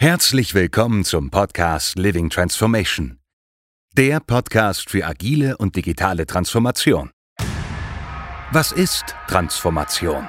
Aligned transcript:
Herzlich 0.00 0.54
willkommen 0.54 1.02
zum 1.02 1.28
Podcast 1.28 1.98
Living 1.98 2.30
Transformation. 2.30 3.18
Der 3.96 4.20
Podcast 4.20 4.88
für 4.88 5.04
agile 5.04 5.56
und 5.56 5.74
digitale 5.74 6.24
Transformation. 6.24 7.10
Was 8.52 8.70
ist 8.70 9.16
Transformation? 9.26 10.28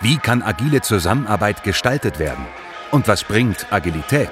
Wie 0.00 0.16
kann 0.16 0.44
agile 0.44 0.80
Zusammenarbeit 0.82 1.64
gestaltet 1.64 2.20
werden? 2.20 2.46
Und 2.92 3.08
was 3.08 3.24
bringt 3.24 3.72
Agilität? 3.72 4.30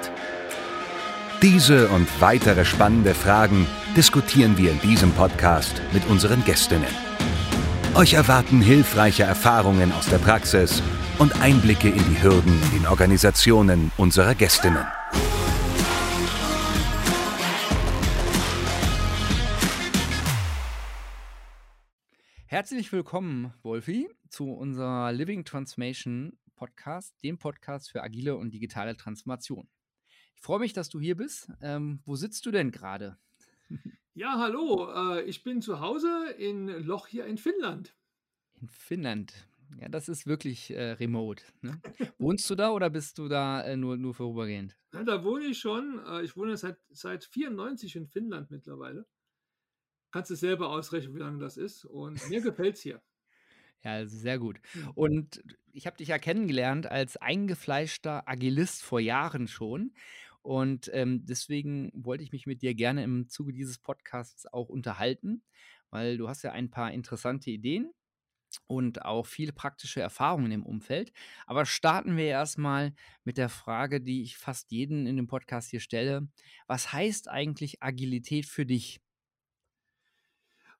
Diese 1.41 1.89
und 1.89 2.07
weitere 2.21 2.63
spannende 2.63 3.13
Fragen 3.13 3.67
diskutieren 3.97 4.57
wir 4.57 4.71
in 4.71 4.79
diesem 4.79 5.11
Podcast 5.11 5.81
mit 5.91 6.07
unseren 6.07 6.45
Gästinnen. 6.45 7.08
Euch 7.95 8.13
erwarten 8.13 8.61
hilfreiche 8.61 9.23
Erfahrungen 9.23 9.91
aus 9.91 10.07
der 10.07 10.19
Praxis 10.19 10.83
und 11.17 11.41
Einblicke 11.41 11.89
in 11.89 11.97
die 11.97 12.21
Hürden 12.21 12.53
in 12.65 12.79
den 12.79 12.87
Organisationen 12.87 13.91
unserer 13.97 14.35
Gästinnen. 14.35 14.85
Herzlich 22.45 22.91
willkommen, 22.93 23.53
Wolfi, 23.63 24.07
zu 24.29 24.51
unserer 24.53 25.11
Living 25.11 25.43
Transformation 25.43 26.37
Podcast, 26.55 27.15
dem 27.23 27.39
Podcast 27.39 27.91
für 27.91 28.03
agile 28.03 28.37
und 28.37 28.53
digitale 28.53 28.97
Transformation. 28.97 29.67
Ich 30.35 30.41
freue 30.43 30.59
mich, 30.59 30.73
dass 30.73 30.89
du 30.89 30.99
hier 30.99 31.17
bist. 31.17 31.51
Ähm, 31.61 32.01
wo 32.05 32.15
sitzt 32.15 32.45
du 32.45 32.51
denn 32.51 32.71
gerade? 32.71 33.17
Ja, 34.19 34.37
hallo. 34.37 34.91
Äh, 34.93 35.23
ich 35.23 35.43
bin 35.43 35.61
zu 35.61 35.79
Hause 35.79 36.31
in 36.37 36.67
Loch 36.67 37.07
hier 37.07 37.25
in 37.25 37.37
Finnland. 37.37 37.95
In 38.59 38.67
Finnland. 38.67 39.47
Ja, 39.79 39.87
das 39.87 40.09
ist 40.09 40.27
wirklich 40.27 40.71
äh, 40.71 40.91
remote. 40.91 41.41
Ne? 41.61 41.81
Wohnst 42.17 42.49
du 42.49 42.55
da 42.55 42.71
oder 42.71 42.89
bist 42.89 43.17
du 43.17 43.29
da 43.29 43.61
äh, 43.61 43.77
nur, 43.77 43.95
nur 43.95 44.13
vorübergehend? 44.13 44.75
Ja, 44.93 45.05
da 45.05 45.23
wohne 45.23 45.45
ich 45.45 45.59
schon. 45.59 46.05
Äh, 46.05 46.23
ich 46.23 46.35
wohne 46.35 46.57
seit, 46.57 46.75
seit 46.89 47.23
94 47.23 47.95
in 47.95 48.07
Finnland 48.07 48.51
mittlerweile. 48.51 49.05
Kannst 50.11 50.31
du 50.31 50.35
selber 50.35 50.67
ausrechnen, 50.67 51.15
wie 51.15 51.19
lange 51.19 51.39
das 51.39 51.55
ist. 51.55 51.85
Und 51.85 52.29
mir 52.29 52.41
gefällt 52.41 52.75
es 52.75 52.81
hier. 52.81 53.01
Ja, 53.85 53.93
also 53.93 54.17
sehr 54.17 54.39
gut. 54.39 54.59
Und 54.93 55.41
ich 55.71 55.87
habe 55.87 55.95
dich 55.95 56.09
ja 56.09 56.17
kennengelernt 56.17 56.87
als 56.87 57.15
eingefleischter 57.15 58.27
Agilist 58.27 58.83
vor 58.83 58.99
Jahren 58.99 59.47
schon. 59.47 59.93
Und 60.41 60.89
ähm, 60.93 61.25
deswegen 61.25 61.91
wollte 61.93 62.23
ich 62.23 62.31
mich 62.31 62.45
mit 62.47 62.61
dir 62.61 62.73
gerne 62.75 63.03
im 63.03 63.27
Zuge 63.29 63.53
dieses 63.53 63.77
Podcasts 63.79 64.45
auch 64.51 64.69
unterhalten, 64.69 65.43
weil 65.89 66.17
du 66.17 66.29
hast 66.29 66.43
ja 66.43 66.51
ein 66.51 66.69
paar 66.71 66.91
interessante 66.93 67.51
Ideen 67.51 67.91
und 68.67 69.05
auch 69.05 69.25
viele 69.25 69.53
praktische 69.53 70.01
Erfahrungen 70.01 70.51
im 70.51 70.65
Umfeld. 70.65 71.11
Aber 71.45 71.65
starten 71.65 72.17
wir 72.17 72.25
erstmal 72.25 72.93
mit 73.23 73.37
der 73.37 73.49
Frage, 73.49 74.01
die 74.01 74.23
ich 74.23 74.37
fast 74.37 74.71
jeden 74.71 75.05
in 75.07 75.17
dem 75.17 75.27
Podcast 75.27 75.69
hier 75.69 75.79
stelle. 75.81 76.27
Was 76.67 76.93
heißt 76.93 77.29
eigentlich 77.29 77.83
Agilität 77.83 78.45
für 78.45 78.65
dich? 78.65 79.01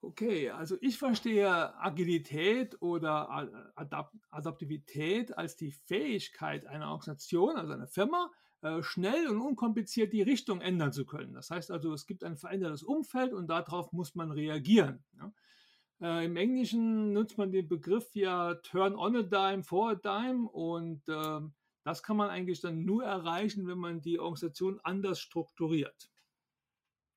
Okay, 0.01 0.49
also 0.49 0.77
ich 0.81 0.97
verstehe 0.97 1.75
Agilität 1.77 2.81
oder 2.81 3.29
Adap 3.75 4.13
Adaptivität 4.29 5.37
als 5.37 5.57
die 5.57 5.71
Fähigkeit 5.71 6.65
einer 6.65 6.91
Organisation, 6.91 7.57
also 7.57 7.73
einer 7.73 7.87
Firma, 7.87 8.31
äh, 8.61 8.83
schnell 8.83 9.27
und 9.27 9.41
unkompliziert 9.41 10.13
die 10.13 10.21
Richtung 10.21 10.61
ändern 10.61 10.91
zu 10.91 11.05
können. 11.05 11.33
Das 11.33 11.49
heißt 11.49 11.71
also, 11.71 11.93
es 11.93 12.05
gibt 12.05 12.23
ein 12.23 12.37
verändertes 12.37 12.83
Umfeld 12.83 13.33
und 13.33 13.47
darauf 13.47 13.91
muss 13.93 14.15
man 14.15 14.31
reagieren. 14.31 15.03
Ja. 15.17 15.33
Äh, 16.01 16.25
Im 16.25 16.37
Englischen 16.37 17.13
nutzt 17.13 17.37
man 17.37 17.51
den 17.51 17.67
Begriff 17.67 18.15
ja 18.15 18.55
Turn 18.55 18.95
on 18.95 19.15
a 19.15 19.23
dime, 19.23 19.63
for 19.63 19.91
a 19.91 19.95
dime 19.95 20.49
und 20.49 21.07
äh, 21.07 21.41
das 21.83 22.03
kann 22.03 22.17
man 22.17 22.29
eigentlich 22.29 22.61
dann 22.61 22.85
nur 22.85 23.03
erreichen, 23.03 23.67
wenn 23.67 23.77
man 23.79 24.01
die 24.01 24.19
Organisation 24.19 24.79
anders 24.83 25.19
strukturiert. 25.19 26.09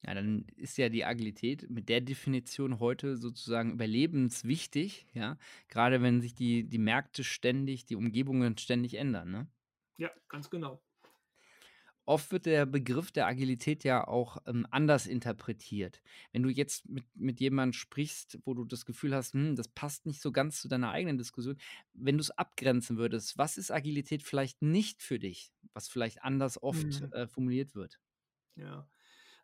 Ja, 0.05 0.15
dann 0.15 0.47
ist 0.56 0.79
ja 0.79 0.89
die 0.89 1.05
Agilität 1.05 1.71
mit 1.71 1.89
der 1.89 2.01
Definition 2.01 2.81
heute 2.81 3.17
sozusagen 3.17 3.73
überlebenswichtig, 3.73 5.06
ja, 5.12 5.39
gerade 5.69 6.03
wenn 6.03 6.21
sich 6.21 6.34
die, 6.34 6.69
die 6.69 6.78
Märkte 6.78 7.22
ständig, 7.22 7.87
die 7.87 7.95
Umgebungen 7.97 8.59
ständig 8.59 8.95
ändern, 8.95 9.31
ne? 9.31 9.49
Ja, 9.97 10.11
ganz 10.28 10.50
genau. 10.50 10.83
Oft 12.05 12.33
wird 12.33 12.47
der 12.47 12.67
Begriff 12.67 13.13
der 13.13 13.27
Agilität 13.27 13.85
ja 13.85 14.07
auch 14.07 14.39
ähm, 14.47 14.67
anders 14.71 15.07
interpretiert. 15.07 16.03
Wenn 16.33 16.43
du 16.43 16.49
jetzt 16.51 16.89
mit, 16.89 17.05
mit 17.15 17.41
jemandem 17.41 17.73
sprichst, 17.75 18.41
wo 18.45 18.55
du 18.55 18.65
das 18.65 18.85
Gefühl 18.87 19.15
hast, 19.15 19.35
hm, 19.35 19.55
das 19.57 19.69
passt 19.69 20.05
nicht 20.07 20.21
so 20.21 20.33
ganz 20.33 20.61
zu 20.61 20.69
deiner 20.69 20.91
eigenen 20.91 21.19
Diskussion, 21.19 21.59
wenn 21.93 22.17
du 22.17 22.23
es 22.23 22.31
abgrenzen 22.31 22.97
würdest, 22.99 23.39
was 23.39 23.57
ist 23.57 23.71
Agilität 23.71 24.23
vielleicht 24.25 24.63
nicht 24.63 25.03
für 25.03 25.19
dich, 25.21 25.53
was 25.75 25.89
vielleicht 25.89 26.23
anders 26.25 26.61
oft 26.63 27.03
Mhm. 27.03 27.13
äh, 27.13 27.29
formuliert 27.29 27.75
wird? 27.75 28.01
Ja. 28.57 28.89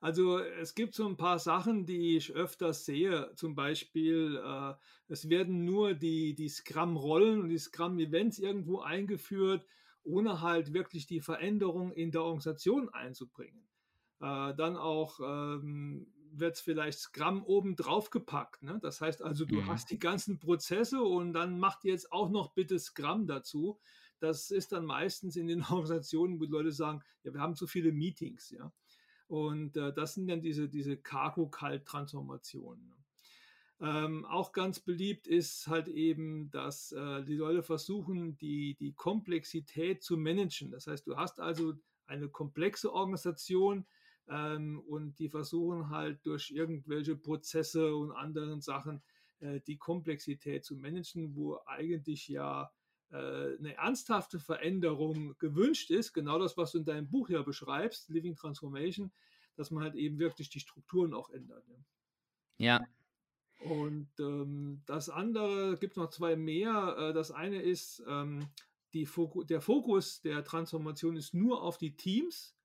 Also 0.00 0.38
es 0.38 0.74
gibt 0.74 0.94
so 0.94 1.08
ein 1.08 1.16
paar 1.16 1.38
Sachen, 1.40 1.86
die 1.86 2.16
ich 2.16 2.32
öfters 2.32 2.84
sehe. 2.86 3.32
Zum 3.36 3.54
Beispiel, 3.54 4.36
äh, 4.44 4.74
es 5.08 5.28
werden 5.28 5.64
nur 5.64 5.94
die, 5.94 6.34
die 6.34 6.48
Scrum-Rollen 6.48 7.40
und 7.42 7.48
die 7.50 7.58
Scrum-Events 7.58 8.38
irgendwo 8.38 8.80
eingeführt, 8.80 9.66
ohne 10.08 10.40
halt 10.40 10.72
wirklich 10.72 11.06
die 11.06 11.20
Veränderung 11.20 11.92
in 11.92 12.10
der 12.10 12.22
Organisation 12.22 12.88
einzubringen. 12.88 13.68
Äh, 14.20 14.54
dann 14.54 14.76
auch 14.76 15.20
ähm, 15.22 16.12
wird 16.32 16.56
es 16.56 16.60
vielleicht 16.60 16.98
Scrum 16.98 17.42
oben 17.44 17.76
drauf 17.76 18.10
gepackt. 18.10 18.62
Ne? 18.62 18.78
Das 18.82 19.00
heißt 19.00 19.22
also, 19.22 19.44
du 19.44 19.56
Mhm. 19.56 19.66
hast 19.68 19.90
die 19.90 19.98
ganzen 19.98 20.38
Prozesse 20.38 21.02
und 21.02 21.32
dann 21.32 21.58
macht 21.58 21.84
jetzt 21.84 22.12
auch 22.12 22.30
noch 22.30 22.52
bitte 22.54 22.78
Scrum 22.78 23.26
dazu. 23.26 23.78
Das 24.20 24.50
ist 24.50 24.72
dann 24.72 24.84
meistens 24.84 25.36
in 25.36 25.46
den 25.46 25.60
Organisationen, 25.70 26.40
wo 26.40 26.44
die 26.44 26.52
Leute 26.52 26.72
sagen, 26.72 27.02
ja, 27.22 27.32
wir 27.32 27.40
haben 27.40 27.54
zu 27.54 27.66
viele 27.66 27.92
Meetings, 27.92 28.50
ja. 28.50 28.72
Und 29.28 29.76
äh, 29.76 29.92
das 29.92 30.14
sind 30.14 30.26
dann 30.28 30.40
diese, 30.40 30.68
diese 30.70 30.96
Cargo-Kalt-Transformationen. 30.96 32.94
Ähm, 33.80 34.24
auch 34.24 34.52
ganz 34.52 34.80
beliebt 34.80 35.28
ist 35.28 35.68
halt 35.68 35.86
eben, 35.86 36.50
dass 36.50 36.90
äh, 36.90 37.22
die 37.24 37.36
Leute 37.36 37.62
versuchen, 37.62 38.36
die, 38.38 38.74
die 38.74 38.92
Komplexität 38.92 40.02
zu 40.02 40.16
managen. 40.16 40.72
Das 40.72 40.88
heißt, 40.88 41.06
du 41.06 41.16
hast 41.16 41.38
also 41.38 41.74
eine 42.06 42.28
komplexe 42.28 42.92
Organisation 42.92 43.86
ähm, 44.28 44.80
und 44.80 45.18
die 45.20 45.28
versuchen 45.28 45.90
halt 45.90 46.26
durch 46.26 46.50
irgendwelche 46.50 47.14
Prozesse 47.14 47.94
und 47.94 48.10
anderen 48.10 48.60
Sachen 48.60 49.00
äh, 49.38 49.60
die 49.60 49.76
Komplexität 49.76 50.64
zu 50.64 50.74
managen, 50.74 51.36
wo 51.36 51.60
eigentlich 51.66 52.26
ja 52.26 52.72
äh, 53.10 53.16
eine 53.16 53.74
ernsthafte 53.76 54.40
Veränderung 54.40 55.36
gewünscht 55.38 55.90
ist. 55.90 56.12
Genau 56.12 56.40
das, 56.40 56.56
was 56.56 56.72
du 56.72 56.78
in 56.78 56.84
deinem 56.84 57.08
Buch 57.08 57.28
ja 57.28 57.42
beschreibst, 57.42 58.08
Living 58.08 58.34
Transformation, 58.34 59.12
dass 59.54 59.70
man 59.70 59.84
halt 59.84 59.94
eben 59.94 60.18
wirklich 60.18 60.50
die 60.50 60.60
Strukturen 60.60 61.14
auch 61.14 61.30
ändert. 61.30 61.64
Ja. 61.68 61.76
Ja, 62.60 62.86
Und 63.60 64.08
ähm, 64.20 64.82
das 64.86 65.08
andere 65.08 65.76
gibt 65.78 65.96
noch 65.96 66.10
zwei 66.10 66.36
mehr. 66.36 66.96
Äh, 66.98 67.12
das 67.12 67.30
eine 67.30 67.60
ist, 67.60 68.02
ähm, 68.06 68.46
Foku 69.06 69.44
der 69.44 69.60
Fokus 69.60 70.20
der 70.22 70.44
Transformation 70.44 71.16
ist 71.16 71.34
nur 71.34 71.62
auf 71.62 71.78
die 71.78 71.96
Teams. 71.96 72.56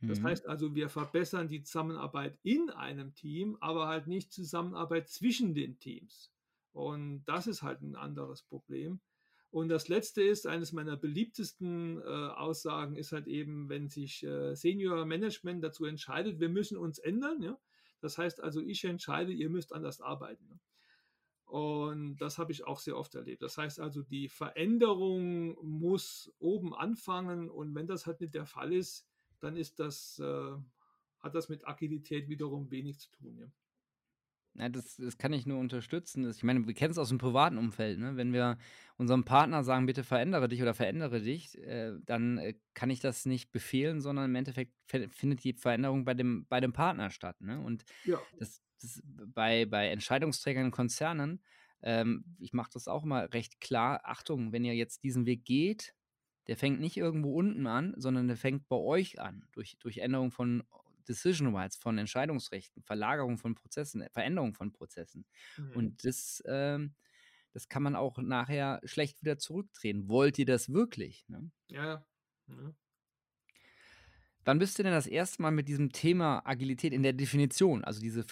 Das 0.00 0.20
mhm. 0.20 0.24
heißt 0.24 0.46
also, 0.46 0.74
wir 0.74 0.88
verbessern 0.88 1.48
die 1.48 1.62
Zusammenarbeit 1.62 2.38
in 2.42 2.70
einem 2.70 3.14
Team, 3.14 3.56
aber 3.60 3.88
halt 3.88 4.06
nicht 4.06 4.32
Zusammenarbeit 4.32 5.08
zwischen 5.08 5.54
den 5.54 5.78
Teams. 5.78 6.30
Und 6.72 7.24
das 7.24 7.46
ist 7.46 7.62
halt 7.62 7.82
ein 7.82 7.96
anderes 7.96 8.42
Problem. 8.42 9.00
Und 9.50 9.68
das 9.68 9.88
letzte 9.88 10.20
ist, 10.20 10.48
eines 10.48 10.72
meiner 10.72 10.96
beliebtesten 10.96 11.98
äh, 11.98 12.02
Aussagen 12.02 12.96
ist 12.96 13.12
halt 13.12 13.28
eben, 13.28 13.68
wenn 13.68 13.88
sich 13.88 14.24
äh, 14.24 14.56
Senior 14.56 15.06
Management 15.06 15.62
dazu 15.62 15.84
entscheidet, 15.84 16.40
wir 16.40 16.48
müssen 16.48 16.76
uns 16.76 16.98
ändern. 16.98 17.40
Ja? 17.40 17.56
Das 18.04 18.18
heißt 18.18 18.42
also, 18.42 18.60
ich 18.60 18.84
entscheide, 18.84 19.32
ihr 19.32 19.48
müsst 19.48 19.72
anders 19.72 20.02
arbeiten. 20.02 20.46
Ne? 20.46 20.60
Und 21.46 22.18
das 22.18 22.36
habe 22.36 22.52
ich 22.52 22.66
auch 22.66 22.78
sehr 22.78 22.98
oft 22.98 23.14
erlebt. 23.14 23.40
Das 23.40 23.56
heißt 23.56 23.80
also, 23.80 24.02
die 24.02 24.28
Veränderung 24.28 25.56
muss 25.64 26.30
oben 26.38 26.74
anfangen 26.74 27.48
und 27.48 27.74
wenn 27.74 27.86
das 27.86 28.04
halt 28.04 28.20
nicht 28.20 28.34
der 28.34 28.44
Fall 28.44 28.74
ist, 28.74 29.08
dann 29.40 29.56
ist 29.56 29.80
das, 29.80 30.18
äh, 30.18 30.52
hat 31.20 31.34
das 31.34 31.48
mit 31.48 31.66
Agilität 31.66 32.28
wiederum 32.28 32.70
wenig 32.70 32.98
zu 32.98 33.10
tun. 33.10 33.38
Ja. 33.38 33.46
Ja, 34.56 34.68
das, 34.68 34.96
das 34.96 35.18
kann 35.18 35.32
ich 35.32 35.46
nur 35.46 35.58
unterstützen. 35.58 36.30
Ich 36.30 36.44
meine, 36.44 36.64
wir 36.64 36.74
kennen 36.74 36.92
es 36.92 36.98
aus 36.98 37.08
dem 37.08 37.18
privaten 37.18 37.58
Umfeld. 37.58 37.98
Ne? 37.98 38.16
Wenn 38.16 38.32
wir 38.32 38.56
unserem 38.96 39.24
Partner 39.24 39.64
sagen, 39.64 39.86
bitte 39.86 40.04
verändere 40.04 40.48
dich 40.48 40.62
oder 40.62 40.74
verändere 40.74 41.20
dich, 41.20 41.58
äh, 41.58 41.98
dann 42.04 42.38
äh, 42.38 42.54
kann 42.72 42.88
ich 42.90 43.00
das 43.00 43.26
nicht 43.26 43.50
befehlen, 43.50 44.00
sondern 44.00 44.26
im 44.26 44.34
Endeffekt 44.36 44.72
fe- 44.86 45.08
findet 45.08 45.42
die 45.42 45.54
Veränderung 45.54 46.04
bei 46.04 46.14
dem, 46.14 46.46
bei 46.46 46.60
dem 46.60 46.72
Partner 46.72 47.10
statt. 47.10 47.40
Ne? 47.40 47.60
Und 47.60 47.84
ja. 48.04 48.20
das, 48.38 48.62
das 48.80 49.02
bei, 49.04 49.66
bei 49.66 49.88
Entscheidungsträgern 49.88 50.66
in 50.66 50.70
Konzernen, 50.70 51.42
ähm, 51.82 52.24
ich 52.38 52.52
mache 52.52 52.70
das 52.72 52.86
auch 52.86 53.02
immer 53.02 53.32
recht 53.34 53.60
klar, 53.60 54.02
Achtung, 54.04 54.52
wenn 54.52 54.64
ihr 54.64 54.76
jetzt 54.76 55.02
diesen 55.02 55.26
Weg 55.26 55.44
geht, 55.44 55.94
der 56.46 56.56
fängt 56.56 56.78
nicht 56.78 56.96
irgendwo 56.96 57.34
unten 57.34 57.66
an, 57.66 57.94
sondern 57.96 58.28
der 58.28 58.36
fängt 58.36 58.68
bei 58.68 58.76
euch 58.76 59.20
an, 59.20 59.46
durch, 59.52 59.78
durch 59.80 59.98
Änderung 59.98 60.30
von 60.30 60.62
Decision 61.04 61.54
Rights, 61.54 61.76
von 61.76 61.98
Entscheidungsrechten, 61.98 62.82
Verlagerung 62.82 63.38
von 63.38 63.54
Prozessen, 63.54 64.02
äh, 64.02 64.10
Veränderung 64.10 64.54
von 64.54 64.72
Prozessen. 64.72 65.26
Mhm. 65.56 65.74
Und 65.74 66.04
das, 66.04 66.42
ähm, 66.46 66.94
das 67.52 67.68
kann 67.68 67.82
man 67.82 67.96
auch 67.96 68.18
nachher 68.18 68.80
schlecht 68.84 69.22
wieder 69.22 69.38
zurückdrehen. 69.38 70.08
Wollt 70.08 70.38
ihr 70.38 70.46
das 70.46 70.72
wirklich? 70.72 71.28
Ne? 71.28 71.50
Ja. 71.68 72.06
ja. 72.48 72.74
Wann 74.46 74.58
bist 74.58 74.78
du 74.78 74.82
denn 74.82 74.92
das 74.92 75.06
erste 75.06 75.40
Mal 75.40 75.50
mit 75.52 75.68
diesem 75.68 75.90
Thema 75.92 76.42
Agilität 76.44 76.92
in 76.92 77.02
der 77.02 77.14
Definition, 77.14 77.82
also 77.82 78.00
diese 78.00 78.22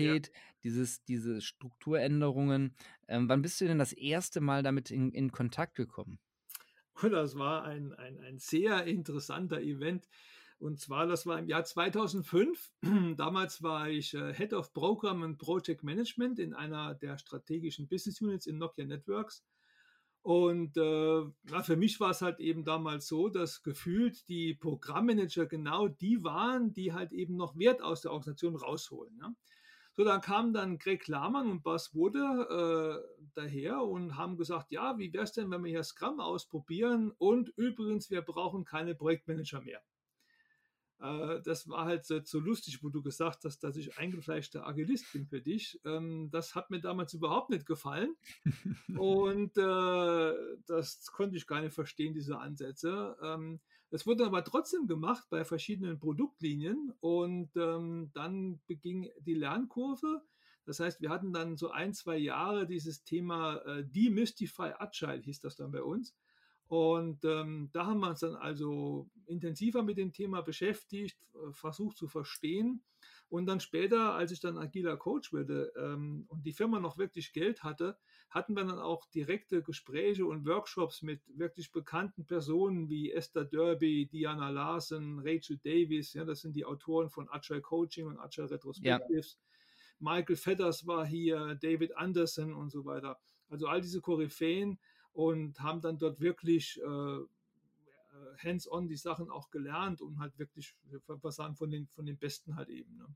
Ja. 0.00 0.16
Flexibilität, 0.16 0.30
dieses 0.62 1.02
diese 1.04 1.40
Strukturänderungen, 1.40 2.74
ähm, 3.08 3.28
wann 3.28 3.40
bist 3.42 3.60
du 3.60 3.66
denn 3.66 3.78
das 3.78 3.92
erste 3.94 4.40
Mal 4.42 4.62
damit 4.62 4.90
in 4.90 5.12
in 5.12 5.32
Kontakt 5.32 5.74
gekommen? 5.74 6.18
Und 7.02 7.12
das 7.12 7.36
war 7.36 7.64
ein 7.64 7.92
ein 7.94 8.18
ein 8.20 8.38
sehr 8.38 8.84
interessanter 8.86 9.60
Event. 9.60 10.08
Und 10.58 10.80
zwar, 10.80 11.06
das 11.06 11.26
war 11.26 11.38
im 11.38 11.48
Jahr 11.48 11.64
2005. 11.64 12.72
Damals 13.16 13.62
war 13.62 13.88
ich, 13.90 14.14
äh, 14.14 14.32
Head 14.32 14.54
of 14.54 14.72
Program 14.72 15.22
and 15.22 15.38
Project 15.38 15.82
Management 15.82 16.38
in 16.38 16.54
einer 16.54 16.94
der 16.94 17.18
strategischen 17.18 17.88
Business 17.88 18.20
Units 18.20 18.46
in 18.46 18.58
Nokia 18.58 18.86
Networks. 18.86 19.44
Und, 20.22 20.76
äh, 20.76 21.20
ja, 21.20 21.62
für 21.62 21.76
mich 21.76 22.00
war 22.00 22.10
es 22.10 22.20
halt 22.20 22.40
eben 22.40 22.64
damals 22.64 23.06
so, 23.06 23.28
dass 23.28 23.62
gefühlt 23.62 24.28
die 24.28 24.54
Programmmanager 24.54 25.46
genau 25.46 25.86
die 25.88 26.24
waren, 26.24 26.72
die 26.72 26.92
halt 26.92 27.12
eben 27.12 27.36
noch 27.36 27.56
Wert 27.56 27.80
aus 27.80 28.00
der 28.00 28.10
Organisation 28.10 28.56
rausholen, 28.56 29.16
ne? 29.16 29.36
So, 29.92 30.04
dann 30.04 30.20
kamen 30.20 30.52
dann 30.52 30.78
Greg 30.78 31.08
Lahmann 31.08 31.50
und 31.50 31.62
Bas 31.62 31.94
Wohde, 31.94 33.02
äh, 33.22 33.26
daher 33.34 33.82
und 33.82 34.16
haben 34.16 34.36
gesagt: 34.36 34.70
„Ja, 34.72 34.98
wie 34.98 35.12
wäre 35.12 35.24
es 35.24 35.32
denn, 35.32 35.50
wenn 35.50 35.64
wir 35.64 35.70
hier 35.70 35.84
Scrum 35.84 36.20
ausprobieren? 36.20 37.12
Und 37.16 37.48
übrigens, 37.56 38.10
wir 38.10 38.22
brauchen 38.22 38.64
keine 38.64 38.94
Projektmanager 38.94 39.62
mehr.“ 39.62 39.82
Äh, 41.00 41.40
das 41.42 41.68
war 41.68 41.84
halt 41.86 42.04
so 42.06 42.20
so 42.24 42.38
lustig, 42.40 42.82
wo 42.82 42.88
du 42.88 43.02
gesagt 43.02 43.44
hast, 43.44 43.60
dass 43.64 43.76
ich 43.76 43.98
eingefleischter 43.98 44.66
Agilist 44.66 45.12
bin 45.12 45.26
für 45.26 45.40
dich. 45.40 45.80
Ähm, 45.84 46.30
das 46.30 46.54
hat 46.54 46.70
mir 46.70 46.80
damals 46.80 47.14
überhaupt 47.14 47.50
nicht 47.50 47.66
gefallen. 47.66 48.14
Und, 48.94 49.56
äh, 49.58 50.34
das 50.66 51.06
konnte 51.12 51.36
ich 51.36 51.46
gar 51.46 51.60
nicht 51.60 51.74
verstehen, 51.74 52.14
diese 52.14 52.38
Ansätze. 52.38 53.16
Ähm, 53.22 53.60
es 53.90 54.06
wurde 54.06 54.26
aber 54.26 54.42
trotzdem 54.44 54.86
gemacht 54.86 55.26
bei 55.30 55.44
verschiedenen 55.44 55.98
Produktlinien 55.98 56.92
und, 57.00 57.50
ähm, 57.56 58.10
dann 58.14 58.60
beging 58.66 59.10
die 59.20 59.34
Lernkurve. 59.34 60.22
Das 60.64 60.80
heißt, 60.80 61.00
wir 61.00 61.10
hatten 61.10 61.32
dann 61.32 61.56
so 61.56 61.70
ein 61.70 61.94
2 61.94 62.16
Jahre 62.18 62.66
dieses 62.66 63.04
Thema, 63.04 63.56
äh, 63.66 63.84
Demystify 63.84 64.72
Agile 64.78 65.20
hieß 65.22 65.40
das 65.40 65.56
dann 65.56 65.70
bei 65.70 65.82
uns. 65.82 66.16
Und, 66.68 67.24
ähm, 67.24 67.70
da 67.72 67.86
haben 67.86 68.00
wir 68.00 68.10
uns 68.10 68.20
dann 68.20 68.34
also 68.34 69.08
intensiver 69.26 69.82
mit 69.82 69.98
dem 69.98 70.12
Thema 70.12 70.42
beschäftigt, 70.42 71.16
äh, 71.34 71.52
versucht 71.52 71.96
zu 71.96 72.08
verstehen. 72.08 72.82
Und 73.28 73.46
dann 73.46 73.60
später, 73.60 74.14
als 74.14 74.32
ich 74.32 74.40
dann 74.40 74.58
agiler 74.58 74.96
Coach 74.96 75.32
wurde, 75.32 75.72
ähm, 75.76 76.26
und 76.28 76.44
die 76.44 76.52
Firma 76.52 76.80
noch 76.80 76.98
wirklich 76.98 77.32
Geld 77.32 77.62
hatte, 77.62 77.98
hatten 78.30 78.54
wir 78.54 78.64
dann 78.64 78.78
auch 78.78 79.04
direkte 79.06 79.62
Gespräche 79.62 80.26
und 80.26 80.46
Workshops 80.46 81.02
mit 81.02 81.20
wirklich 81.26 81.72
bekannten 81.72 82.24
Personen 82.26 82.88
wie 82.88 83.12
Esther 83.12 83.44
Derby, 83.44 84.06
Diana 84.06 84.50
Larsen, 84.50 85.20
Rachel 85.20 85.58
Davies, 85.58 86.14
ja, 86.14 86.24
das 86.24 86.40
sind 86.40 86.54
die 86.56 86.64
Autoren 86.64 87.10
von 87.10 87.28
Agile 87.28 87.60
Coaching 87.60 88.06
und 88.06 88.18
Agile 88.18 88.46
Ja. 88.46 88.54
Retrospectives. 88.54 89.38
Michael 89.98 90.36
Fetters 90.36 90.86
war 90.86 91.06
hier, 91.06 91.56
David 91.60 91.96
Anderson 91.96 92.54
und 92.54 92.70
so 92.70 92.84
weiter. 92.84 93.18
Also 93.48 93.66
all 93.68 93.80
diese 93.80 94.00
Koryphäen 94.00 94.78
und 95.16 95.60
haben 95.60 95.80
dann 95.80 95.96
dort 95.96 96.20
wirklich, 96.20 96.78
äh, 96.82 96.86
äh, 96.86 97.24
hands-on 98.36 98.86
die 98.86 98.96
Sachen 98.96 99.30
auch 99.30 99.50
gelernt 99.50 100.02
und 100.02 100.18
halt 100.18 100.38
wirklich, 100.38 100.76
was 101.06 101.36
sagen, 101.36 101.56
von 101.56 101.70
den 101.70 101.88
von 101.88 102.04
den 102.04 102.18
Besten 102.18 102.54
halt 102.54 102.68
eben, 102.68 102.96
ne? 102.98 103.06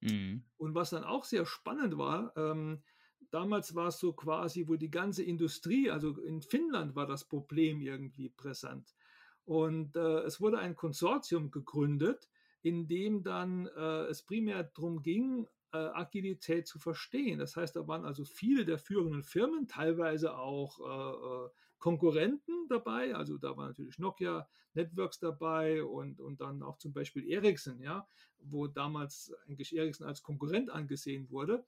Mhm. 0.00 0.44
Und 0.56 0.74
was 0.74 0.90
dann 0.90 1.04
auch 1.04 1.24
sehr 1.24 1.46
spannend 1.46 1.96
war, 1.96 2.36
ähm, 2.36 2.82
damals 3.30 3.76
war 3.76 3.86
es 3.88 4.00
so 4.00 4.12
quasi, 4.14 4.66
wo 4.66 4.74
die 4.74 4.90
ganze 4.90 5.22
Industrie 5.22 5.90
also 5.90 6.20
in 6.20 6.42
Finnland 6.42 6.96
war 6.96 7.06
das 7.06 7.24
Problem 7.28 7.80
irgendwie 7.80 8.28
präsent. 8.28 8.96
Und, 9.44 9.94
äh, 9.94 10.22
es 10.24 10.40
wurde 10.40 10.58
ein 10.58 10.74
Konsortium 10.74 11.52
gegründet, 11.52 12.28
in 12.62 12.88
dem 12.88 13.22
dann, 13.22 13.68
äh, 13.68 14.06
es 14.06 14.22
primär 14.24 14.64
drum 14.64 15.02
ging, 15.02 15.46
äh, 15.72 15.76
Agilität 15.78 16.66
zu 16.66 16.78
verstehen. 16.78 17.38
Das 17.38 17.56
heißt, 17.56 17.76
da 17.76 17.86
waren 17.88 18.04
also 18.04 18.24
viele 18.24 18.64
der 18.64 18.78
führenden 18.78 19.22
Firmen, 19.22 19.66
teilweise 19.68 20.36
auch, 20.36 20.80
äh, 20.80 21.46
äh, 21.46 21.50
Konkurrenten 21.78 22.68
dabei. 22.68 23.14
Also, 23.14 23.36
da 23.38 23.56
war 23.56 23.66
natürlich 23.68 23.98
Nokia 23.98 24.48
Networks 24.74 25.18
dabei 25.18 25.84
und 25.84 26.20
und 26.20 26.40
dann 26.40 26.62
auch 26.62 26.78
zum 26.78 26.92
Beispiel 26.92 27.28
Ericsson, 27.30 27.80
ja, 27.80 28.08
wo 28.40 28.66
damals 28.66 29.32
eigentlich 29.46 29.76
Ericsson 29.76 30.06
als 30.06 30.22
Konkurrent 30.22 30.70
angesehen 30.70 31.30
wurde. 31.30 31.64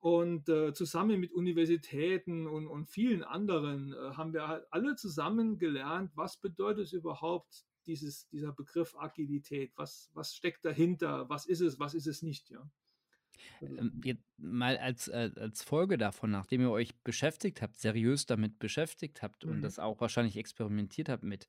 Und, 0.00 0.48
äh, 0.48 0.72
zusammen 0.72 1.20
mit 1.20 1.32
Universitäten 1.32 2.46
und 2.46 2.66
und 2.68 2.86
vielen 2.88 3.22
anderen, 3.22 3.92
äh, 3.92 3.96
haben 4.16 4.32
wir 4.32 4.48
halt 4.48 4.66
alle 4.70 4.96
zusammen 4.96 5.58
gelernt, 5.58 6.12
was 6.16 6.38
bedeutet 6.38 6.84
es 6.86 6.92
überhaupt, 6.94 7.66
dieses 7.86 8.28
dieser 8.28 8.52
Begriff 8.52 8.96
Agilität? 8.98 9.72
Was 9.76 10.10
was 10.14 10.34
steckt 10.34 10.64
dahinter? 10.64 11.28
Was 11.28 11.46
ist 11.46 11.60
es, 11.60 11.78
was 11.80 11.94
ist 11.94 12.06
es 12.06 12.22
nicht, 12.22 12.50
ja? 12.50 12.70
Also 13.60 13.78
Ähm, 13.78 14.00
jetzt 14.04 14.24
mal 14.38 14.76
als 14.78 15.08
äh, 15.08 15.30
als 15.36 15.62
Folge 15.62 15.98
davon, 15.98 16.30
nachdem 16.30 16.60
ihr 16.62 16.70
euch 16.70 16.96
beschäftigt 17.02 17.62
habt, 17.62 17.76
seriös 17.78 18.26
damit 18.26 18.58
beschäftigt 18.58 19.22
habt 19.22 19.44
und 19.44 19.60
Mhm. 19.60 19.62
das 19.62 19.78
auch 19.78 20.00
wahrscheinlich 20.00 20.36
experimentiert 20.36 21.08
habt 21.08 21.22
mit. 21.24 21.46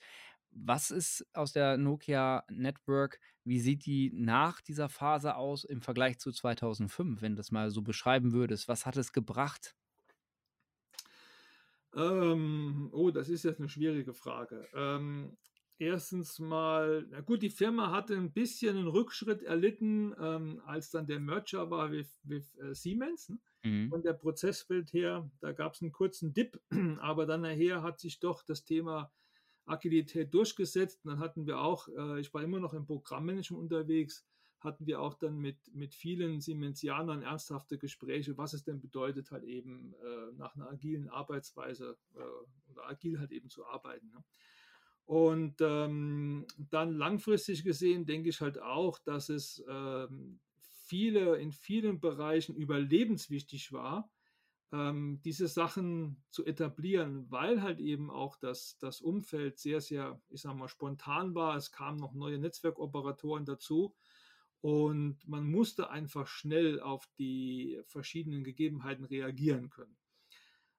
Was 0.52 0.92
ist 0.92 1.26
aus 1.34 1.54
der 1.54 1.78
Nokia 1.78 2.44
Network 2.50 3.20
wie 3.44 3.60
sieht 3.60 3.86
die 3.88 4.12
nach 4.14 4.62
dieser 4.62 4.90
Phase 4.90 5.36
aus 5.36 5.64
im 5.64 5.82
Vergleich 5.82 6.20
zu 6.20 6.32
2005, 6.32 7.22
wenn 7.22 7.34
du 7.34 7.38
das 7.38 7.52
mal 7.52 7.72
so 7.72 7.82
beschreiben 7.82 8.34
würdest? 8.34 8.68
Was 8.68 8.86
hat 8.86 8.98
es 8.98 9.14
gebracht? 9.14 9.76
Ähm, 11.94 12.90
oh, 12.94 13.12
das 13.12 13.30
ist 13.30 13.44
jetzt 13.44 13.60
'ne 13.60 13.68
schwierige 13.70 14.14
Frage. 14.14 14.68
Ähm, 14.74 15.38
1. 15.82 16.38
mal 16.40 17.08
na 17.10 17.22
gut, 17.22 17.42
die 17.42 17.50
Firma 17.50 17.92
hatte 17.92 18.16
'n 18.16 18.32
bisschen 18.34 18.76
'nen 18.76 18.88
Rückschritt 18.88 19.42
erlitten, 19.42 20.14
ähm, 20.20 20.62
als 20.66 20.92
dann 20.92 21.08
der 21.08 21.20
Merger 21.20 21.72
war 21.72 21.92
with 21.92 22.20
with, 22.24 22.56
äh, 22.60 22.76
Siemens, 22.76 23.30
ne? 23.30 23.40
Mhm. 23.64 23.92
Von 23.92 24.04
der 24.04 24.14
Prozesswelt 24.14 24.94
her, 24.94 25.30
da 25.42 25.52
gab's 25.54 25.82
'n 25.82 25.92
kurzen 25.92 26.34
Dip, 26.34 26.62
aber 27.00 27.26
dann 27.26 27.42
nachher 27.42 27.82
hat 27.84 28.00
sich 28.00 28.20
doch 28.20 28.44
das 28.44 28.64
Thema 28.64 29.12
Agilität 29.66 30.34
durchgesetzt. 30.34 31.04
Und 31.06 31.12
dann 31.12 31.20
hatten 31.20 31.48
wir 31.48 31.60
auch 31.62 31.88
äh, 31.90 32.20
ich 32.22 32.34
war 32.34 32.44
immer 32.44 32.60
noch 32.60 32.74
im 32.76 32.86
Programmmanagement 32.86 33.62
unterwegs, 33.64 34.28
hatten 34.60 34.86
wir 34.88 35.02
auch 35.02 35.16
dann 35.16 35.38
mit 35.40 35.74
mit 35.74 35.96
vielen 35.96 36.42
Siemensianern 36.42 37.24
ernsthafte 37.24 37.78
Gespräche, 37.80 38.38
was 38.38 38.54
es 38.54 38.64
denn 38.64 38.82
bedeutet, 38.82 39.32
halt 39.32 39.44
eben, 39.46 39.96
äh, 39.96 40.32
nach 40.38 40.56
'ner 40.56 40.70
agilen 40.70 41.10
Arbeitsweise, 41.10 41.98
äh, 42.16 42.20
oder 42.72 42.88
agil 42.88 43.20
halt 43.20 43.32
eben 43.32 43.50
zu 43.50 43.66
arbeiten, 43.66 44.12
ne? 44.12 44.24
Und, 45.06 45.56
ähm, 45.62 46.48
dann 46.58 46.94
langfristig 46.94 47.64
gesehen 47.64 48.06
denke 48.06 48.30
ich 48.30 48.42
halt 48.42 48.60
auch, 48.62 49.00
dass 49.00 49.30
es, 49.30 49.64
ähm, 49.70 50.40
viele 50.60 51.38
in 51.38 51.52
vielen 51.52 52.00
Bereichen 52.00 52.56
überlebenswichtig 52.56 53.72
war, 53.72 54.12
ähm, 54.72 55.22
diese 55.24 55.48
Sachen 55.48 56.24
zu 56.30 56.46
etablieren, 56.46 57.30
weil 57.30 57.62
halt 57.62 57.80
eben 57.80 58.10
auch 58.10 58.38
das 58.38 58.78
das 58.80 59.02
Umfeld 59.02 59.60
sehr, 59.60 59.82
sehr, 59.82 60.22
ich 60.30 60.42
sage 60.42 60.58
mal, 60.58 60.68
spontan 60.70 61.36
war. 61.36 61.56
Es 61.58 61.72
kamen 61.72 61.98
noch 62.00 62.14
neue 62.14 62.40
Netzwerkoperatoren 62.40 63.46
dazu 63.46 63.96
und 64.62 65.28
man 65.28 65.50
musste 65.50 65.90
einfach 65.90 66.28
schnell 66.28 66.80
auf 66.80 67.08
die 67.20 67.82
verschiedenen 67.86 68.44
Gegebenheiten 68.44 69.06
reagieren 69.06 69.70
können. 69.70 69.98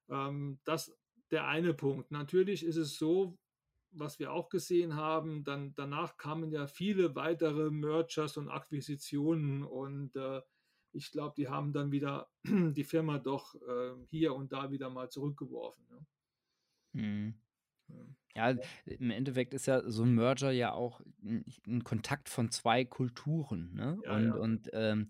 Ähm, 0.09 0.59
das 0.65 0.95
der 1.31 1.47
eine 1.47 1.73
Punkt. 1.73 2.11
Natürlich 2.11 2.63
ist 2.63 2.75
es 2.77 2.97
so, 2.97 3.37
was 3.93 4.19
wir 4.19 4.31
auch 4.33 4.49
gesehen 4.49 4.95
haben, 4.95 5.43
dann 5.43 5.73
danach 5.75 6.17
kamen 6.17 6.51
ja 6.51 6.67
viele 6.67 7.15
weitere 7.15 7.71
Mergers 7.71 8.37
und 8.37 8.49
Akquisitionen 8.49 9.63
und, 9.63 10.15
äh, 10.15 10.41
ich 10.95 11.11
glaube, 11.11 11.33
die 11.37 11.47
haben 11.49 11.73
dann 11.73 11.91
wieder 11.91 12.29
die 12.45 12.83
Firma 12.83 13.17
doch, 13.19 13.55
äh, 13.55 13.93
hier 14.09 14.35
und 14.35 14.51
da 14.53 14.71
wieder 14.71 14.89
mal 14.89 15.09
zurückgeworfen, 15.09 15.87
ne? 15.89 16.05
Mhm. 16.93 17.35
Ja. 18.55 18.67
Im 18.85 19.11
Endeffekt 19.11 19.53
ist 19.53 19.67
ja 19.67 19.89
so 19.89 20.03
'n 20.03 20.15
Merger 20.15 20.51
ja 20.51 20.73
auch 20.73 21.01
'n 21.23 21.45
'n 21.67 21.83
Kontakt 21.83 22.29
von 22.29 22.49
2 22.51 22.85
Kulturen, 22.85 23.73
ne? 23.75 24.01
Ja, 24.01 24.11
Und 24.11 24.35
ja. 24.35 24.37
und, 24.37 24.69
ähm, 24.73 25.07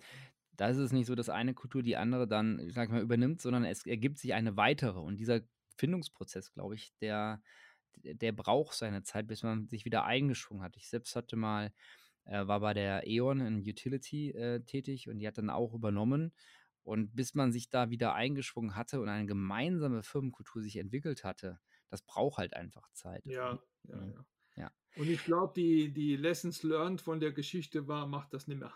da 0.58 0.70
ist 0.70 0.78
es 0.78 0.92
nicht 0.94 1.08
so, 1.08 1.16
dass 1.16 1.30
eine 1.30 1.54
Kultur 1.56 1.84
die 1.84 1.98
andere 1.98 2.28
dann, 2.28 2.60
ich 2.60 2.76
mal, 2.76 3.02
übernimmt, 3.02 3.42
sondern 3.42 3.66
es 3.66 3.86
ergibt 3.88 4.20
sich 4.20 4.34
eine 4.36 4.58
weitere. 4.58 5.00
Und 5.00 5.18
dieser 5.20 5.42
Findungsprozess, 5.78 6.54
glaube 6.54 6.76
ich, 6.76 6.96
der 7.02 7.42
der 7.98 8.32
braucht 8.32 8.76
seine 8.76 9.04
Zeit, 9.04 9.28
bis 9.28 9.44
man 9.44 9.68
sich 9.70 9.86
wieder 9.86 10.06
eingeschwungen 10.06 10.64
hat. 10.64 10.78
Ich 10.78 10.90
selbst 10.90 11.16
hatte 11.16 11.36
mal 11.36 11.74
äh, 12.26 12.48
war 12.48 12.60
bei 12.62 12.74
der 12.74 13.08
E.ON 13.08 13.42
in 13.42 13.60
Utility, 13.60 14.32
äh, 14.32 14.62
tätig 14.64 15.10
und 15.10 15.20
die 15.20 15.28
hat 15.28 15.38
dann 15.38 15.50
auch 15.50 15.74
übernommen. 15.74 16.34
Und 16.84 17.16
bis 17.16 17.34
man 17.34 17.54
sich 17.54 17.70
da 17.70 17.90
wieder 17.92 18.14
eingeschwungen 18.14 18.76
hatte 18.76 19.00
und 19.02 19.08
eine 19.10 19.26
gemeinsame 19.26 20.04
Firmenkultur 20.04 20.62
sich 20.62 20.76
entwickelt 20.78 21.24
hatte, 21.24 21.60
das 21.90 22.02
braucht 22.02 22.38
halt 22.40 22.54
einfach 22.56 22.92
Zeit. 22.92 23.34
Und 23.40 23.40
Ja, 23.42 23.64
ja, 23.84 24.06
mhm, 24.06 24.16
ja. 24.16 24.26
ja. 24.56 24.72
Und 24.96 25.10
ich 25.10 25.24
glaube, 25.26 25.54
die 25.56 25.94
die 25.94 26.16
Lessons 26.18 26.64
learned 26.64 27.02
von 27.02 27.20
der 27.20 27.34
Geschichte 27.34 27.88
war: 27.88 28.08
„Macht 28.08 28.34
das 28.34 28.48
nimmer.“ 28.48 28.74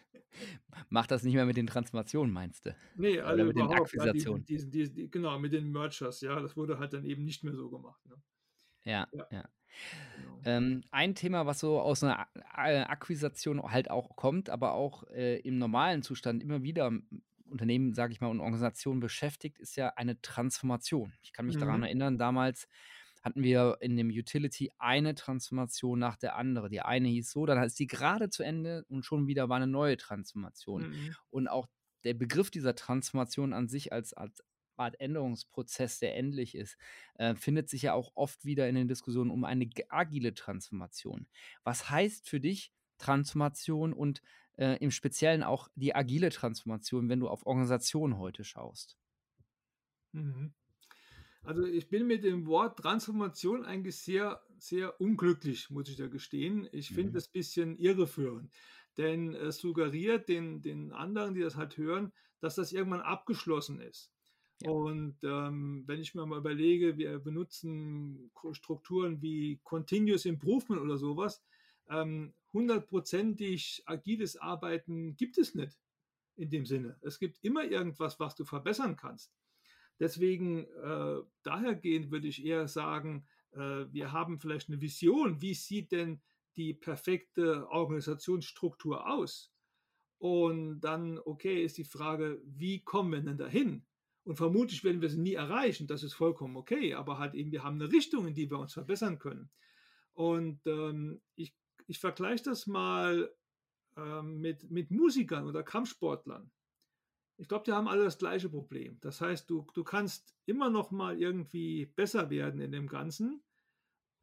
Macht 0.89 1.11
das 1.11 1.23
nicht 1.23 1.35
mehr 1.35 1.45
mit 1.45 1.57
den 1.57 1.67
Transformationen, 1.67 2.33
meinst 2.33 2.65
du? 2.65 2.75
Ne, 2.95 3.19
Oder 3.19 3.27
also 3.27 3.45
mit 3.45 3.57
den 3.57 3.65
überhaupt, 3.65 3.93
ja, 3.93 4.03
Akquisitionen? 4.03 4.45
diesen 4.45 4.71
diesen 4.71 4.95
die 4.95 5.09
genau, 5.09 5.37
mit 5.39 5.53
den 5.53 5.71
Mergers, 5.71 6.21
ja, 6.21 6.39
das 6.39 6.55
wurde 6.55 6.79
halt 6.79 6.93
dann 6.93 7.05
eben 7.05 7.23
nicht 7.23 7.43
mehr 7.43 7.55
so 7.55 7.69
gemacht, 7.69 8.05
ne? 8.05 8.15
Ja, 8.83 9.07
Ja. 9.11 9.27
ja. 9.31 9.49
Genau. 10.17 10.41
Ähm, 10.45 10.83
ein 10.91 11.15
Thema, 11.15 11.45
was 11.45 11.59
so 11.59 11.81
aus 11.81 12.03
einer 12.03 12.27
Akquisition 12.89 13.61
halt 13.63 13.89
auch 13.89 14.15
kommt, 14.15 14.49
aber 14.49 14.73
auch 14.73 15.03
äh, 15.09 15.39
im 15.39 15.57
normalen 15.57 16.01
Zustand 16.01 16.41
immer 16.41 16.63
wieder 16.63 16.91
Unternehmen, 17.49 17.93
sage 17.93 18.13
ich 18.13 18.21
mal, 18.21 18.27
und 18.27 18.39
Organisationen 18.39 18.99
beschäftigt, 18.99 19.59
ist 19.59 19.75
ja 19.75 19.89
eine 19.95 20.21
Transformation. 20.21 21.13
Ich 21.23 21.33
kann 21.33 21.45
mich 21.45 21.55
mhm. 21.55 21.61
daran 21.61 21.83
erinnern, 21.83 22.17
damals 22.17 22.67
hatten 23.25 23.41
wir 23.41 23.77
in 23.81 23.97
dem 23.97 24.09
Utility 24.09 24.71
eine 24.77 25.15
Transformation 25.15 25.97
nach 25.97 26.15
der 26.15 26.35
anderen. 26.35 26.69
Die 26.69 26.81
eine 26.81 27.07
hieß 27.07 27.31
so, 27.31 27.47
dann 27.47 27.61
ist 27.63 27.79
die 27.79 27.87
gerade 27.87 28.29
zu 28.29 28.43
Ende 28.43 28.85
und 28.87 29.03
schon 29.03 29.25
wieder 29.25 29.49
war 29.49 29.57
eine 29.57 29.65
neue 29.65 29.97
Transformation. 29.97 30.89
Mhm. 30.89 31.15
Und 31.31 31.47
auch 31.47 31.67
der 32.03 32.13
Begriff 32.13 32.51
dieser 32.51 32.75
Transformation 32.75 33.51
an 33.51 33.67
sich 33.67 33.91
als, 33.91 34.13
als 34.13 34.43
Art 34.77 34.99
Änderungsprozess, 34.99 35.97
der 35.97 36.15
endlich 36.15 36.53
ist, 36.53 36.77
äh, 37.15 37.33
findet 37.33 37.67
sich 37.67 37.81
ja 37.81 37.93
auch 37.93 38.11
oft 38.13 38.45
wieder 38.45 38.69
in 38.69 38.75
den 38.75 38.87
Diskussionen 38.87 39.31
um 39.31 39.43
eine 39.43 39.67
agile 39.89 40.35
Transformation. 40.35 41.25
Was 41.63 41.89
heißt 41.89 42.29
für 42.29 42.39
dich 42.39 42.71
Transformation 42.99 43.91
und 43.91 44.21
äh, 44.57 44.77
im 44.77 44.91
Speziellen 44.91 45.41
auch 45.41 45.67
die 45.73 45.95
agile 45.95 46.29
Transformation, 46.29 47.09
wenn 47.09 47.21
du 47.21 47.27
auf 47.27 47.47
Organisationen 47.47 48.19
heute 48.19 48.43
schaust? 48.43 48.99
Mhm. 50.11 50.53
Also 51.45 51.63
ich 51.63 51.89
bin 51.89 52.07
mit 52.07 52.23
dem 52.23 52.47
Wort 52.47 52.79
Transformation 52.79 53.65
eigentlich 53.65 53.97
sehr, 53.97 54.41
sehr 54.57 54.99
unglücklich, 54.99 55.69
muss 55.69 55.89
ich 55.89 55.95
da 55.95 56.07
gestehen. 56.07 56.67
Ich 56.71 56.89
finde 56.89 57.11
mhm. 57.11 57.13
das 57.13 57.27
ein 57.27 57.33
bisschen 57.33 57.77
irreführend, 57.77 58.51
denn 58.97 59.35
es 59.35 59.57
suggeriert 59.57 60.27
den, 60.27 60.61
den 60.61 60.91
anderen, 60.91 61.35
die 61.35 61.41
das 61.41 61.55
halt 61.55 61.77
hören, 61.77 62.11
dass 62.39 62.55
das 62.55 62.73
irgendwann 62.73 63.01
abgeschlossen 63.01 63.79
ist. 63.79 64.11
Ja. 64.61 64.71
Und 64.71 65.17
ähm, 65.23 65.83
wenn 65.85 65.99
ich 65.99 66.15
mir 66.15 66.25
mal 66.25 66.39
überlege, 66.39 66.97
wir 66.97 67.19
benutzen 67.19 68.31
Strukturen 68.51 69.21
wie 69.21 69.59
Continuous 69.63 70.25
Improvement 70.25 70.81
oder 70.81 70.97
sowas, 70.97 71.43
ähm, 71.89 72.33
hundertprozentig 72.53 73.83
agiles 73.85 74.37
Arbeiten 74.37 75.15
gibt 75.17 75.37
es 75.37 75.55
nicht 75.55 75.77
in 76.37 76.49
dem 76.49 76.65
Sinne. 76.65 76.97
Es 77.01 77.19
gibt 77.19 77.43
immer 77.43 77.63
irgendwas, 77.63 78.19
was 78.19 78.35
du 78.35 78.45
verbessern 78.45 78.95
kannst. 78.95 79.31
Deswegen 79.99 80.65
äh, 80.65 81.21
dahergehend 81.43 82.11
würde 82.11 82.27
ich 82.27 82.45
eher 82.45 82.67
sagen, 82.67 83.25
äh, 83.51 83.85
wir 83.91 84.11
haben 84.11 84.39
vielleicht 84.39 84.69
eine 84.69 84.81
Vision, 84.81 85.41
wie 85.41 85.53
sieht 85.53 85.91
denn 85.91 86.21
die 86.57 86.73
perfekte 86.73 87.69
Organisationsstruktur 87.69 89.09
aus? 89.09 89.51
Und 90.17 90.81
dann, 90.81 91.19
okay, 91.19 91.63
ist 91.63 91.77
die 91.77 91.83
Frage, 91.83 92.41
wie 92.45 92.83
kommen 92.83 93.11
wir 93.11 93.21
denn 93.21 93.37
dahin? 93.37 93.85
Und 94.23 94.37
vermutlich 94.37 94.83
werden 94.83 95.01
wir 95.01 95.09
sie 95.09 95.19
nie 95.19 95.35
erreichen, 95.35 95.87
das 95.87 96.01
ist 96.01 96.13
vollkommen 96.13 96.57
okay, 96.57 96.95
aber 96.95 97.19
halt 97.19 97.35
eben, 97.35 97.51
wir 97.51 97.63
haben 97.63 97.79
eine 97.79 97.91
Richtung, 97.91 98.27
in 98.27 98.33
die 98.33 98.49
wir 98.49 98.57
uns 98.57 98.73
verbessern 98.73 99.19
können. 99.19 99.51
Und 100.13 100.65
ähm, 100.65 101.21
ich, 101.35 101.53
ich 101.87 101.99
vergleiche 101.99 102.45
das 102.45 102.65
mal 102.65 103.31
ähm, 103.97 104.39
mit, 104.41 104.71
mit 104.71 104.89
Musikern 104.89 105.45
oder 105.45 105.61
Kampfsportlern. 105.61 106.51
Ich 107.37 107.47
glaube, 107.47 107.65
die 107.65 107.73
haben 107.73 107.87
alle 107.87 108.05
das 108.05 108.17
gleiche 108.17 108.49
Problem. 108.49 108.97
Das 109.01 109.19
heißt, 109.19 109.49
du, 109.49 109.67
du 109.73 109.83
kannst 109.83 110.35
immer 110.45 110.69
noch 110.69 110.91
mal 110.91 111.19
irgendwie 111.19 111.85
besser 111.85 112.29
werden 112.29 112.61
in 112.61 112.71
dem 112.71 112.87
Ganzen, 112.87 113.43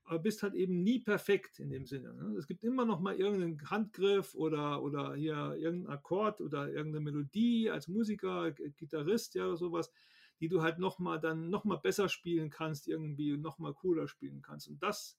aber 0.04 0.19
bist 0.19 0.42
halt 0.42 0.54
eben 0.54 0.83
nie 0.83 0.99
perfekt 0.99 1.61
in 1.61 1.71
dem 1.71 1.87
Sinne. 1.87 2.14
Ne? 2.14 2.37
Es 2.38 2.47
gibt 2.47 2.64
immer 2.64 2.85
noch 2.85 3.00
mal 3.00 3.14
irgendeinen 3.14 3.71
Handgriff 3.71 4.35
oder, 4.35 4.83
oder 4.83 5.14
hier 5.14 5.54
irgendeinen 5.57 5.88
Akkord 5.88 6.40
oder 6.40 6.69
irgendeine 6.69 7.04
Melodie 7.04 7.71
als 7.71 7.88
Musiker, 7.88 8.50
Gitarrist, 8.52 9.35
ja, 9.35 9.47
oder 9.47 9.57
sowas, 9.57 9.92
die 10.40 10.49
du 10.49 10.62
halt 10.62 10.78
noch 10.78 10.99
mal 10.99 11.21
dann 11.21 11.50
noch 11.50 11.64
mal 11.64 11.76
besser 11.76 12.09
spielen 12.09 12.50
kannst 12.50 12.88
irgendwie 12.88 13.37
noch 13.37 13.59
mal 13.59 13.75
cooler 13.75 14.09
spielen 14.09 14.42
kannst. 14.42 14.69
Und 14.69 14.83
das, 14.83 15.19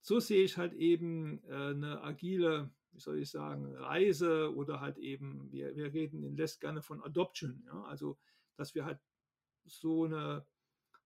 so 0.00 0.20
sehe 0.20 0.44
ich 0.44 0.56
halt 0.56 0.72
eben 0.72 1.42
äh, 1.44 1.70
eine 1.70 2.02
agile 2.02 2.70
wie 2.92 3.00
soll 3.00 3.18
ich 3.18 3.30
sagen, 3.30 3.74
Reise 3.74 4.54
oder 4.54 4.80
halt 4.80 4.98
eben, 4.98 5.50
wir, 5.50 5.74
wir 5.76 5.92
reden 5.92 6.22
in 6.22 6.36
Les 6.36 6.60
gerne 6.60 6.82
von 6.82 7.02
Adoption, 7.02 7.62
ja, 7.66 7.82
also 7.84 8.18
dass 8.56 8.74
wir 8.74 8.84
halt 8.84 9.00
so 9.64 10.04
eine, 10.04 10.46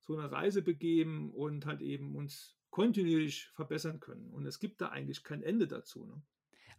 so 0.00 0.16
eine 0.16 0.30
Reise 0.30 0.62
begeben 0.62 1.32
und 1.32 1.66
halt 1.66 1.80
eben 1.80 2.16
uns 2.16 2.56
kontinuierlich 2.70 3.48
verbessern 3.54 4.00
können. 4.00 4.30
Und 4.30 4.46
es 4.46 4.58
gibt 4.58 4.80
da 4.80 4.88
eigentlich 4.88 5.22
kein 5.22 5.42
Ende 5.42 5.66
dazu. 5.66 6.04
Ne? 6.04 6.22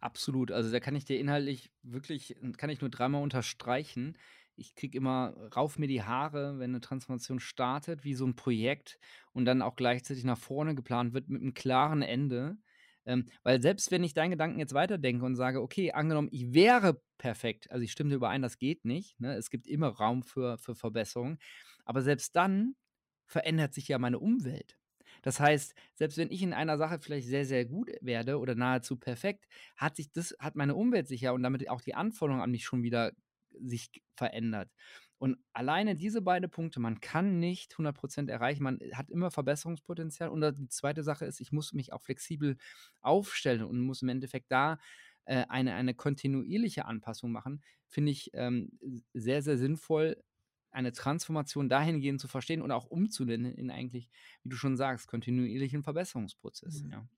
Absolut. 0.00 0.52
Also 0.52 0.70
da 0.70 0.80
kann 0.80 0.94
ich 0.94 1.04
dir 1.04 1.18
inhaltlich 1.18 1.72
wirklich, 1.82 2.36
kann 2.56 2.70
ich 2.70 2.80
nur 2.80 2.90
dreimal 2.90 3.22
unterstreichen. 3.22 4.16
Ich 4.54 4.74
kriege 4.74 4.98
immer 4.98 5.34
rauf 5.56 5.78
mir 5.78 5.88
die 5.88 6.02
Haare, 6.02 6.58
wenn 6.58 6.70
eine 6.70 6.80
Transformation 6.80 7.40
startet, 7.40 8.04
wie 8.04 8.14
so 8.14 8.26
ein 8.26 8.36
Projekt 8.36 8.98
und 9.32 9.44
dann 9.44 9.62
auch 9.62 9.76
gleichzeitig 9.76 10.24
nach 10.24 10.38
vorne 10.38 10.74
geplant 10.74 11.14
wird 11.14 11.28
mit 11.28 11.42
einem 11.42 11.54
klaren 11.54 12.02
Ende. 12.02 12.58
Ähm, 13.08 13.24
weil 13.42 13.62
selbst 13.62 13.90
wenn 13.90 14.04
ich 14.04 14.14
deinen 14.14 14.32
Gedanken 14.32 14.58
jetzt 14.60 14.74
weiterdenke 14.74 15.24
und 15.24 15.34
sage, 15.34 15.62
okay, 15.62 15.92
angenommen, 15.92 16.28
ich 16.30 16.52
wäre 16.54 17.00
perfekt, 17.16 17.70
also 17.72 17.82
ich 17.82 17.90
stimme 17.92 18.14
überein, 18.14 18.42
das 18.42 18.58
geht 18.58 18.84
nicht, 18.84 19.18
ne? 19.18 19.34
es 19.34 19.50
gibt 19.50 19.66
immer 19.66 19.88
Raum 19.88 20.22
für, 20.22 20.58
für 20.58 20.74
Verbesserung, 20.74 21.38
aber 21.86 22.02
selbst 22.02 22.36
dann 22.36 22.76
verändert 23.26 23.74
sich 23.74 23.88
ja 23.88 23.98
meine 23.98 24.18
Umwelt. 24.18 24.78
Das 25.22 25.40
heißt, 25.40 25.74
selbst 25.94 26.18
wenn 26.18 26.30
ich 26.30 26.42
in 26.42 26.52
einer 26.52 26.76
Sache 26.78 26.98
vielleicht 27.00 27.28
sehr, 27.28 27.46
sehr 27.46 27.64
gut 27.64 27.90
werde 28.02 28.38
oder 28.38 28.54
nahezu 28.54 28.96
perfekt, 28.98 29.46
hat 29.76 29.96
sich 29.96 30.12
das, 30.12 30.36
hat 30.38 30.54
meine 30.54 30.74
Umwelt 30.74 31.08
sich 31.08 31.22
ja 31.22 31.32
und 31.32 31.42
damit 31.42 31.68
auch 31.70 31.80
die 31.80 31.94
Anforderungen 31.94 32.42
an 32.42 32.50
mich 32.50 32.64
schon 32.64 32.82
wieder 32.82 33.12
sich 33.58 33.90
verändert. 34.14 34.70
Und 35.18 35.36
alleine 35.52 35.96
diese 35.96 36.22
beiden 36.22 36.48
Punkte, 36.48 36.78
man 36.80 37.00
kann 37.00 37.40
nicht 37.40 37.74
100% 37.74 38.30
erreichen, 38.30 38.62
man 38.62 38.78
hat 38.92 39.10
immer 39.10 39.30
Verbesserungspotenzial. 39.30 40.28
Und 40.28 40.42
die 40.58 40.68
zweite 40.68 41.02
Sache 41.02 41.24
ist, 41.24 41.40
ich 41.40 41.50
muss 41.52 41.72
mich 41.72 41.92
auch 41.92 42.02
flexibel 42.02 42.56
aufstellen 43.00 43.64
und 43.64 43.80
muss 43.80 44.02
im 44.02 44.08
Endeffekt 44.08 44.52
da 44.52 44.78
äh, 45.24 45.44
eine, 45.48 45.74
eine 45.74 45.94
kontinuierliche 45.94 46.84
Anpassung 46.86 47.32
machen, 47.32 47.62
finde 47.88 48.12
ich 48.12 48.30
ähm, 48.32 48.78
sehr, 49.12 49.42
sehr 49.42 49.58
sinnvoll, 49.58 50.22
eine 50.70 50.92
Transformation 50.92 51.68
dahingehend 51.68 52.20
zu 52.20 52.28
verstehen 52.28 52.62
und 52.62 52.70
auch 52.70 52.86
umzunennen 52.86 53.54
in 53.54 53.70
eigentlich, 53.70 54.08
wie 54.42 54.50
du 54.50 54.56
schon 54.56 54.76
sagst, 54.76 55.08
kontinuierlichen 55.08 55.82
Verbesserungsprozess. 55.82 56.82
Mhm. 56.82 56.90
Ja. 56.92 57.08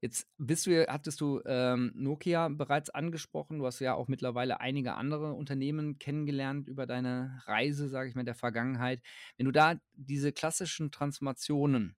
Jetzt 0.00 0.28
bist 0.38 0.66
du, 0.66 0.86
hattest 0.88 1.20
du 1.20 1.42
ähm, 1.44 1.92
Nokia 1.94 2.48
bereits 2.48 2.88
angesprochen. 2.90 3.58
Du 3.58 3.66
hast 3.66 3.80
ja 3.80 3.94
auch 3.94 4.08
mittlerweile 4.08 4.60
einige 4.60 4.94
andere 4.94 5.34
Unternehmen 5.34 5.98
kennengelernt 5.98 6.68
über 6.68 6.86
deine 6.86 7.42
Reise, 7.44 7.88
sage 7.88 8.08
ich 8.08 8.14
mal, 8.14 8.24
der 8.24 8.34
Vergangenheit. 8.34 9.02
Wenn 9.36 9.46
du 9.46 9.52
da 9.52 9.74
diese 9.92 10.32
klassischen 10.32 10.90
Transformationen 10.90 11.96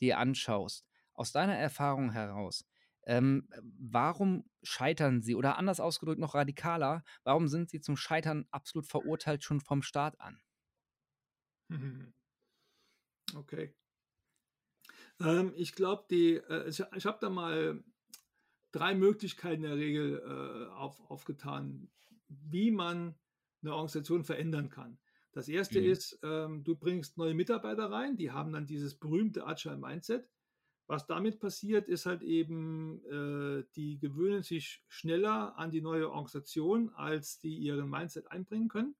dir 0.00 0.18
anschaust, 0.18 0.86
aus 1.14 1.32
deiner 1.32 1.56
Erfahrung 1.56 2.12
heraus, 2.12 2.64
ähm, 3.04 3.48
warum 3.78 4.44
scheitern 4.62 5.22
sie? 5.22 5.36
Oder 5.36 5.58
anders 5.58 5.80
ausgedrückt 5.80 6.20
noch 6.20 6.34
radikaler, 6.34 7.04
warum 7.24 7.48
sind 7.48 7.70
sie 7.70 7.80
zum 7.80 7.96
Scheitern 7.96 8.46
absolut 8.50 8.86
verurteilt 8.86 9.44
schon 9.44 9.60
vom 9.60 9.82
Start 9.82 10.20
an? 10.20 10.40
Okay. 13.36 13.74
Ähm, 15.20 15.52
ich 15.56 15.72
glaube, 15.72 16.04
die, 16.10 16.34
äh, 16.34 16.68
ich, 16.68 16.82
ich 16.94 17.06
habe 17.06 17.18
da 17.20 17.30
mal 17.30 17.82
drei 18.72 18.94
Möglichkeiten 18.94 19.64
in 19.64 19.70
der 19.70 19.78
Regel 19.78 20.22
äh, 20.24 20.72
auf, 20.74 21.00
aufgetan, 21.10 21.88
wie 22.28 22.70
man 22.70 23.14
eine 23.62 23.72
Organisation 23.72 24.24
verändern 24.24 24.68
kann. 24.68 24.98
Das 25.32 25.48
erste 25.48 25.80
mhm. 25.80 25.86
ist, 25.86 26.18
ähm, 26.22 26.64
du 26.64 26.76
bringst 26.76 27.18
neue 27.18 27.34
Mitarbeiter 27.34 27.90
rein, 27.90 28.16
die 28.16 28.30
haben 28.30 28.52
dann 28.52 28.66
dieses 28.66 28.94
berühmte 28.94 29.46
Agile 29.46 29.76
Mindset. 29.76 30.28
Was 30.86 31.06
damit 31.06 31.40
passiert, 31.40 31.88
ist 31.88 32.06
halt 32.06 32.22
eben, 32.22 33.04
äh, 33.06 33.64
die 33.74 33.98
gewöhnen 33.98 34.42
sich 34.42 34.84
schneller 34.88 35.58
an 35.58 35.70
die 35.70 35.80
neue 35.82 36.10
Organisation, 36.10 36.90
als 36.90 37.38
die 37.38 37.56
ihren 37.56 37.90
Mindset 37.90 38.30
einbringen 38.30 38.68
können. 38.68 38.94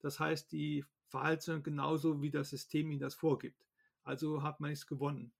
Das 0.00 0.20
heißt, 0.20 0.52
die 0.52 0.84
verhalten 1.08 1.42
sich 1.42 1.62
genauso, 1.62 2.20
wie 2.20 2.30
das 2.30 2.50
System 2.50 2.90
ihnen 2.90 3.00
das 3.00 3.14
vorgibt. 3.14 3.66
Also 4.02 4.42
hat 4.42 4.60
man 4.60 4.70
nichts 4.70 4.86
gewonnen. 4.86 5.32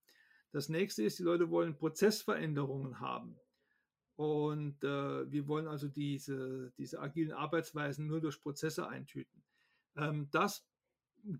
Das 0.53 0.69
nächste 0.69 1.03
ist, 1.03 1.19
die 1.19 1.23
Leute 1.23 1.51
wollen 1.51 1.75
Prozessveränderungen 1.75 3.01
haben. 3.01 3.37
Und 4.17 4.85
äh, 4.85 5.31
wir 5.33 5.49
wollen 5.49 5.67
also 5.67 5.89
diese, 5.89 6.73
diese 6.77 7.01
agilen 7.01 7.33
Arbeitsweisen 7.33 8.07
nur 8.07 8.21
durch 8.21 8.41
Prozesse 8.41 8.87
eintüten. 8.87 9.43
Ähm, 9.97 10.29
das 10.31 10.67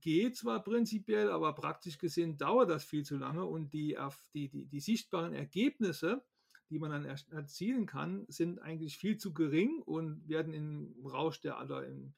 geht 0.01 0.37
zwar 0.37 0.65
prinzipiell, 0.65 1.31
aber 1.31 1.55
praktisch 1.55 1.99
gesehen 1.99 2.39
dauert 2.39 2.71
das 2.71 2.85
viel 2.85 3.05
zu 3.05 3.17
lange 3.17 3.45
und 3.45 3.73
die, 3.73 3.99
die, 4.33 4.49
die, 4.49 4.67
die 4.67 4.81
sichtbaren 4.81 5.35
Ergebnisse, 5.35 6.25
die 6.71 6.79
man 6.79 6.91
dann 6.91 7.05
erzielen 7.05 7.85
kann, 7.85 8.25
sind 8.29 8.61
eigentlich 8.61 8.97
viel 8.97 9.19
zu 9.19 9.35
gering 9.35 9.83
und 9.83 10.27
werden 10.29 10.55
im 10.55 10.95
Rausch 11.05 11.41
der 11.41 11.61
oder 11.61 11.87
im, 11.87 12.15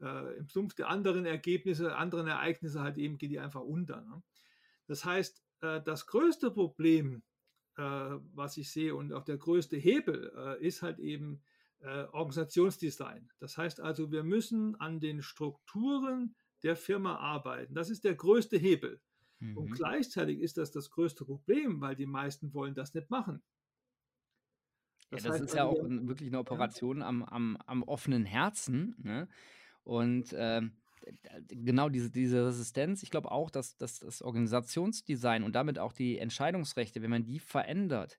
äh, 0.00 0.36
im 0.38 0.48
Sumpf 0.48 0.74
der 0.74 0.88
anderen 0.88 1.24
Ergebnisse, 1.26 1.94
anderen 1.94 2.26
Ereignisse 2.26 2.80
halt 2.80 2.98
eben 2.98 3.18
geht 3.18 3.30
die 3.30 3.38
einfach 3.38 3.60
unter. 3.62 4.00
Ne? 4.00 4.22
Das 4.86 5.04
heißt, 5.04 5.45
das 5.84 6.06
größte 6.06 6.50
Problem, 6.50 7.22
äh, 7.76 7.82
was 7.82 8.56
ich 8.56 8.70
sehe 8.70 8.94
und 8.94 9.12
auch 9.12 9.24
der 9.24 9.38
größte 9.38 9.76
Hebel 9.76 10.32
äh, 10.36 10.66
ist 10.66 10.82
halt 10.82 10.98
eben 10.98 11.42
Organisationsdesign. 12.12 13.30
Das 13.38 13.58
heißt 13.58 13.80
also, 13.80 14.10
wir 14.10 14.24
müssen 14.24 14.74
an 14.76 14.98
den 14.98 15.20
Strukturen 15.20 16.34
der 16.62 16.74
Firma 16.74 17.16
arbeiten. 17.16 17.74
Das 17.74 17.90
ist 17.90 18.02
der 18.04 18.14
größte 18.14 18.56
Hebel. 18.56 19.00
Mhm. 19.40 19.56
Und 19.58 19.70
gleichzeitig 19.72 20.40
ist 20.40 20.56
das 20.56 20.70
das 20.70 20.90
größte 20.90 21.24
Problem, 21.24 21.80
weil 21.80 21.94
die 21.94 22.06
meisten 22.06 22.54
wollen 22.54 22.74
das 22.74 22.94
nicht 22.94 23.10
machen. 23.10 23.42
Das, 25.10 25.22
ja, 25.22 25.30
das 25.30 25.40
ist 25.40 25.54
ja 25.54 25.64
auch 25.64 25.76
wirklich 25.82 26.28
eine 26.30 26.38
Operation 26.38 27.02
am, 27.02 27.22
am, 27.22 27.56
am 27.66 27.82
offenen 27.84 28.24
Herzen. 28.24 28.96
Ne? 28.98 29.28
Und 29.84 30.34
ähm, 30.36 30.72
genau 31.48 31.88
diese, 31.88 32.10
diese 32.10 32.46
Resistenz, 32.46 33.02
ich 33.02 33.10
glaube 33.10 33.30
auch, 33.30 33.50
dass, 33.50 33.76
dass 33.76 34.00
das 34.00 34.22
Organisationsdesign 34.22 35.42
und 35.42 35.54
damit 35.54 35.78
auch 35.78 35.92
die 35.92 36.18
Entscheidungsrechte, 36.18 37.02
wenn 37.02 37.10
man 37.10 37.24
die 37.24 37.38
verändert, 37.38 38.18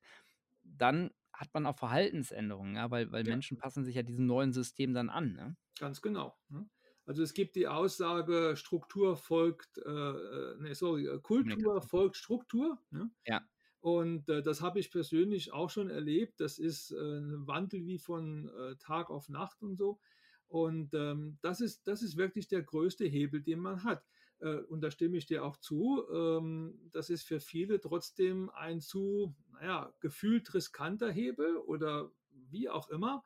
dann 0.64 1.12
hat 1.34 1.54
man 1.54 1.66
auch 1.66 1.78
Verhaltensänderungen, 1.78 2.76
ja, 2.76 2.90
weil, 2.90 3.12
weil 3.12 3.26
ja. 3.26 3.32
Menschen 3.32 3.58
passen 3.58 3.84
sich 3.84 3.96
ja 3.96 4.04
diesem 4.04 4.26
neuen 4.26 4.54
System 4.54 4.94
dann 4.94 5.10
an. 5.10 5.34
Ne? 5.34 5.56
Ganz 5.80 6.02
genau. 6.02 6.36
Ne? 6.50 6.68
Also 7.06 7.24
es 7.24 7.34
gibt 7.34 7.56
die 7.56 7.68
Aussage, 7.68 8.56
Struktur 8.58 9.16
folgt, 9.16 9.78
äh, 9.78 9.90
äh 9.90 10.56
nee, 10.60 10.74
sorry, 10.74 11.08
äh, 11.08 11.20
Kultur 11.20 11.82
folgt 11.82 12.18
Struktur. 12.18 12.78
Ne? 12.90 13.10
Ja. 13.26 13.42
Und 13.80 14.28
äh, 14.30 14.42
das 14.42 14.62
habe 14.62 14.80
ich 14.80 14.92
persönlich 14.92 15.54
auch 15.54 15.70
schon 15.70 15.90
erlebt. 15.90 16.40
Das 16.40 16.58
ist 16.58 16.92
äh, 16.92 16.96
ein 16.96 17.48
Wandel 17.48 17.86
wie 17.86 18.00
von 18.00 18.50
äh, 18.50 18.76
Tag 18.78 19.10
auf 19.10 19.30
Nacht 19.30 19.62
und 19.62 19.76
so. 19.76 20.00
Und 20.48 20.94
ähm, 20.94 21.38
das, 21.42 21.62
ist, 21.62 21.88
das 21.88 22.02
ist 22.02 22.18
wirklich 22.18 22.48
der 22.48 22.64
größte 22.64 23.06
Hebel, 23.06 23.42
den 23.42 23.60
man 23.60 23.84
hat. 23.84 24.04
Äh, 24.40 24.58
und 24.62 24.82
da 24.82 24.92
stimme 24.92 25.18
ich 25.18 25.26
dir 25.26 25.44
auch 25.44 25.58
zu. 25.58 26.06
Ähm, 26.12 26.80
das 26.92 27.10
ist 27.10 27.24
für 27.24 27.40
viele 27.40 27.80
trotzdem 27.80 28.50
ein 28.52 28.82
zu, 28.82 29.36
naja, 29.54 29.94
gefühlt 30.00 30.54
riskanter 30.54 31.12
Hebel 31.12 31.58
oder 31.58 32.12
wie 32.32 32.70
auch 32.70 32.90
immer. 32.90 33.24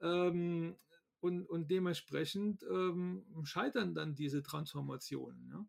Ähm, 0.00 0.76
und, 1.20 1.46
und 1.46 1.70
dementsprechend 1.70 2.62
ähm, 2.64 3.24
scheitern 3.44 3.94
dann 3.94 4.14
diese 4.14 4.42
Transformationen. 4.42 5.48
Ja? 5.48 5.66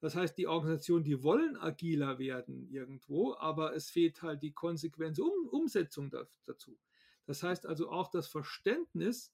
Das 0.00 0.16
heißt, 0.16 0.36
die 0.38 0.46
Organisationen, 0.46 1.04
die 1.04 1.22
wollen 1.22 1.56
agiler 1.56 2.18
werden 2.18 2.68
irgendwo, 2.70 3.34
aber 3.36 3.74
es 3.74 3.90
fehlt 3.90 4.22
halt 4.22 4.42
die 4.42 4.52
konsequente 4.52 5.22
um, 5.22 5.48
Umsetzung 5.48 6.10
dazu. 6.46 6.78
Das 7.26 7.42
heißt 7.42 7.66
also 7.66 7.90
auch 7.90 8.08
das 8.08 8.28
Verständnis, 8.28 9.32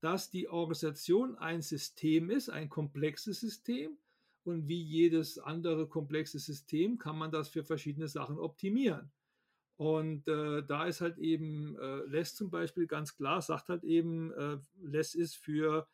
dass 0.00 0.30
die 0.30 0.48
Organisation 0.48 1.36
ein 1.36 1.62
System 1.62 2.30
ist, 2.30 2.48
ein 2.48 2.68
komplexes 2.68 3.40
System. 3.40 3.98
Und 4.44 4.68
wie 4.68 4.80
jedes 4.80 5.38
andere 5.38 5.88
komplexe 5.88 6.38
System 6.38 6.98
kann 6.98 7.18
man 7.18 7.32
das 7.32 7.48
für 7.48 7.64
verschiedene 7.64 8.06
Sachen 8.06 8.38
optimieren. 8.38 9.10
Und 9.76 10.26
äh, 10.28 10.62
da 10.64 10.86
ist 10.86 11.00
halt 11.00 11.18
eben 11.18 11.76
äh, 11.78 11.96
LESS 12.06 12.36
zum 12.36 12.50
Beispiel 12.50 12.86
ganz 12.86 13.16
klar, 13.16 13.42
sagt 13.42 13.68
halt 13.68 13.84
eben, 13.84 14.32
äh, 14.32 14.58
LESS 14.80 15.14
ist 15.14 15.36
für 15.36 15.86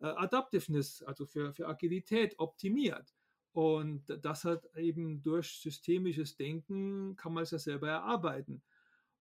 äh, 0.00 0.06
Adaptiveness, 0.06 1.02
also 1.02 1.26
für, 1.26 1.52
für 1.52 1.68
Agilität 1.68 2.38
optimiert. 2.38 3.14
Und 3.52 4.04
das 4.22 4.44
hat 4.44 4.64
eben 4.76 5.22
durch 5.22 5.60
systemisches 5.60 6.36
Denken 6.36 7.16
kann 7.16 7.32
man 7.32 7.42
es 7.42 7.50
ja 7.50 7.58
selber 7.58 7.88
erarbeiten. 7.88 8.62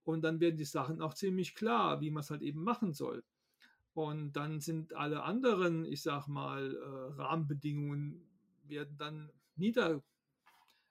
Und 0.04 0.22
dann 0.22 0.40
werden 0.40 0.58
die 0.58 0.66
Sachen 0.66 1.02
auch 1.02 1.14
ziemlich 1.14 1.56
klar, 1.56 2.02
wie 2.02 2.12
man 2.12 2.22
es 2.22 2.30
halt 2.30 2.42
eben 2.42 2.64
machen 2.64 2.94
soll. 2.94 3.24
Und 3.96 4.34
dann 4.34 4.60
sind 4.60 4.94
alle 4.94 5.24
anderen, 5.24 5.86
ich 5.86 6.02
sag 6.02 6.28
mal, 6.28 6.76
äh, 6.76 7.14
Rahmenbedingungen 7.14 8.28
werden 8.66 8.98
dann 8.98 9.32
nieder, 9.56 10.04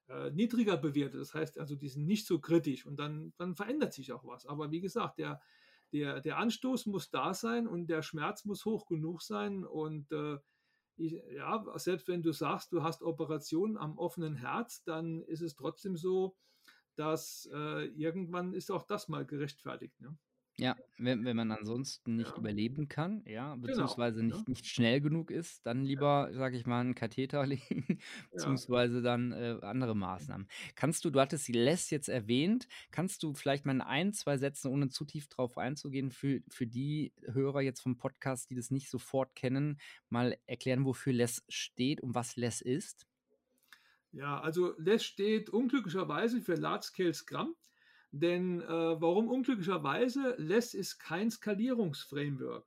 äh, 0.08 0.30
niedriger 0.30 0.78
bewertet. 0.78 1.20
Das 1.20 1.34
heißt 1.34 1.58
also, 1.58 1.76
die 1.76 1.90
sind 1.90 2.06
nicht 2.06 2.26
so 2.26 2.38
kritisch 2.38 2.87
und 2.87 2.96
dann, 2.96 3.34
dann 3.37 3.56
verändert 3.56 3.92
sich 3.92 4.11
auch 4.14 4.25
was. 4.25 4.46
Aber 4.46 4.70
wie 4.70 4.80
gesagt, 4.80 5.18
der, 5.18 5.38
der, 5.92 6.23
der 6.23 6.38
Anstoß 6.38 6.87
muss 6.87 7.11
da 7.11 7.34
sein 7.34 7.68
und 7.68 7.88
der 7.88 8.00
Schmerz 8.00 8.46
muss 8.46 8.64
hoch 8.64 8.87
genug 8.87 9.20
sein. 9.20 9.66
Und 9.66 10.11
äh, 10.11 10.38
ich, 10.96 11.20
ja, 11.30 11.62
selbst 11.76 12.08
wenn 12.08 12.23
du 12.23 12.32
sagst, 12.32 12.73
du 12.73 12.82
hast 12.82 13.02
Operationen 13.02 13.76
am 13.76 13.99
offenen 13.99 14.37
Herz, 14.37 14.82
dann 14.84 15.20
ist 15.25 15.42
es 15.42 15.54
trotzdem 15.54 15.99
so, 15.99 16.38
dass 16.96 17.50
äh, 17.52 17.84
irgendwann 17.88 18.54
ist 18.54 18.70
auch 18.70 18.84
das 18.84 19.08
mal 19.08 19.26
gerechtfertigt. 19.26 20.00
Ne? 20.00 20.16
Ja, 20.58 20.76
wenn 20.99 21.25
wenn 21.25 21.37
man 21.37 21.50
ansonsten 21.50 22.14
nicht 22.14 22.36
Ja. 22.36 22.38
überleben 22.38 22.86
kann, 22.86 23.25
ja, 23.26 23.56
Genau, 23.67 23.97
beziehungsweise 23.97 24.23
ne? 24.28 24.45
nicht 24.45 24.47
nicht 24.49 24.67
schnell 24.67 25.00
genug 25.00 25.32
ist, 25.32 25.67
dann 25.67 25.84
Ja. 25.97 26.04
lieber, 26.04 26.30
sage 26.32 26.56
ich 26.56 26.64
mal, 26.64 26.80
'n 26.86 26.95
Katheter 26.95 27.45
legen, 27.47 27.99
Ja. 28.32 28.64
beziehungsweise 28.64 29.02
dann, 29.02 29.32
äh, 29.32 29.58
andere 29.62 29.97
Maßnahmen. 29.97 30.47
Kannst 30.76 31.04
du 31.04 31.10
du 31.10 31.19
hattest 31.21 31.49
die 31.49 31.54
LES 31.54 31.90
jetzt 31.90 32.08
erwähnt. 32.08 32.69
Kannst 32.93 33.25
du 33.25 33.34
vielleicht 33.34 33.67
mal 33.67 33.73
in 33.73 33.80
ein, 33.80 34.12
2 34.12 34.36
Sätzen, 34.38 34.69
ohne 34.71 34.88
zu 34.90 35.04
tief 35.04 35.26
drauf 35.26 35.58
einzugehen, 35.58 36.12
für 36.12 36.40
für 36.49 36.69
die 36.69 37.12
Hörer 37.26 37.60
jetzt 37.60 37.80
vom 37.82 37.97
Podcast, 37.97 38.49
die 38.50 38.54
das 38.54 38.71
nicht 38.71 38.88
sofort 38.90 39.34
kennen, 39.34 39.80
mal 40.08 40.36
erklären, 40.47 40.84
wofür 40.84 41.12
LES 41.12 41.43
steht 41.49 42.00
und 42.00 42.14
was 42.14 42.36
LES 42.36 42.60
ist? 42.60 43.04
Ja, 44.12 44.40
also 44.40 44.76
LES 44.78 45.04
steht 45.04 45.50
unglücklicherweise 45.50 46.40
für 46.40 46.54
Large 46.54 46.84
Scale 46.86 47.14
Scrum. 47.14 47.56
Denn 48.17 48.61
äh, 48.61 48.67
warum 48.69 49.27
unglücklicherweise? 49.27 50.37
LESS 50.39 50.75
ist 50.75 50.99
kein 51.00 51.33
Skalierungsframework, 51.33 52.65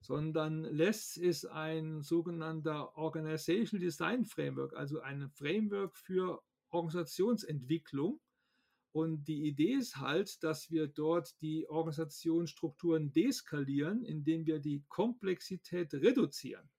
sondern 0.00 0.64
LESS 0.64 1.18
ist 1.18 1.44
ein 1.44 2.00
sogenannter 2.00 2.96
Organizational 2.96 3.84
Design 3.84 4.24
Framework, 4.24 4.74
also 4.74 5.00
ein 5.00 5.28
Framework 5.28 5.98
für 5.98 6.42
Organisationsentwicklung. 6.70 8.18
Und 8.92 9.24
die 9.28 9.46
Idee 9.46 9.74
ist 9.74 9.98
halt, 9.98 10.42
dass 10.42 10.70
wir 10.70 10.86
dort 10.86 11.38
die 11.42 11.68
Organisationsstrukturen 11.68 13.12
deskalieren, 13.12 14.02
indem 14.02 14.46
wir 14.46 14.58
die 14.58 14.84
Komplexität 14.88 15.92
reduzieren. 15.92 16.70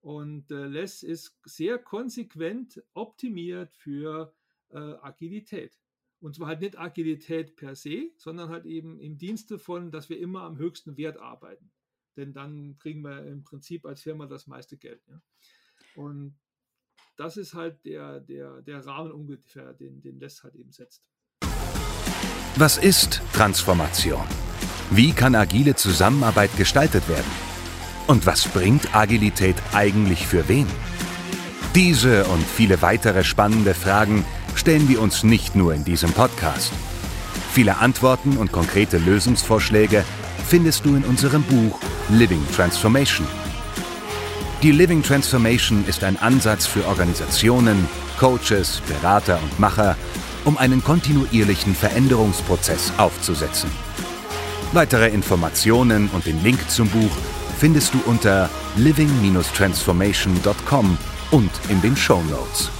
Und 0.00 0.50
äh, 0.50 0.64
LESS 0.64 1.02
ist 1.02 1.38
sehr 1.44 1.78
konsequent 1.78 2.82
optimiert 2.94 3.76
für 3.76 4.34
äh, 4.70 4.78
Agilität. 4.78 5.78
Und 6.22 6.36
zwar 6.36 6.46
halt 6.46 6.60
nicht 6.60 6.78
Agilität 6.78 7.56
per 7.56 7.74
se, 7.74 8.12
sondern 8.16 8.48
halt 8.48 8.64
eben 8.64 9.00
im 9.00 9.18
Dienste 9.18 9.58
von, 9.58 9.90
dass 9.90 10.08
wir 10.08 10.20
immer 10.20 10.42
am 10.42 10.56
höchsten 10.56 10.96
Wert 10.96 11.18
arbeiten. 11.18 11.72
Denn 12.16 12.32
dann 12.32 12.78
kriegen 12.78 13.02
wir 13.02 13.26
im 13.26 13.42
Prinzip 13.42 13.84
als 13.84 14.02
Firma 14.02 14.26
das 14.26 14.46
meiste 14.46 14.76
Geld. 14.76 15.02
Ja. 15.08 15.20
Und 15.96 16.38
das 17.16 17.36
ist 17.36 17.54
halt 17.54 17.84
der, 17.84 18.20
der, 18.20 18.62
der 18.62 18.86
Rahmen 18.86 19.10
ungefähr, 19.10 19.72
den, 19.72 20.00
den 20.00 20.20
LESS 20.20 20.44
halt 20.44 20.54
eben 20.54 20.70
setzt. 20.70 21.02
Was 22.56 22.78
ist 22.78 23.20
Transformation? 23.32 24.24
Wie 24.92 25.10
kann 25.12 25.34
agile 25.34 25.74
Zusammenarbeit 25.74 26.56
gestaltet 26.56 27.08
werden? 27.08 27.30
Und 28.06 28.26
was 28.26 28.46
bringt 28.46 28.94
Agilität 28.94 29.56
eigentlich 29.72 30.24
für 30.28 30.48
wen? 30.48 30.68
Diese 31.74 32.26
und 32.26 32.44
viele 32.44 32.80
weitere 32.80 33.24
spannende 33.24 33.74
Fragen 33.74 34.24
stellen 34.54 34.88
wir 34.88 35.00
uns 35.00 35.22
nicht 35.22 35.56
nur 35.56 35.72
in 35.74 35.84
diesem 35.84 36.12
Podcast. 36.12 36.72
Viele 37.52 37.78
Antworten 37.78 38.36
und 38.36 38.52
konkrete 38.52 38.98
Lösungsvorschläge 38.98 40.04
findest 40.48 40.84
du 40.84 40.96
in 40.96 41.04
unserem 41.04 41.42
Buch 41.42 41.78
Living 42.08 42.44
Transformation. 42.54 43.26
Die 44.62 44.72
Living 44.72 45.02
Transformation 45.02 45.84
ist 45.86 46.04
ein 46.04 46.18
Ansatz 46.18 46.66
für 46.66 46.86
Organisationen, 46.86 47.88
Coaches, 48.18 48.82
Berater 48.86 49.40
und 49.42 49.58
Macher, 49.58 49.96
um 50.44 50.56
einen 50.56 50.84
kontinuierlichen 50.84 51.74
Veränderungsprozess 51.74 52.92
aufzusetzen. 52.96 53.70
Weitere 54.72 55.08
Informationen 55.08 56.08
und 56.10 56.26
den 56.26 56.40
Link 56.42 56.70
zum 56.70 56.88
Buch 56.88 57.10
findest 57.58 57.92
du 57.94 58.00
unter 58.06 58.48
living-transformation.com 58.76 60.96
und 61.32 61.50
in 61.68 61.82
den 61.82 61.96
Show 61.96 62.22
Notes. 62.30 62.70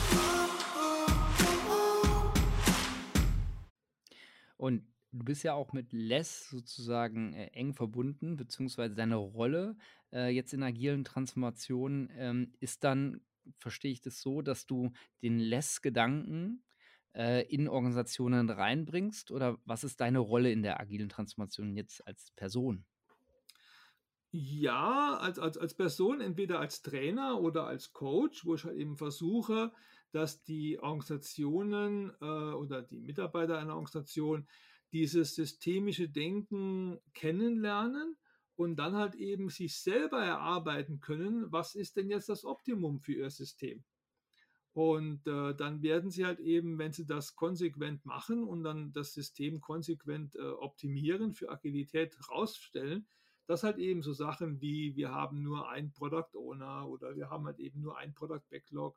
Du 5.12 5.24
bist 5.24 5.42
ja 5.42 5.54
auch 5.54 5.72
mit 5.72 5.92
Les 5.92 6.48
sozusagen 6.48 7.34
äh, 7.34 7.46
eng 7.48 7.74
verbunden, 7.74 8.36
beziehungsweise 8.36 8.94
deine 8.94 9.16
Rolle 9.16 9.76
äh, 10.12 10.28
jetzt 10.28 10.54
in 10.54 10.62
agilen 10.62 11.04
Transformationen 11.04 12.10
ähm, 12.16 12.52
ist 12.60 12.84
dann, 12.84 13.20
verstehe 13.58 13.92
ich 13.92 14.00
das 14.00 14.20
so, 14.20 14.42
dass 14.42 14.66
du 14.66 14.92
den 15.22 15.38
Les-Gedanken 15.38 16.64
äh, 17.14 17.46
in 17.46 17.68
Organisationen 17.68 18.48
reinbringst? 18.48 19.30
Oder 19.30 19.58
was 19.64 19.84
ist 19.84 20.00
deine 20.00 20.18
Rolle 20.18 20.50
in 20.50 20.62
der 20.62 20.80
agilen 20.80 21.08
Transformation 21.08 21.76
jetzt 21.76 22.06
als 22.06 22.30
Person? 22.32 22.84
Ja, 24.34 25.18
als, 25.18 25.38
als, 25.38 25.58
als 25.58 25.74
Person, 25.74 26.22
entweder 26.22 26.58
als 26.58 26.80
Trainer 26.80 27.38
oder 27.38 27.66
als 27.66 27.92
Coach, 27.92 28.46
wo 28.46 28.54
ich 28.54 28.64
halt 28.64 28.78
eben 28.78 28.96
versuche, 28.96 29.72
dass 30.10 30.42
die 30.42 30.78
Organisationen 30.78 32.12
äh, 32.22 32.24
oder 32.24 32.80
die 32.80 33.00
Mitarbeiter 33.00 33.58
einer 33.58 33.74
Organisation 33.74 34.46
dieses 34.92 35.34
systemische 35.34 36.08
Denken 36.08 36.98
kennenlernen 37.14 38.16
und 38.56 38.76
dann 38.76 38.94
halt 38.94 39.14
eben 39.14 39.48
sich 39.48 39.76
selber 39.78 40.22
erarbeiten 40.22 41.00
können, 41.00 41.50
was 41.50 41.74
ist 41.74 41.96
denn 41.96 42.10
jetzt 42.10 42.28
das 42.28 42.44
Optimum 42.44 43.00
für 43.00 43.14
ihr 43.14 43.30
System. 43.30 43.84
Und 44.74 45.26
äh, 45.26 45.54
dann 45.54 45.82
werden 45.82 46.10
sie 46.10 46.24
halt 46.24 46.40
eben, 46.40 46.78
wenn 46.78 46.92
sie 46.92 47.04
das 47.04 47.36
konsequent 47.36 48.06
machen 48.06 48.44
und 48.44 48.64
dann 48.64 48.92
das 48.92 49.12
System 49.12 49.60
konsequent 49.60 50.34
äh, 50.36 50.40
optimieren, 50.40 51.34
für 51.34 51.50
Agilität 51.50 52.16
rausstellen, 52.30 53.06
dass 53.46 53.64
halt 53.64 53.78
eben 53.78 54.02
so 54.02 54.12
Sachen 54.12 54.60
wie 54.60 54.96
wir 54.96 55.10
haben 55.10 55.42
nur 55.42 55.68
ein 55.68 55.92
Product 55.92 56.34
Owner 56.34 56.88
oder 56.88 57.16
wir 57.16 57.28
haben 57.28 57.44
halt 57.44 57.58
eben 57.58 57.80
nur 57.80 57.98
ein 57.98 58.14
Product 58.14 58.42
Backlog 58.50 58.96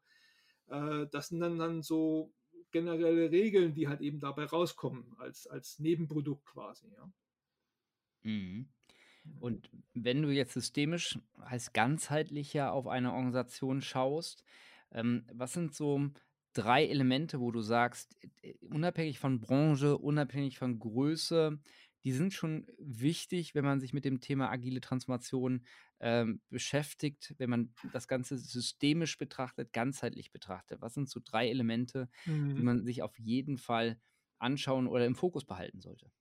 Äh, 0.67 1.08
das 1.12 1.29
sind 1.29 1.39
dann, 1.41 1.60
dann 1.60 1.81
so 1.81 2.34
generelle 2.71 3.32
Regeln, 3.32 3.73
die 3.73 3.88
halt 3.88 4.01
eben 4.01 4.19
dabei 4.19 4.45
rauskommen, 4.45 5.15
als, 5.17 5.47
als 5.47 5.80
Nebenprodukt 5.80 6.45
quasi. 6.45 6.88
Ja. 6.91 7.12
Mhm. 8.23 8.67
Und 9.39 9.69
wenn 9.93 10.21
du 10.21 10.30
jetzt 10.30 10.54
systemisch, 10.54 11.17
heißt 11.43 11.73
ganzheitlicher 11.73 12.71
auf 12.71 12.88
eine 12.88 13.13
Organisation 13.13 13.82
schaust, 13.82 14.43
ähm, 14.91 15.25
was 15.34 15.54
sind 15.54 15.73
so 15.73 16.10
drei 16.54 16.86
Elemente, 16.86 17.39
wo 17.39 17.51
du 17.51 17.62
sagst, 17.62 18.17
äh, 18.41 18.54
unabhängig 18.69 19.19
von 19.19 19.39
Branche, 19.39 19.97
unabhängig 19.97 20.58
von 20.58 20.80
Größe, 20.80 21.60
die 22.05 22.13
sind 22.13 22.33
schon 22.33 22.67
wichtig, 22.79 23.55
wenn 23.55 23.65
man 23.65 23.81
sich 23.81 23.93
mit 23.93 24.05
dem 24.05 24.21
Thema 24.21 24.49
agile 24.51 24.79
Transformation 24.81 25.65
ähm, 25.99 26.41
beschäftigt, 26.49 27.35
wenn 27.39 27.49
man 27.49 27.73
das 27.83 28.07
Ganze 28.07 28.37
systemisch 28.37 29.17
betrachtet, 29.17 29.73
ganzheitlich 29.73 30.31
betrachtet. 30.31 30.81
Was 30.81 30.93
sind 30.93 31.09
so 31.09 31.19
drei 31.23 31.49
Elemente, 31.49 32.09
die 32.57 32.61
Mhm. 32.61 32.63
man 32.63 32.85
sich 32.85 33.01
auf 33.01 33.19
jeden 33.19 33.57
Fall 33.57 33.99
anschauen 34.37 34.87
oder 34.87 35.05
im 35.05 35.15
Fokus 35.15 35.45
behalten 35.45 35.81
sollte? 35.81 36.11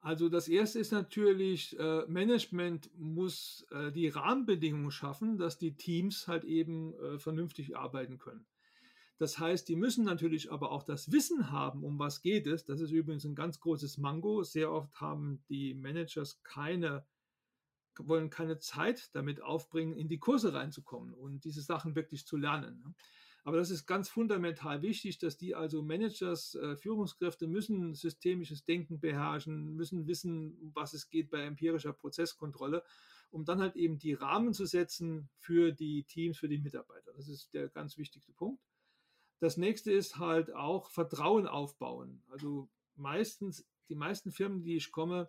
Also 0.00 0.28
das 0.28 0.48
erste 0.48 0.78
ist 0.78 0.92
natürlich, 0.92 1.78
äh, 1.78 2.06
Management 2.06 2.90
muss 2.96 3.66
äh, 3.70 3.90
die 3.92 4.08
Rahmenbedingungen 4.08 4.90
schaffen, 4.90 5.36
dass 5.38 5.58
die 5.58 5.76
Teams 5.76 6.28
halt 6.28 6.44
eben 6.44 6.94
äh, 6.94 7.18
vernünftig 7.18 7.76
arbeiten 7.76 8.18
können. 8.18 8.46
Das 9.18 9.38
heißt, 9.38 9.68
die 9.68 9.76
müssen 9.76 10.04
natürlich 10.04 10.52
aber 10.52 10.70
auch 10.70 10.82
das 10.82 11.10
Wissen 11.10 11.50
haben, 11.50 11.84
um 11.84 11.98
was 11.98 12.20
geht 12.20 12.46
es. 12.46 12.64
Das 12.64 12.80
ist 12.80 12.90
übrigens 12.90 13.24
ein 13.24 13.34
ganz 13.34 13.60
großes 13.60 13.96
Mango. 13.96 14.42
Sehr 14.42 14.70
oft 14.70 15.00
haben 15.00 15.42
die 15.48 15.74
Managers 15.74 16.42
keine, 16.42 17.06
wollen 17.98 18.28
keine 18.28 18.58
Zeit 18.58 19.14
damit 19.14 19.40
aufbringen, 19.40 19.94
in 19.94 20.08
die 20.08 20.18
Kurse 20.18 20.52
reinzukommen 20.52 21.14
und 21.14 21.44
diese 21.44 21.62
Sachen 21.62 21.94
wirklich 21.94 22.26
zu 22.26 22.36
lernen. 22.36 22.82
ne? 22.84 22.94
Aber 23.46 23.58
das 23.58 23.70
ist 23.70 23.86
ganz 23.86 24.08
fundamental 24.08 24.82
wichtig, 24.82 25.18
dass 25.18 25.36
die 25.36 25.54
also 25.54 25.80
Managers, 25.80 26.56
äh, 26.56 26.74
Führungskräfte 26.74 27.46
müssen 27.46 27.94
systemisches 27.94 28.64
Denken 28.64 28.98
beherrschen, 28.98 29.76
müssen 29.76 30.08
wissen, 30.08 30.72
was 30.74 30.94
es 30.94 31.10
geht 31.10 31.30
bei 31.30 31.42
empirischer 31.42 31.92
Prozesskontrolle, 31.92 32.82
um 33.30 33.44
dann 33.44 33.60
halt 33.60 33.76
eben 33.76 34.00
die 34.00 34.14
Rahmen 34.14 34.52
zu 34.52 34.66
setzen 34.66 35.28
für 35.38 35.70
die 35.70 36.02
Teams, 36.02 36.38
für 36.38 36.48
die 36.48 36.58
Mitarbeiter. 36.58 37.12
Das 37.12 37.28
ist 37.28 37.54
der 37.54 37.68
ganz 37.68 37.96
wichtigste 37.96 38.32
Punkt. 38.32 38.60
Das 39.38 39.56
nächste 39.56 39.92
ist 39.92 40.18
halt 40.18 40.54
auch 40.54 40.90
Vertrauen 40.90 41.46
aufbauen. 41.46 42.22
Also 42.28 42.68
meistens, 42.94 43.66
die 43.88 43.94
meisten 43.94 44.32
Firmen, 44.32 44.62
die 44.62 44.76
ich 44.76 44.90
komme, 44.90 45.28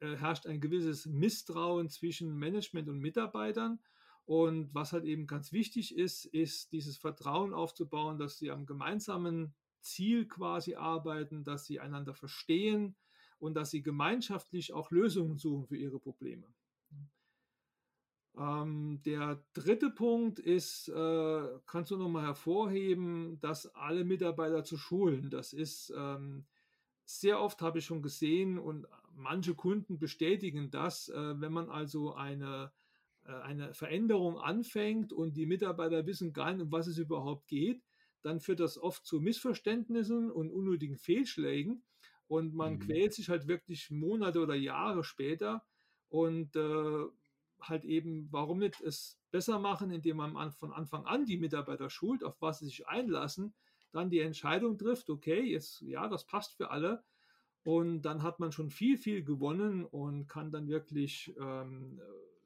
äh, 0.00 0.16
herrscht 0.16 0.46
ein 0.46 0.60
gewisses 0.60 1.06
Misstrauen 1.06 1.88
zwischen 1.88 2.36
Management 2.36 2.88
und 2.88 2.98
Mitarbeitern. 2.98 3.80
Und 4.24 4.72
was 4.74 4.92
halt 4.92 5.04
eben 5.04 5.26
ganz 5.26 5.52
wichtig 5.52 5.96
ist, 5.96 6.24
ist 6.26 6.72
dieses 6.72 6.96
Vertrauen 6.96 7.52
aufzubauen, 7.52 8.18
dass 8.18 8.38
sie 8.38 8.50
am 8.50 8.66
gemeinsamen 8.66 9.54
Ziel 9.80 10.28
quasi 10.28 10.76
arbeiten, 10.76 11.42
dass 11.42 11.66
sie 11.66 11.80
einander 11.80 12.14
verstehen 12.14 12.94
und 13.38 13.54
dass 13.54 13.70
sie 13.70 13.82
gemeinschaftlich 13.82 14.72
auch 14.72 14.92
Lösungen 14.92 15.36
suchen 15.36 15.66
für 15.66 15.76
ihre 15.76 15.98
Probleme. 15.98 16.46
Ähm, 18.36 19.02
der 19.04 19.44
dritte 19.52 19.90
Punkt 19.90 20.38
ist, 20.38 20.88
äh, 20.88 21.48
kannst 21.66 21.90
du 21.90 21.96
nochmal 21.96 22.24
hervorheben, 22.24 23.38
dass 23.40 23.66
alle 23.74 24.04
Mitarbeiter 24.04 24.64
zu 24.64 24.78
schulen. 24.78 25.28
Das 25.30 25.52
ist 25.52 25.92
ähm, 25.96 26.46
sehr 27.04 27.40
oft 27.40 27.62
habe 27.62 27.78
ich 27.80 27.84
schon 27.86 28.02
gesehen 28.02 28.58
und 28.58 28.86
manche 29.14 29.54
Kunden 29.54 29.98
bestätigen 29.98 30.70
das, 30.70 31.08
äh, 31.08 31.40
wenn 31.40 31.52
man 31.52 31.68
also 31.70 32.14
eine, 32.14 32.72
äh, 33.24 33.32
eine 33.32 33.74
Veränderung 33.74 34.38
anfängt 34.38 35.12
und 35.12 35.36
die 35.36 35.46
Mitarbeiter 35.46 36.06
wissen 36.06 36.32
gar 36.32 36.52
nicht, 36.52 36.62
um 36.62 36.72
was 36.72 36.86
es 36.86 36.98
überhaupt 36.98 37.48
geht, 37.48 37.82
dann 38.22 38.40
führt 38.40 38.60
das 38.60 38.78
oft 38.78 39.04
zu 39.04 39.20
Missverständnissen 39.20 40.30
und 40.30 40.50
unnötigen 40.50 40.96
Fehlschlägen 40.96 41.84
und 42.28 42.54
man 42.54 42.78
Mhm. 42.78 42.78
quält 42.78 43.12
sich 43.14 43.28
halt 43.28 43.48
wirklich 43.48 43.90
Monate 43.90 44.40
oder 44.40 44.54
Jahre 44.54 45.04
später 45.04 45.66
und 46.08 46.56
äh, 46.56 47.04
halt 47.68 47.84
eben, 47.84 48.28
warum 48.30 48.58
nicht 48.58 48.80
es 48.80 49.18
besser 49.30 49.58
machen, 49.58 49.90
indem 49.90 50.18
man 50.18 50.36
an, 50.36 50.52
von 50.52 50.72
Anfang 50.72 51.04
an 51.06 51.24
die 51.24 51.38
Mitarbeiter 51.38 51.90
schult, 51.90 52.22
auf 52.24 52.40
was 52.40 52.58
sie 52.58 52.66
sich 52.66 52.86
einlassen, 52.86 53.54
dann 53.92 54.10
die 54.10 54.20
Entscheidung 54.20 54.78
trifft, 54.78 55.10
okay, 55.10 55.40
jetzt 55.42 55.80
ja, 55.82 56.08
das 56.08 56.24
passt 56.24 56.54
für 56.56 56.70
alle. 56.70 57.04
Und 57.64 58.02
dann 58.02 58.22
hat 58.22 58.40
man 58.40 58.50
schon 58.50 58.70
viel, 58.70 58.98
viel 58.98 59.22
gewonnen 59.22 59.84
und 59.84 60.26
kann 60.26 60.50
dann 60.50 60.68
wirklich 60.68 61.32
ähm, 61.38 62.00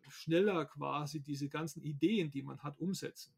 schneller 0.09 0.67
quasi 0.67 1.21
diese 1.21 1.49
ganzen 1.49 1.83
Ideen, 1.83 2.31
die 2.31 2.43
man 2.43 2.63
hat, 2.63 2.79
umsetzen. 2.79 3.35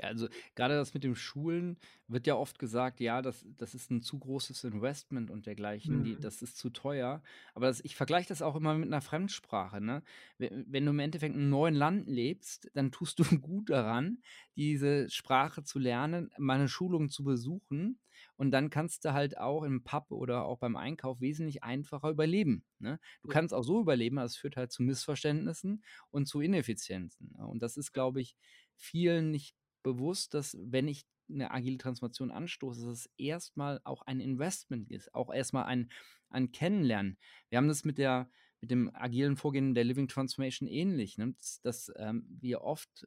Ja. 0.00 0.08
Also 0.08 0.28
gerade 0.54 0.74
das 0.76 0.94
mit 0.94 1.02
dem 1.04 1.16
Schulen 1.16 1.78
wird 2.06 2.26
ja 2.26 2.36
oft 2.36 2.58
gesagt, 2.58 3.00
ja, 3.00 3.20
das, 3.20 3.44
das 3.56 3.74
ist 3.74 3.90
ein 3.90 4.00
zu 4.02 4.18
großes 4.18 4.64
Investment 4.64 5.30
und 5.30 5.46
dergleichen, 5.46 6.02
die, 6.02 6.16
Mhm. 6.16 6.20
das 6.20 6.40
ist 6.42 6.56
zu 6.56 6.70
teuer. 6.70 7.22
Aber 7.54 7.66
das, 7.66 7.80
ich 7.84 7.96
vergleiche 7.96 8.28
das 8.28 8.40
auch 8.42 8.54
immer 8.56 8.74
mit 8.74 8.86
einer 8.88 9.00
Fremdsprache. 9.00 9.80
Ne? 9.80 10.02
Wenn, 10.38 10.64
wenn 10.72 10.84
du 10.84 10.90
im 10.90 10.98
Endeffekt 11.00 11.34
in 11.34 11.40
einem 11.42 11.50
neuen 11.50 11.74
Land 11.74 12.06
lebst, 12.06 12.70
dann 12.74 12.92
tust 12.92 13.18
du 13.18 13.24
gut 13.40 13.70
daran, 13.70 14.22
diese 14.56 15.10
Sprache 15.10 15.64
zu 15.64 15.78
lernen, 15.78 16.30
mal 16.38 16.54
eine 16.58 16.68
Schulung 16.68 17.08
zu 17.10 17.24
besuchen. 17.24 18.00
Und 18.36 18.50
dann 18.50 18.70
kannst 18.70 19.04
du 19.04 19.12
halt 19.12 19.38
auch 19.38 19.62
im 19.62 19.84
Pub 19.84 20.10
oder 20.10 20.44
auch 20.44 20.58
beim 20.58 20.76
Einkauf 20.76 21.20
wesentlich 21.20 21.62
einfacher 21.62 22.10
überleben. 22.10 22.64
Ne? 22.78 22.98
Du 23.22 23.28
Ja. 23.28 23.34
kannst 23.34 23.54
auch 23.54 23.62
so 23.62 23.80
überleben, 23.80 24.18
aber 24.18 24.26
es 24.26 24.36
führt 24.36 24.56
halt 24.56 24.72
zu 24.72 24.82
Missverständnissen 24.82 25.84
und 26.10 26.26
zu 26.26 26.40
Ineffizienzen. 26.40 27.32
Ne? 27.36 27.46
Und 27.46 27.62
das 27.62 27.76
ist, 27.76 27.92
glaube 27.92 28.20
ich, 28.20 28.36
vielen 28.76 29.30
nicht 29.30 29.54
bewusst, 29.94 30.34
dass 30.34 30.56
wenn 30.60 30.88
ich 30.88 31.06
eine 31.30 31.50
agile 31.50 31.78
Transformation 31.78 32.30
anstoße, 32.30 32.86
dass 32.86 33.00
es 33.00 33.10
erstmal 33.18 33.80
auch 33.84 34.02
ein 34.02 34.20
Investment 34.20 34.90
ist, 34.90 35.14
auch 35.14 35.32
erstmal 35.32 35.64
ein, 35.64 35.90
ein 36.30 36.52
Kennenlernen. 36.52 37.18
Wir 37.50 37.58
haben 37.58 37.68
das 37.68 37.84
mit 37.84 37.98
der 37.98 38.30
mit 38.60 38.72
dem 38.72 38.90
agilen 38.94 39.36
Vorgehen 39.36 39.74
der 39.74 39.84
Living 39.84 40.08
Transformation 40.08 40.68
ähnlich, 40.68 41.16
ne? 41.16 41.32
dass, 41.38 41.60
dass 41.60 41.92
ähm, 41.96 42.26
wir 42.40 42.62
oft 42.62 43.06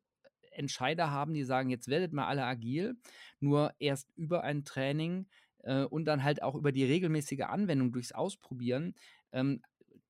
Entscheider 0.51 1.11
haben, 1.11 1.33
die 1.33 1.43
sagen, 1.43 1.69
jetzt 1.69 1.87
werdet 1.87 2.13
mal 2.13 2.27
alle 2.27 2.45
agil, 2.45 2.95
nur 3.39 3.73
erst 3.79 4.09
über 4.15 4.43
ein 4.43 4.63
Training 4.63 5.27
äh, 5.59 5.83
und 5.83 6.05
dann 6.05 6.23
halt 6.23 6.41
auch 6.41 6.55
über 6.55 6.71
die 6.71 6.85
regelmäßige 6.85 7.41
Anwendung 7.41 7.91
durchs 7.91 8.11
Ausprobieren 8.11 8.95
ähm, 9.31 9.61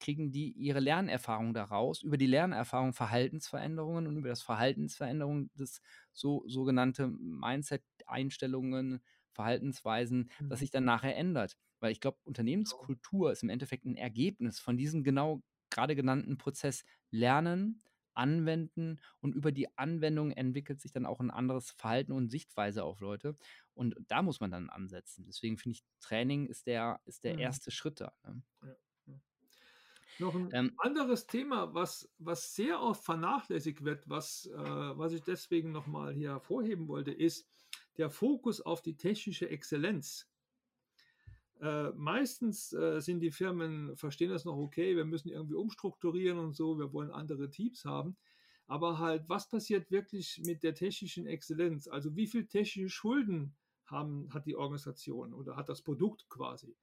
kriegen 0.02 0.32
die 0.32 0.52
ihre 0.52 0.82
Lernerfahrung 0.82 1.54
daraus, 1.54 2.04
über 2.04 2.18
die 2.18 2.28
Lernerfahrung 2.28 2.94
Verhaltensveränderungen 2.94 4.08
und 4.08 4.18
über 4.18 4.30
das 4.30 4.42
Verhaltensveränderung 4.42 5.50
das 5.56 5.82
so 6.12 6.44
sogenannte 6.48 7.08
Mindset-Einstellungen, 7.08 9.02
Verhaltensweisen, 9.32 10.32
das 10.50 10.60
Mhm. 10.60 10.60
sich 10.60 10.72
dann 10.72 10.84
nachher 10.86 11.16
ändert. 11.16 11.58
Weil 11.80 11.92
ich 11.94 12.02
glaube, 12.02 12.20
Unternehmenskultur 12.24 13.32
ist 13.32 13.44
im 13.44 13.50
Endeffekt 13.50 13.86
ein 13.86 13.96
Ergebnis 13.96 14.60
von 14.60 14.78
diesem 14.78 15.04
genau 15.04 15.42
gerade 15.70 15.96
genannten 15.96 16.38
Prozess 16.38 16.84
Lernen, 17.12 17.84
Anwenden 18.14 19.00
und 19.22 19.36
über 19.36 19.54
die 19.54 19.78
Anwendung 19.78 20.32
entwickelt 20.32 20.82
sich 20.82 20.92
dann 20.92 21.06
auch 21.06 21.22
ein 21.22 21.32
anderes 21.32 21.72
Verhalten 21.72 22.12
und 22.12 22.30
Sichtweise 22.30 22.84
auf 22.84 23.00
Leute. 23.00 23.38
Und 23.74 23.96
da 24.08 24.22
muss 24.22 24.42
man 24.42 24.52
dann 24.52 24.70
ansetzen. 24.70 25.26
Deswegen 25.26 25.58
finde 25.58 25.78
ich, 25.78 25.84
Training 26.02 26.46
ist 26.48 26.68
der, 26.68 27.00
ist 27.06 27.24
der 27.24 27.38
Mhm. 27.38 27.40
erste 27.40 27.72
Schritt 27.72 28.02
da. 28.02 28.14
Ne? 28.24 28.44
Ja. 28.62 28.76
Noch 30.22 30.36
ein 30.36 30.54
Ähm, 30.54 30.74
anderes 30.78 31.26
Thema, 31.26 31.74
was, 31.74 32.08
was 32.20 32.54
sehr 32.54 32.80
oft 32.80 33.04
vernachlässigt 33.04 33.84
wird, 33.84 34.08
was, 34.08 34.46
äh, 34.46 34.56
was 34.56 35.14
ich 35.14 35.24
deswegen 35.24 35.72
nochmal 35.72 36.14
hier 36.14 36.30
hervorheben 36.30 36.88
wollte, 36.88 37.12
ist 37.12 37.48
der 37.98 38.12
Fokus 38.12 38.62
auf 38.62 38.82
die 38.84 38.96
technische 38.96 39.50
Exzellenz. 39.50 40.30
Äh, 41.60 41.90
meistens 41.96 42.72
äh, 42.74 43.00
sind 43.02 43.20
die 43.20 43.32
Firmen, 43.32 43.96
verstehen 43.96 44.30
das 44.30 44.46
noch 44.46 44.58
okay, 44.58 44.96
wir 44.96 45.06
müssen 45.06 45.30
irgendwie 45.30 45.56
umstrukturieren 45.56 46.38
und 46.40 46.56
so, 46.56 46.78
wir 46.78 46.94
wollen 46.94 47.12
andere 47.12 47.50
Teams 47.50 47.86
haben. 47.86 48.16
Aber 48.68 49.00
halt, 49.00 49.28
was 49.28 49.50
passiert 49.50 49.90
wirklich 49.92 50.40
mit 50.46 50.64
der 50.64 50.76
technischen 50.76 51.26
Exzellenz? 51.26 51.88
Also 51.88 52.16
wie 52.16 52.28
viel 52.28 52.48
technische 52.48 52.90
Schulden 52.90 53.56
haben, 53.86 54.34
hat 54.34 54.46
die 54.46 54.56
Organisation 54.56 55.34
oder 55.34 55.56
hat 55.56 55.68
das 55.70 55.82
Produkt 55.82 56.30
quasi? 56.30 56.76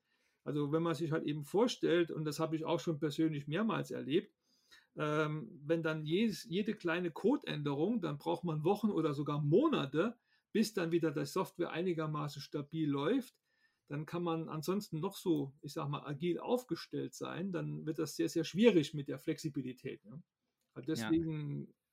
Also 0.49 0.73
wenn 0.73 0.83
man 0.83 0.95
sich 0.95 1.13
halt 1.13 1.25
eben 1.25 1.45
vorstellt, 1.45 2.11
und 2.11 2.25
das 2.25 2.41
habe 2.41 2.57
ich 2.57 2.65
auch 2.65 2.81
schon 2.81 2.99
persönlich 2.99 3.49
mehrmals 3.49 3.91
erlebt, 3.91 4.35
ähm, 4.97 5.61
wenn 5.63 5.83
dann 5.83 6.07
jedes, 6.07 6.45
jede 6.45 6.75
kleine 6.75 7.11
Codeänderung, 7.11 8.01
dann 8.01 8.17
braucht 8.17 8.45
man 8.45 8.65
Wochen 8.65 8.89
oder 8.89 9.13
sogar 9.13 9.43
Monate, 9.43 10.17
bis 10.51 10.73
dann 10.73 10.91
wieder 10.91 11.11
die 11.11 11.27
Software 11.27 11.71
einigermaßen 11.71 12.41
stabil 12.41 12.89
läuft. 12.89 13.35
Dann 13.89 14.07
kann 14.07 14.23
man 14.23 14.49
ansonsten 14.49 15.01
noch 15.01 15.17
so, 15.17 15.53
ich 15.61 15.75
sag 15.75 15.91
mal, 15.91 16.07
agil 16.07 16.39
aufgestellt 16.39 17.13
sein. 17.13 17.53
Dann 17.53 17.85
wird 17.85 17.99
das 17.99 18.17
sehr, 18.17 18.31
sehr 18.31 18.45
schwierig 18.45 18.95
mit 18.95 19.09
der 19.09 19.19
Flexibilität. 19.19 20.03
Ne? 20.07 20.23
Also 20.73 20.93
ja. 20.95 21.11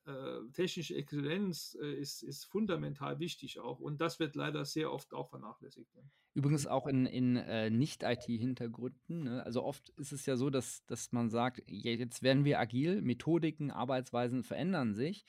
Äh, 0.06 0.52
technische 0.54 0.96
Exzellenz 0.96 1.78
äh, 1.82 1.94
ist, 1.94 2.22
ist 2.22 2.46
fundamental 2.46 3.20
wichtig 3.20 3.60
auch. 3.60 3.80
Und 3.80 4.02
das 4.02 4.20
wird 4.20 4.36
leider 4.36 4.64
sehr 4.66 4.92
oft 4.92 5.14
auch 5.14 5.30
vernachlässigt. 5.30 5.94
Ne? 5.96 6.04
Übrigens 6.36 6.68
auch 6.68 6.86
in, 6.88 7.06
in 7.06 7.38
äh, 7.38 7.70
Nicht-IT-Hintergründen. 7.70 9.24
Ne? 9.24 9.44
Also 9.44 9.64
oft 9.64 9.90
ist 9.98 10.12
es 10.12 10.26
ja 10.26 10.36
so, 10.38 10.50
dass, 10.50 10.86
dass 10.86 11.12
man 11.12 11.30
sagt, 11.30 11.64
ja, 11.68 11.92
jetzt 11.92 12.24
werden 12.24 12.46
wir 12.46 12.60
agil, 12.60 13.02
Methodiken, 13.02 13.72
Arbeitsweisen 13.72 14.44
verändern 14.44 14.94
sich. 14.94 15.26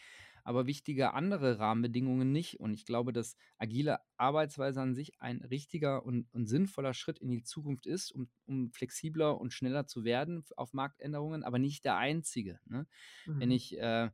aber 0.47 0.67
wichtige 0.67 1.12
andere 1.12 1.59
Rahmenbedingungen 1.59 2.31
nicht. 2.31 2.61
Und 2.61 2.73
ich 2.73 2.85
glaube, 2.87 3.12
dass 3.12 3.37
agile 3.59 3.99
Arbeitsweise 4.17 4.81
an 4.81 4.95
sich 4.95 5.21
ein 5.21 5.39
richtiger 5.39 6.07
und, 6.07 6.33
und 6.33 6.47
sinnvoller 6.47 6.95
Schritt 6.95 7.19
in 7.19 7.31
die 7.31 7.43
Zukunft 7.43 7.87
ist, 7.87 8.12
um, 8.12 8.29
um, 8.47 8.71
flexibler 8.71 9.41
und 9.41 9.53
schneller 9.53 9.89
zu 9.89 10.05
werden 10.05 10.45
auf 10.57 10.73
Marktänderungen, 10.73 11.43
aber 11.43 11.59
nicht 11.59 11.85
der 11.85 11.97
einzige. 11.97 12.61
Ne? 12.67 12.87
Mhm. 13.27 13.41
Wenn 13.41 13.51
ich 13.51 13.77
äh, 13.77 14.11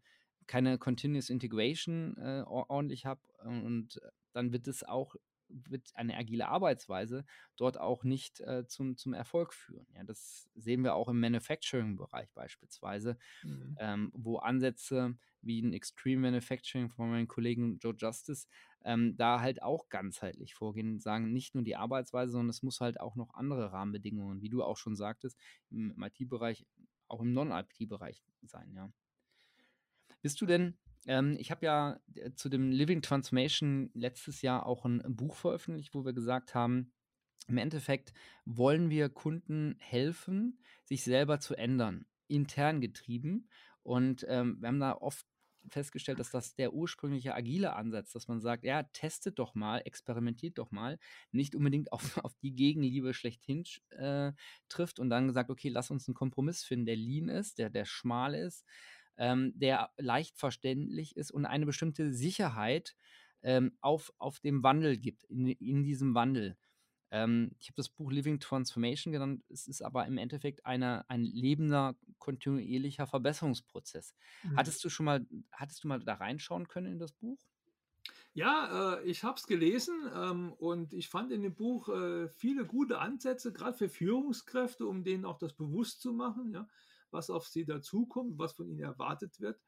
keine 0.52 0.76
Continuous 0.76 1.30
Integration 1.30 2.14
äh, 2.18 2.42
ordentlich 2.46 3.06
habe 3.06 3.22
und 3.42 3.98
dann 4.34 4.52
wird 4.52 4.68
es 4.68 4.84
auch 4.84 5.16
wird 5.48 5.92
eine 5.94 6.16
agile 6.16 6.48
Arbeitsweise 6.48 7.24
dort 7.56 7.80
auch 7.80 8.04
nicht 8.04 8.40
äh, 8.40 8.66
zum, 8.66 8.98
zum 8.98 9.14
Erfolg 9.14 9.54
führen. 9.54 9.86
Ja, 9.94 10.04
das 10.04 10.50
sehen 10.54 10.82
wir 10.84 10.94
auch 10.94 11.08
im 11.08 11.20
Manufacturing-Bereich 11.20 12.30
beispielsweise, 12.34 13.16
mhm. 13.42 13.76
ähm, 13.78 14.12
wo 14.14 14.38
Ansätze 14.38 15.16
wie 15.40 15.60
ein 15.60 15.72
Extreme 15.72 16.20
Manufacturing 16.20 16.90
von 16.90 17.10
meinem 17.10 17.28
Kollegen 17.28 17.78
Joe 17.78 17.94
Justice 17.96 18.46
ähm, 18.84 19.16
da 19.16 19.40
halt 19.40 19.62
auch 19.62 19.88
ganzheitlich 19.88 20.54
vorgehen 20.54 20.92
und 20.92 21.02
sagen, 21.02 21.32
nicht 21.32 21.54
nur 21.54 21.64
die 21.64 21.76
Arbeitsweise, 21.76 22.32
sondern 22.32 22.50
es 22.50 22.62
muss 22.62 22.80
halt 22.80 23.00
auch 23.00 23.16
noch 23.16 23.32
andere 23.34 23.72
Rahmenbedingungen, 23.72 24.42
wie 24.42 24.50
du 24.50 24.62
auch 24.62 24.76
schon 24.76 24.96
sagtest, 24.96 25.38
im, 25.70 25.92
im 25.92 26.02
IT-Bereich, 26.02 26.66
auch 27.08 27.22
im 27.22 27.32
Non-IT-Bereich 27.32 28.22
sein, 28.42 28.72
ja. 28.74 28.92
Bist 30.22 30.40
du 30.40 30.46
denn 30.46 30.78
ähm, 31.06 31.36
ich 31.38 31.50
habe 31.50 31.66
ja 31.66 32.00
äh, 32.14 32.32
zu 32.34 32.48
dem 32.48 32.70
Living 32.70 33.02
Transformation 33.02 33.90
letztes 33.94 34.42
Jahr 34.42 34.66
auch 34.66 34.84
ein 34.84 35.02
Buch 35.08 35.36
veröffentlicht, 35.36 35.94
wo 35.94 36.04
wir 36.04 36.12
gesagt 36.12 36.54
haben, 36.54 36.92
im 37.48 37.58
Endeffekt 37.58 38.12
wollen 38.44 38.88
wir 38.90 39.08
Kunden 39.08 39.76
helfen, 39.78 40.60
sich 40.84 41.02
selber 41.02 41.40
zu 41.40 41.56
ändern, 41.56 42.06
intern 42.28 42.80
getrieben. 42.80 43.48
Und 43.82 44.24
ähm, 44.28 44.58
wir 44.60 44.68
haben 44.68 44.78
da 44.78 44.92
oft 44.92 45.26
festgestellt, 45.70 46.20
dass 46.20 46.30
das 46.30 46.54
der 46.54 46.72
ursprüngliche 46.72 47.34
agile 47.34 47.74
Ansatz, 47.74 48.12
dass 48.12 48.28
man 48.28 48.40
sagt, 48.40 48.64
ja, 48.64 48.84
testet 48.84 49.38
doch 49.38 49.54
mal, 49.54 49.78
experimentiert 49.84 50.58
doch 50.58 50.70
mal, 50.70 50.98
nicht 51.32 51.54
unbedingt 51.54 51.92
auf, 51.92 52.18
auf 52.24 52.34
die 52.42 52.54
Gegenliebe 52.54 53.12
schlechthin 53.12 53.64
äh, 53.90 54.32
trifft 54.68 55.00
und 55.00 55.10
dann 55.10 55.26
gesagt, 55.26 55.50
okay, 55.50 55.68
lass 55.68 55.90
uns 55.90 56.06
einen 56.06 56.14
Kompromiss 56.14 56.62
finden, 56.62 56.86
der 56.86 56.96
lean 56.96 57.28
ist, 57.28 57.58
der, 57.58 57.70
der 57.70 57.84
schmal 57.84 58.34
ist, 58.34 58.64
ähm, 59.16 59.52
der 59.54 59.90
leicht 59.96 60.38
verständlich 60.38 61.16
ist 61.16 61.30
und 61.30 61.46
eine 61.46 61.66
bestimmte 61.66 62.12
Sicherheit 62.12 62.94
ähm, 63.42 63.76
auf, 63.80 64.12
auf 64.18 64.40
dem 64.40 64.62
Wandel 64.62 64.96
gibt, 64.98 65.24
in, 65.24 65.48
in 65.48 65.82
diesem 65.82 66.14
Wandel. 66.14 66.56
Ähm, 67.10 67.50
ich 67.60 67.68
habe 67.68 67.76
das 67.76 67.90
Buch 67.90 68.10
Living 68.10 68.40
Transformation 68.40 69.12
genannt. 69.12 69.44
Es 69.48 69.68
ist 69.68 69.82
aber 69.82 70.06
im 70.06 70.16
Endeffekt 70.16 70.64
eine, 70.64 71.08
ein 71.10 71.24
lebender, 71.24 71.94
kontinuierlicher 72.18 73.06
Verbesserungsprozess. 73.06 74.14
Mhm. 74.42 74.56
Hattest 74.56 74.82
du 74.82 74.88
schon 74.88 75.06
mal, 75.06 75.26
hattest 75.52 75.84
du 75.84 75.88
mal 75.88 76.00
da 76.00 76.14
reinschauen 76.14 76.68
können 76.68 76.92
in 76.92 76.98
das 76.98 77.12
Buch? 77.12 77.38
Ja, 78.32 78.94
äh, 78.94 79.04
ich 79.04 79.24
habe 79.24 79.36
es 79.36 79.46
gelesen 79.46 79.94
ähm, 80.14 80.54
und 80.54 80.94
ich 80.94 81.10
fand 81.10 81.32
in 81.32 81.42
dem 81.42 81.54
Buch 81.54 81.90
äh, 81.90 82.28
viele 82.28 82.64
gute 82.64 82.98
Ansätze, 82.98 83.52
gerade 83.52 83.76
für 83.76 83.90
Führungskräfte, 83.90 84.86
um 84.86 85.04
denen 85.04 85.26
auch 85.26 85.38
das 85.38 85.52
bewusst 85.52 86.00
zu 86.00 86.14
machen. 86.14 86.54
Ja? 86.54 86.66
Was 87.12 87.30
auf 87.30 87.46
sie 87.46 87.64
dazukommt, 87.64 88.38
was 88.38 88.54
von 88.54 88.68
ihnen 88.68 88.80
erwartet 88.80 89.40
wird. 89.40 89.60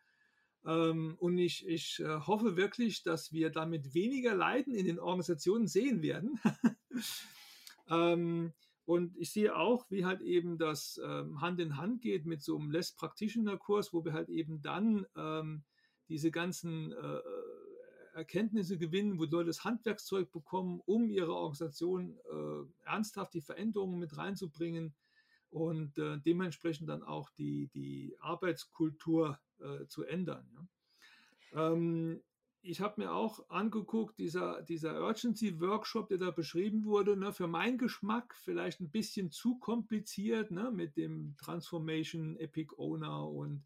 Ähm, 0.64 1.16
und 1.18 1.38
ich, 1.38 1.66
ich 1.66 2.00
äh, 2.00 2.20
hoffe 2.20 2.56
wirklich, 2.56 3.02
dass 3.02 3.32
wir 3.32 3.50
damit 3.50 3.94
weniger 3.94 4.34
Leiden 4.34 4.74
in 4.74 4.86
den 4.86 4.98
Organisationen 4.98 5.66
sehen 5.66 6.02
werden. 6.02 6.40
ähm, 7.88 8.52
und 8.86 9.16
ich 9.16 9.32
sehe 9.32 9.56
auch, 9.56 9.90
wie 9.90 10.04
halt 10.04 10.20
eben 10.20 10.58
das 10.58 11.00
ähm, 11.02 11.40
Hand 11.40 11.60
in 11.60 11.76
Hand 11.76 12.02
geht 12.02 12.26
mit 12.26 12.42
so 12.42 12.58
einem 12.58 12.70
Less 12.70 12.92
Practitioner 12.92 13.56
Kurs, 13.56 13.92
wo 13.92 14.04
wir 14.04 14.12
halt 14.12 14.28
eben 14.28 14.60
dann 14.60 15.06
ähm, 15.16 15.64
diese 16.08 16.30
ganzen 16.30 16.92
äh, 16.92 17.20
Erkenntnisse 18.14 18.78
gewinnen, 18.78 19.18
wo 19.18 19.24
Leute 19.24 19.46
das 19.46 19.64
Handwerkszeug 19.64 20.30
bekommen, 20.30 20.80
um 20.84 21.08
ihre 21.08 21.34
Organisation 21.34 22.18
äh, 22.30 22.86
ernsthaft 22.86 23.34
die 23.34 23.40
Veränderungen 23.40 23.98
mit 23.98 24.16
reinzubringen, 24.16 24.94
und 25.54 25.96
äh, 25.98 26.18
dementsprechend 26.18 26.88
dann 26.88 27.04
auch 27.04 27.30
die, 27.30 27.68
die 27.68 28.16
Arbeitskultur 28.18 29.38
äh, 29.60 29.86
zu 29.86 30.02
ändern. 30.02 30.68
Ja. 31.52 31.72
Ähm, 31.72 32.20
ich 32.60 32.80
habe 32.80 33.02
mir 33.02 33.12
auch 33.12 33.48
angeguckt, 33.50 34.18
dieser, 34.18 34.62
dieser 34.62 35.00
Urgency-Workshop, 35.00 36.08
der 36.08 36.18
da 36.18 36.30
beschrieben 36.32 36.84
wurde, 36.84 37.16
ne, 37.16 37.32
für 37.32 37.46
meinen 37.46 37.78
Geschmack 37.78 38.34
vielleicht 38.34 38.80
ein 38.80 38.90
bisschen 38.90 39.30
zu 39.30 39.58
kompliziert 39.58 40.50
ne, 40.50 40.72
mit 40.72 40.96
dem 40.96 41.36
Transformation 41.36 42.36
Epic 42.36 42.74
Owner 42.76 43.28
und 43.28 43.64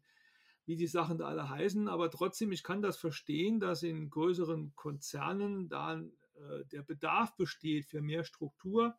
wie 0.65 0.75
die 0.75 0.87
Sachen 0.87 1.17
da 1.17 1.27
alle 1.27 1.49
heißen. 1.49 1.87
Aber 1.87 2.11
trotzdem, 2.11 2.51
ich 2.51 2.61
kann 2.61 2.83
das 2.83 2.97
verstehen, 2.97 3.59
dass 3.59 3.81
in 3.81 4.11
größeren 4.11 4.73
Konzernen 4.75 5.69
da 5.69 5.99
äh, 5.99 6.65
der 6.71 6.83
Bedarf 6.83 7.35
besteht 7.35 7.85
für 7.85 8.01
mehr 8.01 8.23
Struktur 8.23 8.95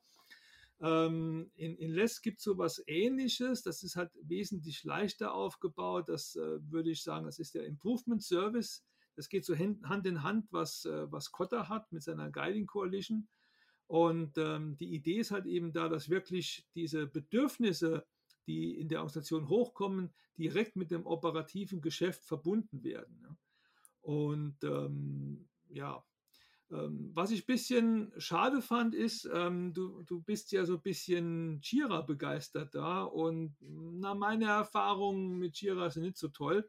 ähm, 0.81 1.51
in, 1.57 1.77
in 1.77 1.91
Les 1.91 2.23
gibt 2.23 2.39
es 2.39 2.45
so 2.45 2.57
was 2.57 2.83
ähnliches. 2.87 3.63
Das 3.63 3.83
ist 3.83 3.97
halt 3.97 4.11
wesentlich 4.23 4.83
leichter 4.85 5.35
aufgebaut. 5.35 6.09
Das 6.09 6.37
äh, 6.37 6.59
würde 6.71 6.91
ich 6.91 7.03
sagen, 7.03 7.27
das 7.27 7.39
ist 7.39 7.55
der 7.55 7.67
Improvement 7.67 8.23
Service. 8.23 8.85
Das 9.17 9.29
geht 9.29 9.45
so 9.45 9.57
Hand 9.57 10.07
in 10.07 10.23
Hand, 10.23 10.47
was, 10.51 10.87
äh, 10.87 11.11
was 11.13 11.33
Kotta 11.33 11.69
hat 11.69 11.93
mit 11.93 12.03
seiner 12.03 12.31
Guiding 12.31 12.67
Coalition. 12.67 13.29
Und 13.87 14.39
ähm, 14.39 14.77
die 14.77 14.95
Idee 14.95 15.19
ist 15.19 15.33
halt 15.33 15.47
eben 15.47 15.73
da, 15.73 15.89
dass 15.89 16.09
wirklich 16.09 16.67
diese 16.75 17.07
Bedürfnisse, 17.07 18.07
die 18.47 18.79
in 18.79 18.89
der 18.89 19.01
Organisation 19.01 19.49
hochkommen, 19.49 20.15
direkt 20.39 20.77
mit 20.77 20.91
dem 20.91 21.07
operativen 21.07 21.83
Geschäft 21.83 22.25
verbunden 22.25 22.83
werden. 22.85 23.37
Und 24.01 24.57
ähm, 24.63 25.49
ja, 25.69 26.03
was 26.71 27.33
ich 27.33 27.43
ein 27.43 27.47
bisschen 27.47 28.13
schade 28.17 28.63
fand, 28.63 28.95
ist, 28.95 29.29
ähm, 29.33 29.73
du, 29.75 30.03
du 30.03 30.21
bist 30.21 30.53
ja 30.53 30.65
so 30.65 30.75
ein 30.75 30.83
bisschen 30.83 31.61
Jira 31.63 32.01
begeistert 32.03 32.75
da 32.75 33.03
und 33.03 33.57
na, 33.61 34.15
meine 34.15 34.47
Erfahrungen 34.47 35.39
mit 35.39 35.61
Jira 35.61 35.91
sind 35.91 36.05
nicht 36.05 36.17
so 36.17 36.29
toll. 36.29 36.69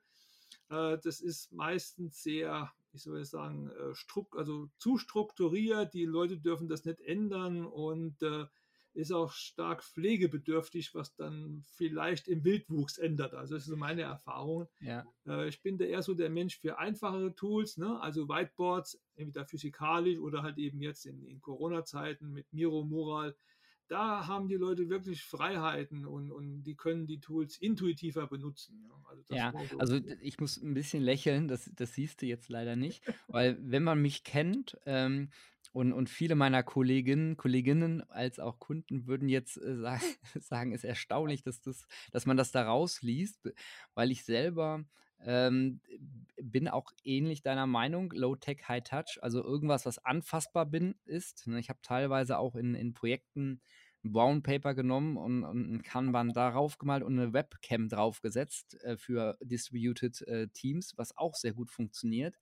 Äh, 0.69 0.97
das 1.03 1.19
ist 1.19 1.51
meistens 1.51 2.23
sehr, 2.23 2.71
ich 2.93 3.03
soll 3.03 3.23
sagen, 3.25 3.69
äh, 3.69 4.37
also 4.37 4.69
zu 4.77 4.97
strukturiert, 4.97 5.93
die 5.93 6.05
Leute 6.05 6.37
dürfen 6.37 6.67
das 6.67 6.83
nicht 6.83 7.01
ändern 7.01 7.65
und 7.65 8.21
äh, 8.23 8.45
ist 8.93 9.11
auch 9.11 9.31
stark 9.31 9.83
pflegebedürftig, 9.83 10.93
was 10.93 11.15
dann 11.15 11.63
vielleicht 11.75 12.27
im 12.27 12.43
Wildwuchs 12.43 12.97
ändert. 12.97 13.33
Also 13.33 13.55
das 13.55 13.63
ist 13.63 13.69
so 13.69 13.77
meine 13.77 14.01
Erfahrung. 14.01 14.67
Ja. 14.79 15.05
Äh, 15.25 15.47
ich 15.47 15.61
bin 15.61 15.77
da 15.77 15.85
eher 15.85 16.01
so 16.01 16.13
der 16.13 16.29
Mensch 16.29 16.57
für 16.57 16.77
einfachere 16.77 17.33
Tools, 17.35 17.77
ne? 17.77 17.99
also 18.01 18.27
Whiteboards, 18.27 19.01
entweder 19.15 19.45
physikalisch 19.45 20.19
oder 20.19 20.43
halt 20.43 20.57
eben 20.57 20.81
jetzt 20.81 21.05
in, 21.05 21.23
in 21.23 21.39
Corona-Zeiten 21.39 22.31
mit 22.31 22.51
Miro, 22.51 22.83
Mural. 22.83 23.35
Da 23.87 24.25
haben 24.25 24.47
die 24.47 24.55
Leute 24.55 24.89
wirklich 24.89 25.21
Freiheiten 25.21 26.05
und, 26.05 26.31
und 26.31 26.63
die 26.63 26.75
können 26.75 27.07
die 27.07 27.19
Tools 27.19 27.57
intuitiver 27.57 28.25
benutzen. 28.25 28.89
Ja, 28.89 29.03
also, 29.05 29.23
ja, 29.33 29.67
so 29.69 29.79
also 29.79 29.95
ich 30.21 30.39
muss 30.39 30.61
ein 30.61 30.73
bisschen 30.73 31.03
lächeln, 31.03 31.49
das, 31.49 31.69
das 31.75 31.93
siehst 31.95 32.21
du 32.21 32.25
jetzt 32.25 32.47
leider 32.47 32.77
nicht, 32.77 33.03
weil 33.27 33.57
wenn 33.59 33.83
man 33.83 34.01
mich 34.01 34.23
kennt, 34.23 34.77
ähm, 34.85 35.29
und, 35.71 35.93
und 35.93 36.09
viele 36.09 36.35
meiner 36.35 36.63
Kolleginnen, 36.63 37.37
Kolleginnen 37.37 38.01
als 38.09 38.39
auch 38.39 38.59
Kunden 38.59 39.07
würden 39.07 39.29
jetzt 39.29 39.57
äh, 39.57 39.77
sagen, 39.77 40.03
sagen, 40.39 40.71
ist 40.73 40.83
erstaunlich, 40.83 41.43
dass, 41.43 41.61
das, 41.61 41.85
dass 42.11 42.25
man 42.25 42.37
das 42.37 42.51
da 42.51 42.63
rausliest, 42.63 43.51
weil 43.93 44.11
ich 44.11 44.23
selber 44.25 44.83
ähm, 45.23 45.81
bin 46.41 46.67
auch 46.67 46.91
ähnlich 47.03 47.43
deiner 47.43 47.67
Meinung, 47.67 48.11
Low 48.11 48.35
Tech, 48.35 48.67
High 48.67 48.83
Touch, 48.83 49.19
also 49.21 49.43
irgendwas, 49.43 49.85
was 49.85 50.03
anfassbar 50.03 50.65
bin, 50.65 50.95
ist. 51.05 51.47
Ne? 51.47 51.59
Ich 51.59 51.69
habe 51.69 51.79
teilweise 51.83 52.37
auch 52.37 52.55
in, 52.55 52.75
in 52.75 52.93
Projekten 52.93 53.61
Brown 54.03 54.41
Paper 54.41 54.73
genommen 54.73 55.15
und, 55.17 55.43
und 55.43 55.71
ein 55.73 55.83
Kanban 55.83 56.33
darauf 56.33 56.77
gemalt 56.79 57.03
und 57.03 57.19
eine 57.19 57.33
Webcam 57.33 57.87
draufgesetzt 57.87 58.81
äh, 58.83 58.97
für 58.97 59.37
Distributed 59.41 60.21
äh, 60.23 60.47
Teams, 60.47 60.97
was 60.97 61.15
auch 61.17 61.35
sehr 61.35 61.53
gut 61.53 61.69
funktioniert. 61.69 62.35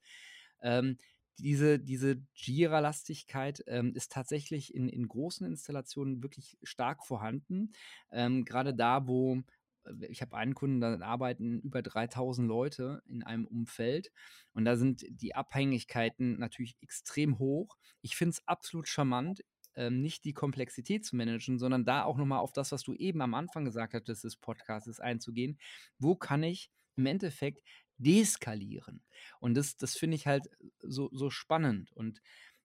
Ähm, 0.62 0.96
diese, 1.42 1.78
diese 1.78 2.22
Jira-Lastigkeit 2.34 3.62
ähm, 3.66 3.94
ist 3.94 4.12
tatsächlich 4.12 4.74
in, 4.74 4.88
in 4.88 5.08
großen 5.08 5.46
Installationen 5.46 6.22
wirklich 6.22 6.58
stark 6.62 7.04
vorhanden. 7.04 7.72
Ähm, 8.10 8.44
Gerade 8.44 8.74
da, 8.74 9.06
wo 9.06 9.42
äh, 9.84 10.06
ich 10.08 10.22
habe 10.22 10.36
einen 10.36 10.54
Kunden, 10.54 10.80
da 10.80 10.98
arbeiten 11.00 11.60
über 11.60 11.82
3000 11.82 12.46
Leute 12.46 13.02
in 13.06 13.22
einem 13.22 13.46
Umfeld 13.46 14.12
und 14.52 14.64
da 14.64 14.76
sind 14.76 15.04
die 15.08 15.34
Abhängigkeiten 15.34 16.38
natürlich 16.38 16.76
extrem 16.80 17.38
hoch. 17.38 17.76
Ich 18.02 18.16
finde 18.16 18.30
es 18.30 18.46
absolut 18.46 18.88
charmant, 18.88 19.42
ähm, 19.76 20.00
nicht 20.02 20.24
die 20.24 20.32
Komplexität 20.32 21.04
zu 21.04 21.16
managen, 21.16 21.58
sondern 21.58 21.84
da 21.84 22.04
auch 22.04 22.16
nochmal 22.16 22.40
auf 22.40 22.52
das, 22.52 22.72
was 22.72 22.82
du 22.82 22.94
eben 22.94 23.20
am 23.22 23.34
Anfang 23.34 23.64
gesagt 23.64 23.94
hattest 23.94 24.24
des 24.24 24.36
Podcasts 24.36 25.00
einzugehen. 25.00 25.58
Wo 25.98 26.16
kann 26.16 26.42
ich 26.42 26.70
im 26.96 27.06
Endeffekt 27.06 27.62
deskalieren. 28.00 29.02
Und 29.40 29.54
das, 29.54 29.76
das 29.76 29.96
finde 29.96 30.16
ich 30.16 30.26
halt 30.26 30.48
so, 30.80 31.10
so 31.12 31.30
spannend. 31.30 31.92
Und 31.92 32.20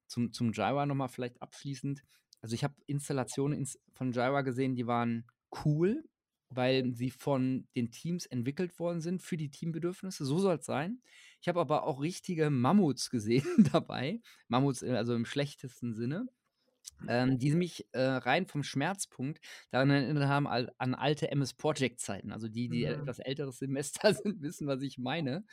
zum, 0.06 0.32
zum 0.32 0.52
Jira 0.52 0.86
nochmal 0.86 1.08
vielleicht 1.08 1.40
abschließend. 1.42 2.02
Also 2.40 2.54
ich 2.54 2.64
habe 2.64 2.74
Installationen 2.86 3.66
von 3.92 4.12
Jira 4.12 4.42
gesehen, 4.42 4.74
die 4.74 4.86
waren 4.86 5.26
cool, 5.64 6.04
weil 6.48 6.94
sie 6.94 7.10
von 7.10 7.66
den 7.74 7.90
Teams 7.90 8.26
entwickelt 8.26 8.78
worden 8.78 9.00
sind 9.00 9.22
für 9.22 9.36
die 9.36 9.50
Teambedürfnisse. 9.50 10.24
So 10.24 10.38
soll 10.38 10.56
es 10.56 10.66
sein. 10.66 11.02
Ich 11.40 11.48
habe 11.48 11.60
aber 11.60 11.84
auch 11.84 12.00
richtige 12.00 12.50
Mammuts 12.50 13.10
gesehen 13.10 13.44
dabei. 13.72 14.20
Mammuts, 14.48 14.82
äh, 14.82 14.92
also 14.92 15.14
im 15.14 15.24
schlechtesten 15.26 15.92
Sinne 15.92 16.28
ähm, 17.08 17.38
die 17.38 17.52
mich 17.54 17.86
äh, 17.92 18.00
rein 18.00 18.46
vom 18.46 18.62
Schmerzpunkt 18.62 19.40
daran 19.70 19.90
erinnert 19.90 20.26
haben 20.28 20.46
al 20.46 20.72
an 20.78 20.94
alte 20.94 21.30
MS 21.30 21.54
Project 21.54 22.00
Zeiten. 22.00 22.32
Also 22.32 22.48
die, 22.48 22.68
die 22.68 22.84
Mhm. 22.84 22.86
etwas 22.86 23.18
älteres 23.18 23.58
Semester 23.58 24.12
sind, 24.14 24.42
wissen, 24.42 24.66
was 24.66 24.82
ich 24.82 24.98
meine. 24.98 25.44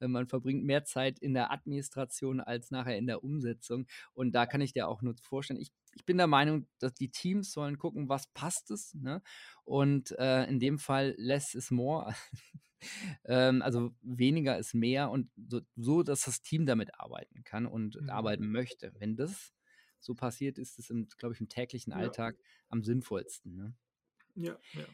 Äh, 0.00 0.08
man 0.08 0.26
verbringt 0.28 0.64
mehr 0.64 0.84
Zeit 0.84 1.18
in 1.18 1.34
der 1.34 1.50
Administration 1.52 2.40
als 2.40 2.70
nachher 2.70 2.96
in 2.98 3.06
der 3.06 3.24
Umsetzung. 3.24 3.86
Und 4.12 4.32
da 4.32 4.46
kann 4.46 4.60
ich 4.60 4.72
dir 4.72 4.88
auch 4.88 5.02
nur 5.02 5.14
vorstellen, 5.22 5.60
ich, 5.60 5.72
ich 5.94 6.04
bin 6.04 6.18
der 6.18 6.26
Meinung, 6.26 6.68
dass 6.78 6.94
die 6.94 7.10
Teams 7.10 7.52
sollen 7.52 7.78
gucken, 7.78 8.08
was 8.08 8.26
passt 8.28 8.70
es. 8.70 8.94
Ne? 8.94 9.22
Und 9.64 10.12
äh, 10.18 10.44
in 10.44 10.60
dem 10.60 10.78
Fall 10.78 11.14
less 11.18 11.54
is 11.54 11.70
more. 11.70 12.14
ähm, 13.24 13.62
also 13.62 13.92
weniger 14.02 14.58
ist 14.58 14.74
mehr 14.74 15.10
und 15.10 15.30
so, 15.36 15.60
so, 15.76 16.02
dass 16.02 16.22
das 16.22 16.42
Team 16.42 16.66
damit 16.66 16.98
arbeiten 17.00 17.44
kann 17.44 17.66
und 17.66 17.98
Mhm. 17.98 18.10
arbeiten 18.10 18.50
möchte. 18.50 18.92
Wenn 18.98 19.16
das 19.16 19.52
so 20.00 20.14
passiert, 20.14 20.58
ist 20.58 20.78
es, 20.78 20.88
glaube 21.18 21.34
ich, 21.34 21.40
im 21.40 21.48
täglichen 21.48 21.92
Ja. 21.92 21.98
Alltag 21.98 22.38
am 22.68 22.82
sinnvollsten. 22.82 23.54
Ne? 23.56 23.74
Ja, 24.34 24.58
ja. 24.72 24.86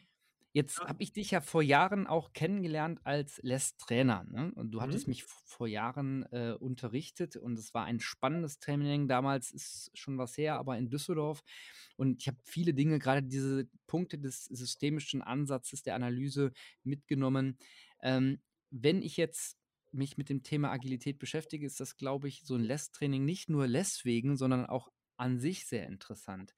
Jetzt 0.53 0.79
habe 0.79 1.03
ich 1.03 1.13
dich 1.13 1.29
ja 1.31 1.41
vor 1.41 1.61
Jahren 1.61 2.07
auch 2.07 2.33
kennengelernt 2.33 3.01
als 3.03 3.39
Les-Trainer. 3.43 4.23
Ne? 4.23 4.51
Und 4.55 4.71
du 4.71 4.81
hattest 4.81 5.05
Mhm. 5.05 5.11
mich 5.11 5.23
vor 5.23 5.67
Jahren 5.67 6.23
äh, 6.31 6.53
unterrichtet 6.59 7.35
und 7.35 7.59
es 7.59 7.75
war 7.75 7.85
ein 7.85 7.99
spannendes 7.99 8.57
Training. 8.57 9.07
Damals 9.07 9.51
ist 9.51 9.91
schon 9.93 10.17
was 10.17 10.35
her, 10.35 10.55
aber 10.57 10.77
in 10.77 10.89
Düsseldorf. 10.89 11.43
Und 11.95 12.21
ich 12.21 12.27
habe 12.27 12.37
viele 12.43 12.73
Dinge, 12.73 12.97
gerade 12.97 13.21
diese 13.23 13.69
Punkte 13.85 14.17
des 14.17 14.45
systemischen 14.45 15.21
Ansatzes 15.21 15.83
der 15.83 15.93
Analyse 15.95 16.53
mitgenommen. 16.83 17.59
Ähm, 18.01 18.39
wenn 18.71 19.03
ich 19.03 19.15
jetzt 19.17 19.57
mich 19.91 20.17
mit 20.17 20.29
dem 20.29 20.41
Thema 20.43 20.71
Agilität 20.71 21.19
beschäftige, 21.19 21.65
ist 21.67 21.79
das, 21.79 21.97
glaube 21.97 22.27
ich, 22.29 22.43
so 22.45 22.55
ein 22.55 22.63
Less-Training 22.63 23.25
nicht 23.25 23.47
nur 23.49 23.67
Less-wegen, 23.67 24.37
sondern 24.37 24.65
auch 24.65 24.89
an 25.17 25.39
sich 25.39 25.65
sehr 25.65 25.87
interessant. 25.87 26.55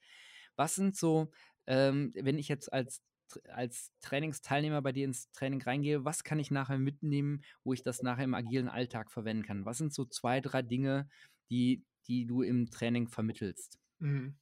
Was 0.55 0.75
sind 0.75 0.95
so, 0.95 1.31
ähm, 1.67 2.11
wenn 2.15 2.37
ich 2.37 2.47
jetzt 2.47 2.71
als, 2.71 3.01
als 3.49 3.91
Trainingsteilnehmer 4.01 4.81
bei 4.81 4.91
dir 4.91 5.05
ins 5.05 5.31
Training 5.31 5.61
reingehe, 5.61 6.05
was 6.05 6.23
kann 6.23 6.39
ich 6.39 6.51
nachher 6.51 6.79
mitnehmen, 6.79 7.43
wo 7.63 7.73
ich 7.73 7.83
das 7.83 8.01
nachher 8.01 8.25
im 8.25 8.33
agilen 8.33 8.67
Alltag 8.67 9.11
verwenden 9.11 9.43
kann? 9.43 9.65
Was 9.65 9.77
sind 9.77 9.93
so 9.93 10.05
zwei, 10.05 10.41
drei 10.41 10.61
Dinge, 10.61 11.09
die, 11.49 11.83
die 12.07 12.25
du 12.25 12.41
im 12.41 12.69
Training 12.69 13.07
vermittelst? 13.07 13.79
Mhm. 13.99 14.35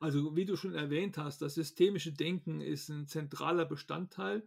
Also 0.00 0.34
wie 0.34 0.46
du 0.46 0.56
schon 0.56 0.74
erwähnt 0.74 1.18
hast, 1.18 1.42
das 1.42 1.54
systemische 1.54 2.12
Denken 2.12 2.62
ist 2.62 2.88
ein 2.88 3.06
zentraler 3.06 3.66
Bestandteil. 3.66 4.42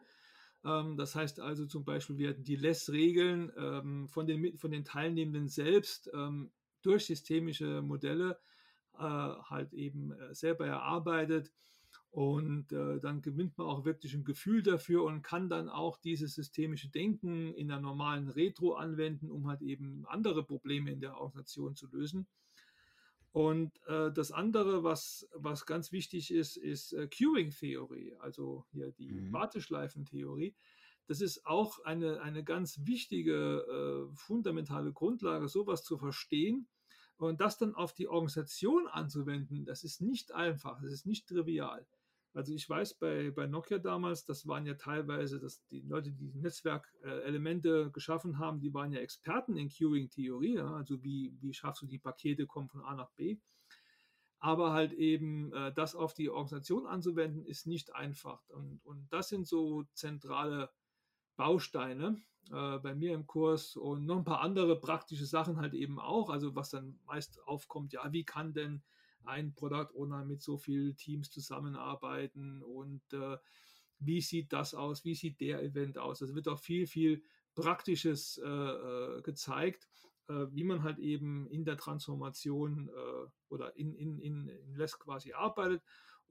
Ähm, 0.66 0.98
das 0.98 1.16
heißt 1.16 1.39
also 1.39 1.66
zum 1.66 1.86
Beispiel 1.86 2.18
werden 2.18 2.44
die 2.44 2.56
Less-Regeln 2.56 3.52
ähm, 3.56 4.08
von, 4.10 4.26
den, 4.26 4.58
von 4.58 4.72
den 4.72 4.84
Teilnehmenden 4.84 5.50
selbst 5.50 6.10
ähm, 6.13 6.52
durch 6.86 7.06
systemische 7.06 7.82
Modelle 7.82 8.39
äh, 8.96 9.00
halt 9.00 9.74
eben 9.74 10.12
äh, 10.12 10.34
selber 10.36 10.67
erarbeitet. 10.67 11.52
Und 12.12 12.72
äh, 12.72 13.00
dann 13.00 13.22
gewinnt 13.24 13.58
man 13.58 13.67
auch 13.67 13.86
wirklich 13.86 14.13
ein 14.13 14.24
Gefühl 14.24 14.62
dafür 14.62 15.04
und 15.04 15.24
kann 15.24 15.50
dann 15.50 15.67
auch 15.67 15.98
dieses 15.98 16.36
systemische 16.36 16.89
Denken 16.89 17.54
in 17.56 17.67
der 17.69 17.80
normalen 17.80 18.30
Retro 18.30 18.74
anwenden, 18.76 19.32
um 19.32 19.48
halt 19.48 19.62
eben 19.63 20.06
andere 20.08 20.43
Probleme 20.43 20.91
in 20.91 21.00
der 21.02 21.17
Organisation 21.19 21.76
zu 21.76 21.88
lösen. 21.88 22.28
Und 23.32 23.72
äh, 23.88 24.12
das 24.12 24.32
andere, 24.32 24.84
was, 24.84 25.28
was 25.34 25.65
ganz 25.65 25.91
wichtig 25.91 26.32
ist, 26.32 26.56
ist 26.56 26.93
äh, 26.93 27.08
Queuing-Theorie, 27.08 28.15
also 28.19 28.65
hier 28.72 28.91
die 28.91 29.24
Mhm. 29.24 29.32
Warteschleifentheorie. 29.32 30.56
Das 31.08 31.22
ist 31.22 31.46
auch 31.46 31.84
eine, 31.84 32.22
eine 32.22 32.44
ganz 32.44 32.86
wichtige, 32.86 34.10
äh, 34.12 34.16
fundamentale 34.16 34.94
Grundlage, 34.94 35.48
sowas 35.48 35.84
zu 35.84 35.98
verstehen 35.98 36.68
und 37.18 37.42
das 37.42 37.58
dann 37.58 37.76
auf 37.76 37.94
die 37.94 38.08
Organisation 38.08 38.88
anzuwenden. 38.88 39.66
Das 39.66 39.84
ist 39.84 40.02
nicht 40.02 40.34
einfach, 40.34 40.82
das 40.82 40.94
ist 40.94 41.06
nicht 41.06 41.28
trivial. 41.28 41.86
Also 42.34 42.52
ich 42.52 42.68
weiß 42.68 42.96
bei, 42.96 43.30
bei 43.30 43.46
Nokia 43.46 43.78
damals, 43.78 44.26
das 44.26 44.48
waren 44.48 44.66
ja 44.66 44.74
teilweise 44.74 45.39
das, 45.39 45.63
die 45.68 45.82
Leute, 45.82 46.12
die 46.12 46.32
Netzwerkelemente 46.34 47.92
geschaffen 47.92 48.39
haben, 48.39 48.60
die 48.60 48.74
waren 48.74 48.92
ja 48.92 49.00
Experten 49.02 49.56
in 49.56 49.70
Queuing-Theorie, 49.70 50.60
also 50.60 51.04
wie, 51.04 51.38
wie 51.42 51.54
schaffst 51.54 51.84
du 51.84 51.86
die 51.86 52.00
Pakete, 52.00 52.48
kommen 52.48 52.70
von 52.70 52.82
A 52.82 52.96
nach 52.96 53.12
B. 53.12 53.38
Aber 54.39 54.74
halt 54.74 54.94
eben 54.94 55.54
äh, 55.54 55.72
das 55.74 55.96
auf 55.96 56.16
die 56.16 56.30
Organisation 56.30 56.88
anzuwenden, 56.88 57.46
ist 57.46 57.68
nicht 57.68 57.94
einfach. 57.96 58.50
Und, 58.50 58.84
und 58.84 59.08
das 59.13 59.30
sind 59.30 59.48
so 59.48 59.84
zentrale 59.94 60.70
Bausteine 61.36 62.22
äh, 62.52 62.80
bei 62.80 62.96
mir 62.96 63.13
im 63.13 63.28
Kurs 63.28 63.76
und 63.76 64.06
noch 64.06 64.17
ein 64.17 64.24
paar 64.24 64.41
andere 64.41 64.80
praktische 64.80 65.26
Sachen 65.26 65.58
halt 65.58 65.74
eben 65.74 66.00
auch. 66.00 66.30
Also 66.30 66.56
was 66.56 66.69
dann 66.69 67.00
meist 67.06 67.39
aufkommt, 67.46 67.93
ja, 67.93 68.12
wie 68.12 68.24
kann 68.24 68.54
denn 68.54 68.84
ein 69.26 69.54
Product 69.54 69.89
Owner 69.96 70.26
mit 70.26 70.41
so 70.41 70.58
vielen 70.58 70.96
Teams 70.98 71.30
zusammenarbeiten 71.30 72.62
und 72.62 73.02
äh, 73.13 73.38
wie 74.00 74.22
sieht 74.22 74.52
das 74.52 74.74
aus, 74.74 75.06
wie 75.06 75.15
sieht 75.15 75.39
der 75.39 75.63
Event 75.63 75.98
aus. 75.98 76.22
Es 76.22 76.36
wird 76.36 76.48
auch 76.48 76.60
viel, 76.60 76.88
viel 76.88 77.24
Praktisches 77.56 78.38
äh, 78.43 78.50
äh, 78.50 79.22
gezeigt, 79.22 79.88
äh, 80.28 80.48
wie 80.52 80.63
man 80.63 80.84
halt 80.84 81.00
eben 81.00 81.48
in 81.48 81.65
der 81.65 81.78
Transformation 81.78 82.89
äh, 82.89 83.30
oder 83.50 83.76
in, 83.78 83.93
in, 83.93 84.19
in, 84.19 84.48
in 84.48 84.76
LESS 84.76 85.00
quasi 85.00 85.34
arbeitet 85.34 85.84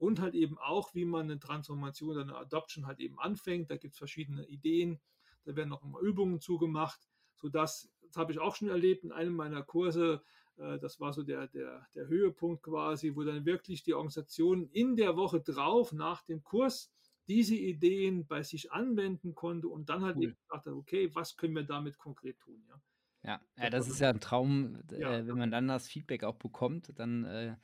und 0.03 0.19
halt 0.19 0.35
eben 0.35 0.57
auch, 0.57 0.93
wie 0.95 1.05
man 1.05 1.23
eine 1.23 1.39
Transformation 1.39 2.09
oder 2.11 2.21
eine 2.21 2.35
Adoption 2.37 2.85
halt 2.87 2.99
eben 2.99 3.19
anfängt. 3.19 3.69
Da 3.71 3.77
gibt 3.77 3.93
es 3.93 3.97
verschiedene 3.97 4.45
Ideen, 4.47 5.01
da 5.45 5.55
werden 5.55 5.69
noch 5.69 5.83
immer 5.83 5.99
Übungen 5.99 6.39
zugemacht, 6.39 7.07
sodass, 7.35 7.91
das 8.01 8.17
habe 8.17 8.31
ich 8.31 8.39
auch 8.39 8.55
schon 8.55 8.69
erlebt 8.69 9.03
in 9.03 9.11
einem 9.11 9.35
meiner 9.35 9.63
Kurse, 9.63 10.23
äh, 10.57 10.77
das 10.79 10.99
war 10.99 11.13
so 11.13 11.23
der, 11.23 11.47
der, 11.47 11.87
der 11.95 12.07
Höhepunkt 12.07 12.63
quasi, 12.63 13.15
wo 13.15 13.23
dann 13.23 13.45
wirklich 13.45 13.83
die 13.83 13.93
Organisation 13.93 14.69
in 14.69 14.95
der 14.95 15.15
Woche 15.17 15.41
drauf 15.41 15.93
nach 15.93 16.23
dem 16.23 16.43
Kurs 16.43 16.93
diese 17.27 17.55
Ideen 17.55 18.27
bei 18.27 18.43
sich 18.43 18.71
anwenden 18.71 19.33
konnte 19.35 19.69
und 19.69 19.89
dann 19.89 20.03
halt 20.03 20.17
Cool. 20.17 20.21
eben 20.21 20.35
gesagt 20.41 20.65
hat, 20.67 20.73
okay, 20.73 21.13
was 21.15 21.37
können 21.37 21.55
wir 21.55 21.63
damit 21.63 21.97
konkret 21.97 22.39
tun? 22.39 22.63
Ja? 22.67 22.81
Ja, 23.25 23.41
ja, 23.57 23.69
Das 23.69 23.87
ist 23.87 23.99
ja 23.99 24.09
ein 24.09 24.19
Traum, 24.19 24.75
Ja. 24.95 25.17
äh, 25.17 25.25
wenn 25.25 25.37
man 25.37 25.49
dann 25.51 25.67
das 25.69 25.87
Feedback 25.87 26.23
auch 26.23 26.35
bekommt, 26.35 26.91
dann, 26.99 27.23
äh, 27.23 27.55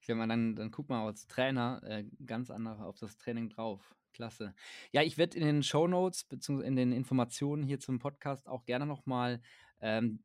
ich 0.00 0.06
sag 0.06 0.16
mal, 0.16 0.28
dann, 0.28 0.56
dann 0.56 0.70
guckt 0.70 0.88
man 0.88 1.06
als 1.06 1.26
Trainer 1.26 1.80
äh, 1.84 2.04
ganz 2.24 2.50
anders 2.50 2.80
auf 2.80 2.98
das 2.98 3.16
Training 3.16 3.48
drauf. 3.48 3.94
Klasse. 4.12 4.54
Ja, 4.92 5.02
ich 5.02 5.18
werde 5.18 5.38
in 5.38 5.44
den 5.44 5.62
Show 5.62 5.86
Notes 5.86 6.24
beziehungsweise 6.24 6.68
in 6.68 6.76
den 6.76 6.92
Informationen 6.92 7.62
hier 7.62 7.78
zum 7.78 7.98
Podcast 7.98 8.48
auch 8.48 8.64
gerne 8.64 8.86
nochmal 8.86 9.40
ähm, 9.80 10.22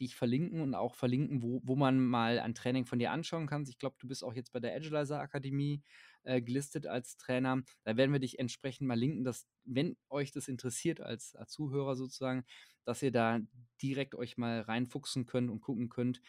dich 0.00 0.14
verlinken 0.14 0.60
und 0.60 0.74
auch 0.74 0.94
verlinken, 0.94 1.42
wo, 1.42 1.60
wo 1.64 1.76
man 1.76 1.98
mal 1.98 2.38
ein 2.38 2.54
Training 2.54 2.84
von 2.84 2.98
dir 2.98 3.10
anschauen 3.10 3.46
kann. 3.46 3.64
Ich 3.68 3.78
glaube, 3.78 3.96
du 3.98 4.06
bist 4.06 4.22
auch 4.22 4.34
jetzt 4.34 4.52
bei 4.52 4.60
der 4.60 4.74
Agilizer 4.74 5.20
Akademie 5.20 5.82
äh, 6.24 6.40
gelistet 6.40 6.86
als 6.86 7.16
Trainer. 7.16 7.62
Da 7.84 7.96
werden 7.96 8.12
wir 8.12 8.20
dich 8.20 8.38
entsprechend 8.38 8.86
mal 8.86 8.98
linken, 8.98 9.24
dass, 9.24 9.46
wenn 9.64 9.96
euch 10.08 10.30
das 10.30 10.48
interessiert 10.48 11.00
als, 11.00 11.34
als 11.34 11.50
Zuhörer 11.52 11.96
sozusagen, 11.96 12.44
dass 12.84 13.02
ihr 13.02 13.12
da 13.12 13.40
direkt 13.82 14.14
euch 14.14 14.36
mal 14.36 14.60
reinfuchsen 14.60 15.26
könnt 15.26 15.50
und 15.50 15.60
gucken 15.60 15.88
könnt. 15.88 16.20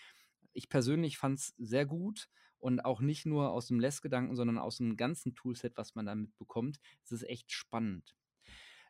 Ich 0.53 0.69
persönlich 0.69 1.17
fand 1.17 1.39
es 1.39 1.53
sehr 1.57 1.85
gut 1.85 2.29
und 2.59 2.85
auch 2.85 3.01
nicht 3.01 3.25
nur 3.25 3.51
aus 3.51 3.67
dem 3.67 3.79
Less-Gedanken, 3.79 4.35
sondern 4.35 4.57
aus 4.57 4.77
dem 4.77 4.97
ganzen 4.97 5.35
Toolset, 5.35 5.77
was 5.77 5.95
man 5.95 6.05
damit 6.05 6.37
bekommt. 6.37 6.79
Es 7.03 7.11
ist 7.11 7.23
echt 7.23 7.51
spannend. 7.51 8.15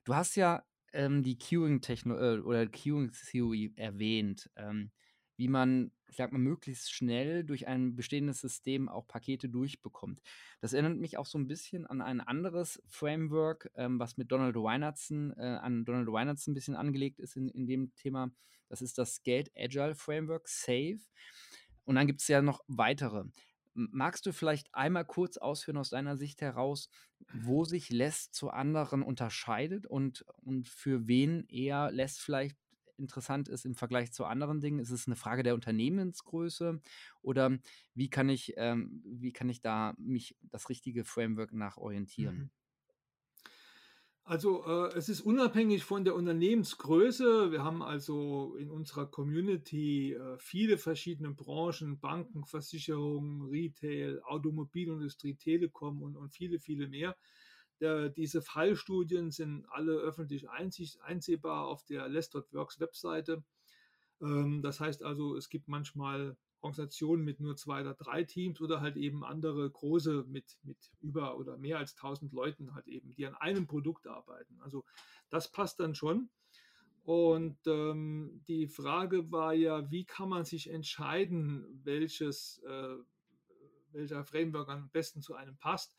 Du 0.03 0.15
hast 0.15 0.35
ja 0.35 0.63
ähm, 0.93 1.23
die 1.23 1.37
Queuing-Techno 1.37 2.17
äh, 2.17 2.39
oder 2.39 2.67
Queuing-Theory 2.67 3.73
erwähnt, 3.75 4.49
ähm, 4.55 4.91
wie 5.37 5.47
man, 5.47 5.91
ich 6.09 6.17
sag 6.17 6.31
mal, 6.31 6.39
möglichst 6.39 6.91
schnell 6.91 7.45
durch 7.45 7.67
ein 7.67 7.95
bestehendes 7.95 8.41
System 8.41 8.89
auch 8.89 9.07
Pakete 9.07 9.47
durchbekommt. 9.47 10.21
Das 10.59 10.73
erinnert 10.73 10.97
mich 10.97 11.17
auch 11.17 11.25
so 11.25 11.37
ein 11.37 11.47
bisschen 11.47 11.85
an 11.85 12.01
ein 12.01 12.19
anderes 12.19 12.81
Framework, 12.87 13.71
ähm, 13.75 13.99
was 13.99 14.17
mit 14.17 14.31
Donald 14.31 14.55
Weinertson, 14.55 15.31
äh, 15.37 15.59
an 15.61 15.85
Donald 15.85 16.11
Weinertson 16.11 16.51
ein 16.51 16.55
bisschen 16.55 16.75
angelegt 16.75 17.19
ist 17.19 17.37
in, 17.37 17.47
in 17.49 17.67
dem 17.67 17.93
Thema. 17.95 18.31
Das 18.67 18.81
ist 18.81 18.97
das 18.97 19.15
Skate 19.15 19.51
Agile 19.55 19.95
Framework, 19.95 20.47
SAFe. 20.47 20.99
Und 21.85 21.95
dann 21.95 22.05
gibt 22.05 22.21
es 22.21 22.27
ja 22.27 22.41
noch 22.41 22.61
weitere. 22.67 23.23
Magst 23.91 24.25
du 24.25 24.33
vielleicht 24.33 24.73
einmal 24.73 25.05
kurz 25.05 25.37
ausführen 25.37 25.77
aus 25.77 25.89
deiner 25.89 26.17
Sicht 26.17 26.41
heraus, 26.41 26.89
wo 27.31 27.65
sich 27.65 27.89
Less 27.89 28.31
zu 28.31 28.49
anderen 28.49 29.01
unterscheidet 29.03 29.87
und, 29.87 30.25
und 30.43 30.67
für 30.67 31.07
wen 31.07 31.45
eher 31.47 31.91
Less 31.91 32.17
vielleicht 32.17 32.57
interessant 32.97 33.47
ist 33.47 33.65
im 33.65 33.75
Vergleich 33.75 34.11
zu 34.11 34.25
anderen 34.25 34.59
Dingen? 34.61 34.79
Ist 34.79 34.91
es 34.91 35.07
eine 35.07 35.15
Frage 35.15 35.43
der 35.43 35.55
Unternehmensgröße 35.55 36.81
oder 37.21 37.57
wie 37.93 38.09
kann 38.09 38.29
ich, 38.29 38.53
ähm, 38.57 39.01
wie 39.05 39.31
kann 39.33 39.49
ich 39.49 39.61
da 39.61 39.93
mich 39.97 40.35
das 40.41 40.69
richtige 40.69 41.05
Framework 41.05 41.53
nach 41.53 41.77
orientieren? 41.77 42.51
Also 44.23 44.63
äh, 44.63 44.95
es 44.95 45.09
ist 45.09 45.21
unabhängig 45.21 45.83
von 45.83 46.03
der 46.05 46.13
Unternehmensgröße. 46.15 47.51
Wir 47.51 47.63
haben 47.63 47.81
also 47.81 48.55
in 48.57 48.69
unserer 48.69 49.07
Community 49.07 50.13
äh, 50.13 50.37
viele 50.37 50.77
verschiedene 50.77 51.31
Branchen, 51.31 51.99
Banken, 51.99 52.45
Versicherungen, 52.45 53.49
Retail, 53.49 54.21
Automobilindustrie, 54.23 55.35
Telekom 55.35 56.03
und, 56.03 56.15
und 56.15 56.29
viele, 56.31 56.59
viele 56.59 56.87
mehr. 56.87 57.15
Der, 57.79 58.09
diese 58.09 58.41
Fallstudien 58.41 59.31
sind 59.31 59.65
alle 59.69 59.93
öffentlich 59.93 60.49
einzig, 60.49 61.01
einsehbar 61.01 61.65
auf 61.65 61.83
der 61.85 62.07
Less.works 62.07 62.79
Webseite. 62.79 63.43
Ähm, 64.21 64.61
das 64.61 64.79
heißt 64.79 65.01
also, 65.03 65.35
es 65.37 65.49
gibt 65.49 65.67
manchmal 65.67 66.37
Organisationen 66.61 67.23
mit 67.23 67.39
nur 67.39 67.55
zwei 67.55 67.81
oder 67.81 67.93
drei 67.93 68.23
Teams 68.23 68.59
oder 68.61 68.81
halt 68.81 68.97
eben 68.97 69.23
andere 69.23 69.69
große 69.69 70.25
mit, 70.27 70.57
mit 70.63 70.77
über 70.99 71.37
oder 71.37 71.57
mehr 71.57 71.77
als 71.77 71.93
1000 71.95 72.33
Leuten 72.33 72.73
halt 72.73 72.87
eben, 72.87 73.13
die 73.15 73.25
an 73.25 73.35
einem 73.35 73.67
Produkt 73.67 74.07
arbeiten. 74.07 74.59
Also 74.61 74.85
das 75.29 75.51
passt 75.51 75.79
dann 75.79 75.95
schon. 75.95 76.29
Und 77.03 77.57
ähm, 77.65 78.43
die 78.47 78.67
Frage 78.67 79.31
war 79.31 79.53
ja, 79.53 79.89
wie 79.89 80.05
kann 80.05 80.29
man 80.29 80.45
sich 80.45 80.69
entscheiden, 80.69 81.81
welches, 81.83 82.61
äh, 82.67 82.95
welcher 83.91 84.23
Framework 84.23 84.69
am 84.69 84.89
besten 84.91 85.21
zu 85.21 85.33
einem 85.33 85.57
passt. 85.57 85.97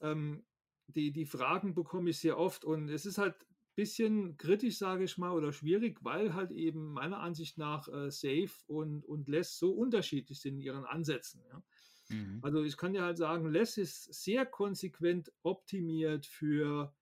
Ähm, 0.00 0.44
die, 0.86 1.12
die 1.12 1.26
Fragen 1.26 1.74
bekomme 1.74 2.10
ich 2.10 2.18
sehr 2.18 2.38
oft 2.38 2.64
und 2.64 2.88
es 2.90 3.06
ist 3.06 3.18
halt 3.18 3.34
bisschen 3.74 4.36
kritisch, 4.36 4.78
sage 4.78 5.04
ich 5.04 5.18
mal, 5.18 5.32
oder 5.32 5.52
schwierig, 5.52 5.98
weil 6.02 6.34
halt 6.34 6.50
eben 6.50 6.92
meiner 6.92 7.20
Ansicht 7.20 7.58
nach 7.58 7.88
äh, 7.88 8.10
Safe 8.10 8.50
und, 8.66 9.04
und 9.04 9.28
Less 9.28 9.58
so 9.58 9.72
unterschiedlich 9.72 10.40
sind 10.40 10.54
in 10.56 10.60
ihren 10.60 10.84
Ansätzen. 10.84 11.42
Ja. 11.48 11.62
Mhm. 12.08 12.38
Also 12.42 12.62
ich 12.62 12.76
kann 12.76 12.94
ja 12.94 13.02
halt 13.02 13.18
sagen, 13.18 13.50
Less 13.50 13.78
ist 13.78 14.12
sehr 14.12 14.46
konsequent 14.46 15.32
optimiert 15.42 16.26
für 16.26 16.94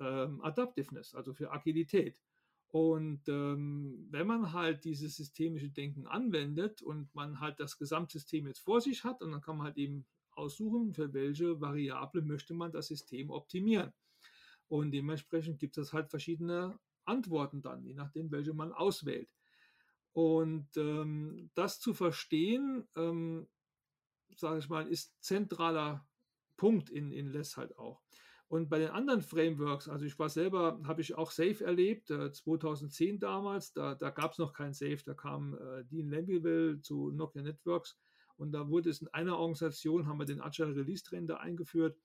ähm, 0.00 0.40
Adaptiveness, 0.42 1.14
also 1.14 1.34
für 1.34 1.52
Agilität. 1.52 2.20
Und 2.68 3.28
ähm, 3.28 4.08
wenn 4.10 4.26
man 4.26 4.52
halt 4.52 4.84
dieses 4.84 5.16
systemische 5.16 5.70
Denken 5.70 6.08
anwendet 6.08 6.82
und 6.82 7.14
man 7.14 7.38
halt 7.38 7.60
das 7.60 7.78
Gesamtsystem 7.78 8.48
jetzt 8.48 8.58
vor 8.58 8.80
sich 8.80 9.04
hat, 9.04 9.22
und 9.22 9.30
dann 9.30 9.40
kann 9.40 9.58
man 9.58 9.66
halt 9.66 9.76
eben 9.76 10.06
aussuchen, 10.32 10.92
für 10.92 11.12
welche 11.12 11.60
Variable 11.60 12.22
möchte 12.22 12.52
man 12.52 12.72
das 12.72 12.88
System 12.88 13.30
optimieren. 13.30 13.92
Und 14.68 14.92
dementsprechend 14.92 15.58
gibt 15.58 15.78
es 15.78 15.92
halt 15.92 16.10
verschiedene 16.10 16.78
Antworten 17.04 17.62
dann, 17.62 17.84
je 17.84 17.94
nachdem, 17.94 18.30
welche 18.30 18.54
man 18.54 18.72
auswählt. 18.72 19.28
Und 20.12 20.76
ähm, 20.76 21.50
das 21.54 21.80
zu 21.80 21.92
verstehen, 21.92 22.86
ähm, 22.96 23.48
sage 24.36 24.58
ich 24.58 24.68
mal, 24.68 24.86
ist 24.86 25.14
zentraler 25.22 26.06
Punkt 26.56 26.88
in, 26.88 27.12
in 27.12 27.28
LESS 27.28 27.56
halt 27.56 27.78
auch. 27.78 28.00
Und 28.46 28.68
bei 28.68 28.78
den 28.78 28.90
anderen 28.90 29.22
Frameworks, 29.22 29.88
also 29.88 30.04
ich 30.04 30.18
war 30.18 30.28
selber, 30.28 30.80
habe 30.84 31.00
ich 31.00 31.16
auch 31.16 31.30
Safe 31.30 31.64
erlebt, 31.64 32.10
äh, 32.10 32.30
2010 32.30 33.18
damals, 33.18 33.72
da, 33.72 33.94
da 33.94 34.10
gab 34.10 34.32
es 34.32 34.38
noch 34.38 34.52
kein 34.52 34.72
Safe, 34.72 34.98
da 35.04 35.14
kam 35.14 35.54
äh, 35.54 35.84
Dean 35.84 36.08
Levyville 36.08 36.80
zu 36.80 37.10
Nokia 37.10 37.42
Networks 37.42 37.98
und 38.36 38.52
da 38.52 38.68
wurde 38.68 38.90
es 38.90 39.00
in 39.00 39.08
einer 39.08 39.38
Organisation, 39.38 40.06
haben 40.06 40.18
wir 40.18 40.26
den 40.26 40.40
Agile 40.40 40.76
Release 40.76 41.02
Train 41.02 41.26
da 41.26 41.38
eingeführt 41.38 41.98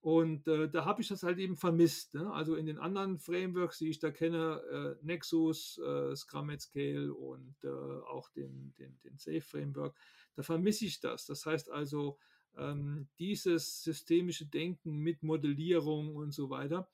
und 0.00 0.46
äh, 0.46 0.68
da 0.68 0.84
habe 0.84 1.02
ich 1.02 1.08
das 1.08 1.22
halt 1.22 1.38
eben 1.38 1.56
vermisst. 1.56 2.14
Ne? 2.14 2.32
Also 2.32 2.54
in 2.54 2.66
den 2.66 2.78
anderen 2.78 3.18
Frameworks, 3.18 3.78
die 3.78 3.88
ich 3.88 3.98
da 3.98 4.10
kenne, 4.10 4.62
äh, 4.70 5.04
Nexus, 5.04 5.78
äh, 5.78 6.14
Scrum 6.14 6.56
Scale 6.58 7.12
und 7.12 7.56
äh, 7.64 7.68
auch 7.68 8.28
den, 8.30 8.72
den, 8.78 8.98
den 9.02 9.18
Safe 9.18 9.40
Framework, 9.40 9.96
da 10.34 10.42
vermisse 10.42 10.84
ich 10.84 11.00
das. 11.00 11.26
Das 11.26 11.44
heißt 11.44 11.70
also, 11.70 12.18
ähm, 12.56 13.08
dieses 13.18 13.82
systemische 13.82 14.46
Denken 14.46 14.98
mit 14.98 15.22
Modellierung 15.22 16.14
und 16.16 16.32
so 16.32 16.50
weiter 16.50 16.88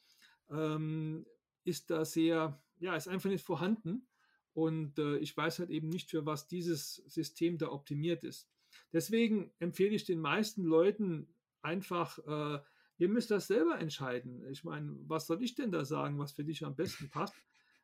ähm, 0.51 1.27
ist 1.65 1.91
da 1.91 2.05
sehr, 2.05 2.63
ja, 2.79 2.97
ist 2.97 3.09
einfach 3.09 3.31
nicht 3.31 3.45
vorhanden. 3.45 4.07
Und 4.55 4.99
äh, 4.99 5.17
ich 5.19 5.37
weiß 5.37 5.61
halt 5.61 5.71
eben 5.71 5.89
nicht, 5.89 6.11
für 6.11 6.27
was 6.27 6.47
dieses 6.47 6.97
System 7.07 7.59
da 7.59 7.71
optimiert 7.71 8.23
ist. 8.25 8.51
Deswegen 8.93 9.53
empfehle 9.59 9.95
ich 9.95 10.05
den 10.05 10.21
meisten 10.21 10.65
Leuten 10.65 11.35
einfach, 11.63 12.19
äh, 12.19 12.61
ihr 13.03 13.09
müsst 13.09 13.33
das 13.33 13.49
selber 13.49 13.81
entscheiden. 13.81 14.47
Ich 14.49 14.63
meine, 14.63 14.95
was 15.09 15.27
soll 15.27 15.43
ich 15.43 15.57
denn 15.57 15.73
da 15.73 15.85
sagen, 15.85 16.21
was 16.21 16.33
für 16.33 16.45
dich 16.45 16.65
am 16.65 16.77
besten 16.77 17.11
passt? 17.11 17.35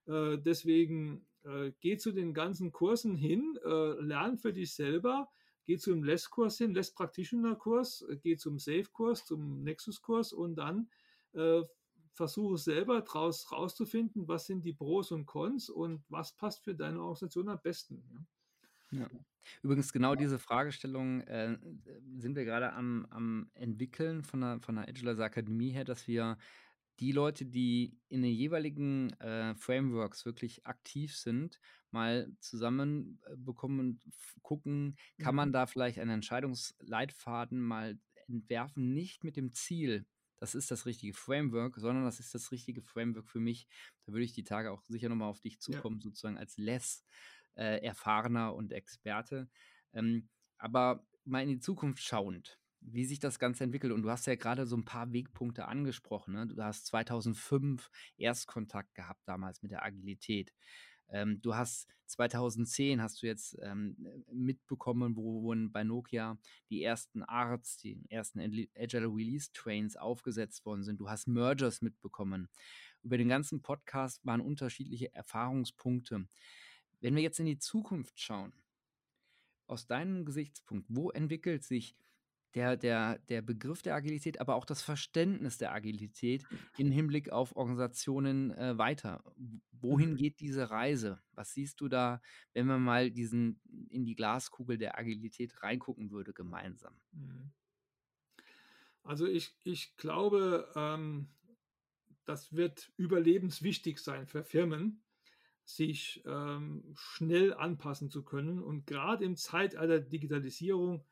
Äh, 0.06 0.38
deswegen 0.38 1.26
äh, 1.42 1.72
geh 1.80 1.96
zu 1.96 2.12
den 2.12 2.32
ganzen 2.32 2.70
Kursen 2.70 3.16
hin, 3.16 3.58
äh, 3.64 4.00
lern 4.00 4.38
für 4.38 4.52
dich 4.52 4.74
selber, 4.74 5.28
geh 5.66 5.76
zum 5.76 6.04
Less-Kurs 6.04 6.58
hin, 6.58 6.72
Less-Practitioner-Kurs, 6.72 8.06
geh 8.22 8.36
zum 8.36 8.60
Safe-Kurs, 8.60 9.24
zum 9.24 9.64
Nexus-Kurs 9.64 10.32
und 10.32 10.54
dann 10.54 10.88
äh, 11.32 11.62
versuche 12.12 12.56
selber 12.56 13.00
daraus 13.00 13.50
rauszufinden, 13.50 14.28
was 14.28 14.46
sind 14.46 14.64
die 14.64 14.72
Pros 14.72 15.10
und 15.10 15.26
Cons 15.26 15.68
und 15.68 16.04
was 16.08 16.32
passt 16.36 16.62
für 16.62 16.76
deine 16.76 17.00
Organisation 17.00 17.48
am 17.48 17.60
besten. 17.60 18.04
Ja. 18.08 18.20
Ja. 18.90 19.08
Übrigens, 19.62 19.92
genau 19.92 20.14
diese 20.14 20.38
Fragestellung 20.38 21.22
äh, 21.22 21.58
sind 22.16 22.36
wir 22.36 22.44
gerade 22.44 22.72
am, 22.72 23.06
am 23.10 23.50
entwickeln 23.54 24.22
von 24.22 24.40
der, 24.40 24.60
von 24.60 24.76
der 24.76 24.88
Agilers 24.88 25.20
Akademie 25.20 25.70
her, 25.70 25.84
dass 25.84 26.06
wir 26.06 26.36
die 27.00 27.12
Leute, 27.12 27.46
die 27.46 27.96
in 28.08 28.22
den 28.22 28.32
jeweiligen 28.32 29.10
äh, 29.20 29.54
Frameworks 29.54 30.26
wirklich 30.26 30.66
aktiv 30.66 31.16
sind, 31.16 31.60
mal 31.90 32.30
zusammenbekommen 32.40 33.80
und 33.80 34.04
gucken, 34.42 34.96
kann 35.18 35.34
man 35.34 35.50
mhm. 35.50 35.52
da 35.52 35.66
vielleicht 35.66 35.98
einen 35.98 36.10
Entscheidungsleitfaden 36.10 37.60
mal 37.60 37.98
entwerfen, 38.26 38.92
nicht 38.92 39.24
mit 39.24 39.36
dem 39.36 39.52
Ziel, 39.52 40.06
das 40.38 40.54
ist 40.54 40.70
das 40.70 40.86
richtige 40.86 41.14
Framework, 41.14 41.76
sondern 41.76 42.04
das 42.04 42.20
ist 42.20 42.34
das 42.34 42.52
richtige 42.52 42.82
Framework 42.82 43.28
für 43.28 43.40
mich. 43.40 43.66
Da 44.04 44.12
würde 44.12 44.24
ich 44.24 44.32
die 44.32 44.44
Tage 44.44 44.70
auch 44.70 44.82
sicher 44.84 45.08
nochmal 45.08 45.28
auf 45.28 45.40
dich 45.40 45.58
zukommen, 45.58 45.98
ja. 45.98 46.02
sozusagen 46.02 46.38
als 46.38 46.56
less 46.58 47.04
äh, 47.58 47.84
erfahrener 47.84 48.54
und 48.54 48.72
Experte. 48.72 49.48
Ähm, 49.92 50.28
aber 50.58 51.04
mal 51.24 51.42
in 51.42 51.48
die 51.48 51.60
Zukunft 51.60 52.02
schauend 52.02 52.58
wie 52.80 53.04
sich 53.04 53.18
das 53.18 53.38
Ganze 53.38 53.64
entwickelt. 53.64 53.92
Und 53.92 54.02
du 54.02 54.10
hast 54.10 54.26
ja 54.26 54.36
gerade 54.36 54.66
so 54.66 54.76
ein 54.76 54.84
paar 54.84 55.12
Wegpunkte 55.12 55.66
angesprochen. 55.66 56.34
Ne? 56.34 56.46
Du 56.46 56.62
hast 56.62 56.86
2005 56.86 57.90
Erstkontakt 58.16 58.94
gehabt 58.94 59.20
damals 59.26 59.62
mit 59.62 59.72
der 59.72 59.84
Agilität. 59.84 60.52
Ähm, 61.10 61.40
du 61.40 61.54
hast 61.54 61.88
2010 62.06 63.02
hast 63.02 63.22
du 63.22 63.26
jetzt 63.26 63.58
ähm, 63.62 63.96
mitbekommen, 64.30 65.16
wo, 65.16 65.42
wo 65.42 65.54
bei 65.70 65.84
Nokia 65.84 66.38
die 66.70 66.82
ersten 66.82 67.22
Arts, 67.22 67.78
die 67.78 68.00
ersten 68.10 68.40
Agile 68.40 69.06
Release 69.06 69.50
Trains 69.52 69.96
aufgesetzt 69.96 70.64
worden 70.66 70.84
sind. 70.84 71.00
Du 71.00 71.08
hast 71.08 71.26
Mergers 71.26 71.82
mitbekommen. 71.82 72.48
Über 73.02 73.16
den 73.16 73.28
ganzen 73.28 73.62
Podcast 73.62 74.24
waren 74.24 74.40
unterschiedliche 74.40 75.14
Erfahrungspunkte. 75.14 76.26
Wenn 77.00 77.14
wir 77.14 77.22
jetzt 77.22 77.40
in 77.40 77.46
die 77.46 77.58
Zukunft 77.58 78.20
schauen, 78.20 78.52
aus 79.66 79.86
deinem 79.86 80.24
Gesichtspunkt, 80.24 80.86
wo 80.88 81.10
entwickelt 81.10 81.62
sich 81.62 81.94
der, 82.54 82.76
der, 82.76 83.18
der 83.28 83.42
Begriff 83.42 83.82
der 83.82 83.94
Agilität, 83.94 84.40
aber 84.40 84.54
auch 84.54 84.64
das 84.64 84.82
Verständnis 84.82 85.58
der 85.58 85.72
Agilität 85.72 86.44
im 86.78 86.90
Hinblick 86.90 87.30
auf 87.30 87.54
Organisationen 87.54 88.50
äh, 88.52 88.78
weiter. 88.78 89.22
Wohin 89.72 90.12
mhm. 90.12 90.16
geht 90.16 90.40
diese 90.40 90.70
Reise? 90.70 91.20
Was 91.32 91.52
siehst 91.52 91.80
du 91.80 91.88
da, 91.88 92.22
wenn 92.54 92.66
man 92.66 92.82
mal 92.82 93.10
diesen 93.10 93.60
in 93.90 94.04
die 94.04 94.14
Glaskugel 94.14 94.78
der 94.78 94.98
Agilität 94.98 95.62
reingucken 95.62 96.10
würde, 96.10 96.32
gemeinsam? 96.32 96.94
Mhm. 97.12 97.52
Also 99.02 99.26
ich, 99.26 99.54
ich 99.64 99.96
glaube, 99.96 100.70
ähm, 100.74 101.28
das 102.24 102.54
wird 102.54 102.92
überlebenswichtig 102.96 104.00
sein 104.00 104.26
für 104.26 104.42
Firmen, 104.42 105.02
sich 105.68 106.22
ähm, 106.26 106.82
schnell 106.94 107.54
anpassen 107.54 108.10
zu 108.10 108.24
können. 108.24 108.62
Und 108.62 108.86
gerade 108.86 109.24
im 109.24 109.36
Zeitalter 109.36 110.00
Digitalisierung 110.00 111.04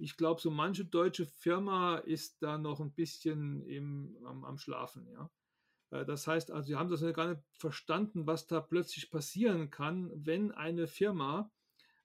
ich 0.00 0.16
glaube, 0.16 0.40
so 0.40 0.50
manche 0.50 0.84
deutsche 0.84 1.26
Firma 1.26 1.98
ist 1.98 2.42
da 2.42 2.56
noch 2.56 2.80
ein 2.80 2.92
bisschen 2.92 3.62
im, 3.66 4.16
am, 4.24 4.44
am 4.44 4.58
Schlafen, 4.58 5.06
ja. 5.12 5.30
Äh, 5.90 6.04
das 6.06 6.26
heißt 6.26 6.50
also, 6.50 6.68
sie 6.68 6.76
haben 6.76 6.90
das 6.90 7.02
gar 7.14 7.28
nicht 7.28 7.42
verstanden, 7.52 8.26
was 8.26 8.46
da 8.46 8.60
plötzlich 8.60 9.10
passieren 9.10 9.70
kann, 9.70 10.10
wenn 10.14 10.52
eine 10.52 10.86
Firma 10.86 11.50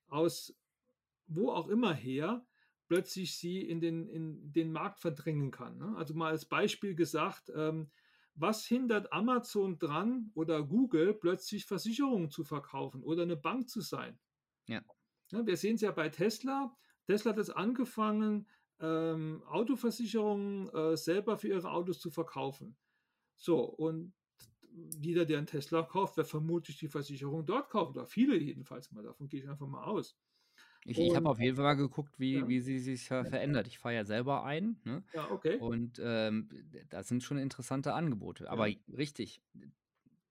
aus 0.07 0.55
wo 1.27 1.51
auch 1.51 1.69
immer 1.69 1.93
her 1.93 2.45
plötzlich 2.87 3.35
sie 3.37 3.61
in 3.61 3.81
den, 3.81 4.07
in 4.09 4.51
den 4.51 4.71
Markt 4.71 4.99
verdrängen 4.99 5.49
kann. 5.49 5.79
Ne? 5.79 5.95
Also 5.97 6.13
mal 6.13 6.29
als 6.29 6.45
Beispiel 6.45 6.93
gesagt, 6.93 7.51
ähm, 7.55 7.89
was 8.35 8.65
hindert 8.65 9.11
Amazon 9.13 9.79
dran 9.79 10.31
oder 10.35 10.63
Google 10.63 11.13
plötzlich 11.13 11.65
Versicherungen 11.65 12.29
zu 12.29 12.43
verkaufen 12.43 13.03
oder 13.03 13.23
eine 13.23 13.37
Bank 13.37 13.69
zu 13.69 13.81
sein? 13.81 14.19
Ja. 14.67 14.83
ja 15.31 15.45
wir 15.45 15.57
sehen 15.57 15.75
es 15.75 15.81
ja 15.81 15.91
bei 15.91 16.09
Tesla. 16.09 16.75
Tesla 17.05 17.31
hat 17.31 17.39
es 17.39 17.49
angefangen, 17.49 18.47
ähm, 18.79 19.43
Autoversicherungen 19.47 20.69
äh, 20.69 20.97
selber 20.97 21.37
für 21.37 21.47
ihre 21.47 21.71
Autos 21.71 21.99
zu 21.99 22.11
verkaufen. 22.11 22.75
So, 23.37 23.63
und 23.63 24.13
jeder, 24.99 25.25
der 25.25 25.37
einen 25.37 25.47
Tesla 25.47 25.83
kauft, 25.83 26.17
wird 26.17 26.27
vermutlich 26.27 26.77
die 26.77 26.89
Versicherung 26.89 27.45
dort 27.45 27.69
kaufen. 27.69 27.91
Oder 27.91 28.05
viele 28.05 28.37
jedenfalls 28.37 28.91
mal. 28.91 29.03
Davon 29.03 29.29
gehe 29.29 29.41
ich 29.41 29.49
einfach 29.49 29.67
mal 29.67 29.85
aus. 29.85 30.17
Ich, 30.87 30.99
ich 30.99 31.15
habe 31.15 31.27
auf 31.29 31.39
jeden 31.39 31.55
Fall 31.55 31.65
mal 31.65 31.73
geguckt, 31.73 32.19
wie, 32.19 32.35
ja. 32.35 32.47
wie 32.47 32.59
sie 32.59 32.79
sich 32.79 33.09
äh, 33.09 33.25
verändert. 33.25 33.65
Ich 33.67 33.79
fahre 33.79 33.95
ja 33.95 34.05
selber 34.05 34.43
ein. 34.43 34.79
Ne? 34.83 35.03
Ja, 35.13 35.31
okay. 35.31 35.57
Und 35.57 35.99
ähm, 36.03 36.47
das 36.89 37.07
sind 37.07 37.23
schon 37.23 37.39
interessante 37.39 37.93
Angebote. 37.93 38.49
Aber 38.49 38.67
ja. 38.67 38.77
richtig, 38.95 39.41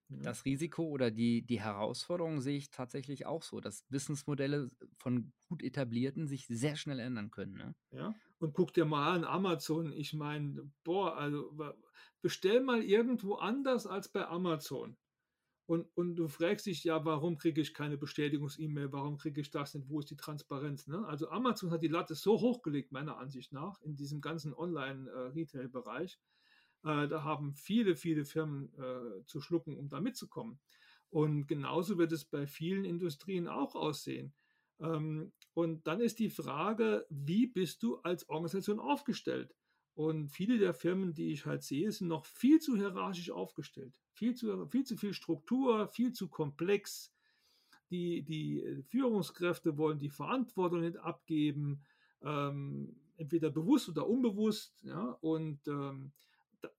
das 0.07 0.45
Risiko 0.45 0.83
oder 0.83 1.11
die, 1.11 1.41
die 1.41 1.59
Herausforderung 1.59 2.39
sehe 2.39 2.57
ich 2.57 2.69
tatsächlich 2.69 3.25
auch 3.25 3.43
so, 3.43 3.59
dass 3.59 3.83
Businessmodelle 3.89 4.69
von 4.97 5.33
gut 5.49 5.61
etablierten 5.61 6.27
sich 6.27 6.47
sehr 6.47 6.75
schnell 6.77 6.99
ändern 6.99 7.31
können. 7.31 7.53
Ne? 7.53 7.75
Ja, 7.91 8.15
Und 8.39 8.53
guck 8.53 8.73
dir 8.73 8.85
mal 8.85 9.13
an, 9.13 9.23
Amazon, 9.25 9.91
ich 9.91 10.13
meine, 10.13 10.71
boah, 10.83 11.17
also 11.17 11.53
bestell 12.21 12.61
mal 12.61 12.81
irgendwo 12.81 13.35
anders 13.35 13.87
als 13.87 14.07
bei 14.07 14.25
Amazon. 14.25 14.95
Und, 15.67 15.87
und 15.95 16.15
du 16.15 16.27
fragst 16.27 16.67
dich 16.67 16.83
ja, 16.83 17.03
warum 17.05 17.37
kriege 17.37 17.59
ich 17.59 17.73
keine 17.73 17.97
Bestätigungs-E-Mail, 17.97 18.91
warum 18.91 19.17
kriege 19.17 19.41
ich 19.41 19.49
das 19.49 19.73
nicht, 19.73 19.89
wo 19.89 19.99
ist 19.99 20.11
die 20.11 20.15
Transparenz? 20.15 20.85
Ne? 20.85 21.03
Also 21.07 21.29
Amazon 21.29 21.71
hat 21.71 21.81
die 21.81 21.87
Latte 21.87 22.13
so 22.13 22.39
hochgelegt, 22.39 22.91
meiner 22.91 23.17
Ansicht 23.17 23.51
nach, 23.51 23.81
in 23.81 23.95
diesem 23.95 24.21
ganzen 24.21 24.53
Online-Retail-Bereich. 24.53 26.19
Äh, 26.83 27.07
da 27.07 27.23
haben 27.23 27.55
viele, 27.55 27.95
viele 27.95 28.25
Firmen 28.25 28.71
äh, 28.77 29.25
zu 29.25 29.41
schlucken, 29.41 29.75
um 29.75 29.89
da 29.89 29.99
mitzukommen. 29.99 30.59
Und 31.09 31.47
genauso 31.47 31.97
wird 31.97 32.11
es 32.11 32.25
bei 32.25 32.45
vielen 32.45 32.85
Industrien 32.85 33.47
auch 33.47 33.73
aussehen. 33.73 34.33
Ähm, 34.79 35.31
und 35.53 35.87
dann 35.87 35.99
ist 35.99 36.19
die 36.19 36.29
Frage, 36.29 37.07
wie 37.09 37.47
bist 37.47 37.81
du 37.81 37.97
als 37.97 38.29
Organisation 38.29 38.79
aufgestellt? 38.79 39.55
Und 39.95 40.27
viele 40.27 40.57
der 40.57 40.73
Firmen, 40.73 41.13
die 41.13 41.31
ich 41.31 41.45
halt 41.45 41.63
sehe, 41.63 41.89
sind 41.89 42.09
noch 42.09 42.25
viel 42.25 42.59
zu 42.59 42.75
hierarchisch 42.75 43.31
aufgestellt. 43.31 43.97
Viel 44.11 44.35
zu, 44.35 44.67
viel 44.67 44.83
zu 44.83 44.97
viel 44.97 45.13
Struktur, 45.13 45.87
viel 45.87 46.11
zu 46.11 46.27
komplex. 46.27 47.13
Die, 47.89 48.21
die 48.21 48.61
äh, 48.61 48.83
Führungskräfte 48.83 49.77
wollen 49.77 49.99
die 49.99 50.09
Verantwortung 50.09 50.81
nicht 50.81 50.97
abgeben, 50.97 51.81
ähm, 52.21 52.99
entweder 53.15 53.49
bewusst 53.49 53.87
oder 53.87 54.05
unbewusst. 54.05 54.83
Ja? 54.83 55.17
Und 55.21 55.65
ähm, 55.67 56.11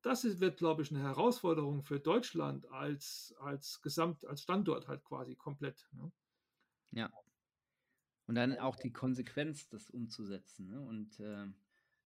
das 0.03 0.25
ist, 0.25 0.41
wird, 0.41 0.59
glaube 0.59 0.83
ich, 0.83 0.91
eine 0.91 1.01
Herausforderung 1.01 1.83
für 1.85 1.99
Deutschland 1.99 2.71
als, 2.71 3.35
als 3.39 3.81
Gesamt, 3.81 4.27
als 4.27 4.43
Standort 4.43 4.89
halt 4.89 5.03
quasi 5.05 5.37
komplett. 5.37 5.89
Ne? 5.93 6.13
Ja. 6.91 7.11
Und 8.27 8.35
dann 8.35 8.59
auch 8.59 8.77
die 8.77 8.93
Konsequenz, 8.93 9.69
das 9.69 9.89
umzusetzen. 9.89 10.69
Ne? 10.69 10.81
Und 10.83 11.19
äh, 11.21 11.47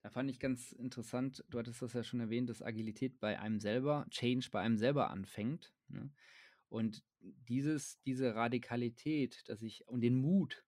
da 0.03 0.11
fand 0.11 0.31
ich 0.31 0.39
ganz 0.39 0.73
interessant, 0.73 1.45
du 1.51 1.59
hattest 1.59 1.83
das 1.83 1.93
ja 1.93 2.03
schon 2.03 2.21
erwähnt, 2.21 2.49
dass 2.49 2.63
Agilität 2.63 3.21
bei 3.21 3.39
einem 3.39 3.61
selber, 3.61 4.07
Change 4.11 4.49
bei 4.51 4.61
einem 4.61 4.79
selber 4.79 5.11
anfängt. 5.11 5.73
Ne? 5.89 6.11
Und 6.69 7.03
dieses, 7.21 8.01
diese 8.03 8.35
Radikalität, 8.35 9.49
dass 9.49 9.63
ich 9.63 9.87
und 9.89 10.01
den 10.01 10.17
Mut, 10.17 10.65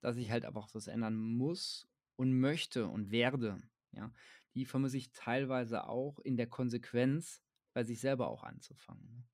dass 0.00 0.16
ich 0.16 0.30
halt 0.30 0.44
einfach 0.44 0.68
was 0.72 0.88
ändern 0.88 1.16
muss 1.16 1.88
und 2.16 2.38
möchte 2.38 2.88
und 2.88 3.10
werde, 3.10 3.62
ja, 3.92 4.12
die 4.54 4.64
vermisse 4.64 4.96
ich 4.96 5.12
teilweise 5.12 5.86
auch 5.86 6.18
in 6.20 6.36
der 6.36 6.48
Konsequenz, 6.48 7.42
bei 7.72 7.84
sich 7.84 8.00
selber 8.00 8.28
auch 8.28 8.42
anzufangen. 8.42 9.08
Ne? 9.14 9.24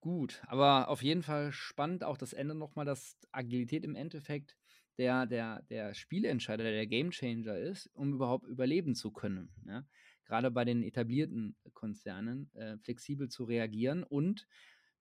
Gut, 0.00 0.42
aber 0.46 0.88
auf 0.88 1.02
jeden 1.02 1.22
Fall 1.22 1.52
spannend 1.52 2.04
auch 2.04 2.16
das 2.16 2.32
Ende 2.32 2.54
nochmal, 2.54 2.84
dass 2.84 3.16
Agilität 3.30 3.84
im 3.84 3.94
Endeffekt 3.94 4.56
der, 4.98 5.26
der, 5.26 5.62
der 5.62 5.94
Spielentscheider, 5.94 6.64
der 6.64 6.86
Gamechanger 6.86 7.56
ist, 7.56 7.86
um 7.94 8.14
überhaupt 8.14 8.46
überleben 8.46 8.94
zu 8.94 9.10
können. 9.10 9.50
Ja? 9.66 9.86
Gerade 10.24 10.50
bei 10.50 10.64
den 10.64 10.82
etablierten 10.82 11.56
Konzernen 11.72 12.50
äh, 12.54 12.78
flexibel 12.78 13.28
zu 13.28 13.44
reagieren 13.44 14.02
und 14.02 14.46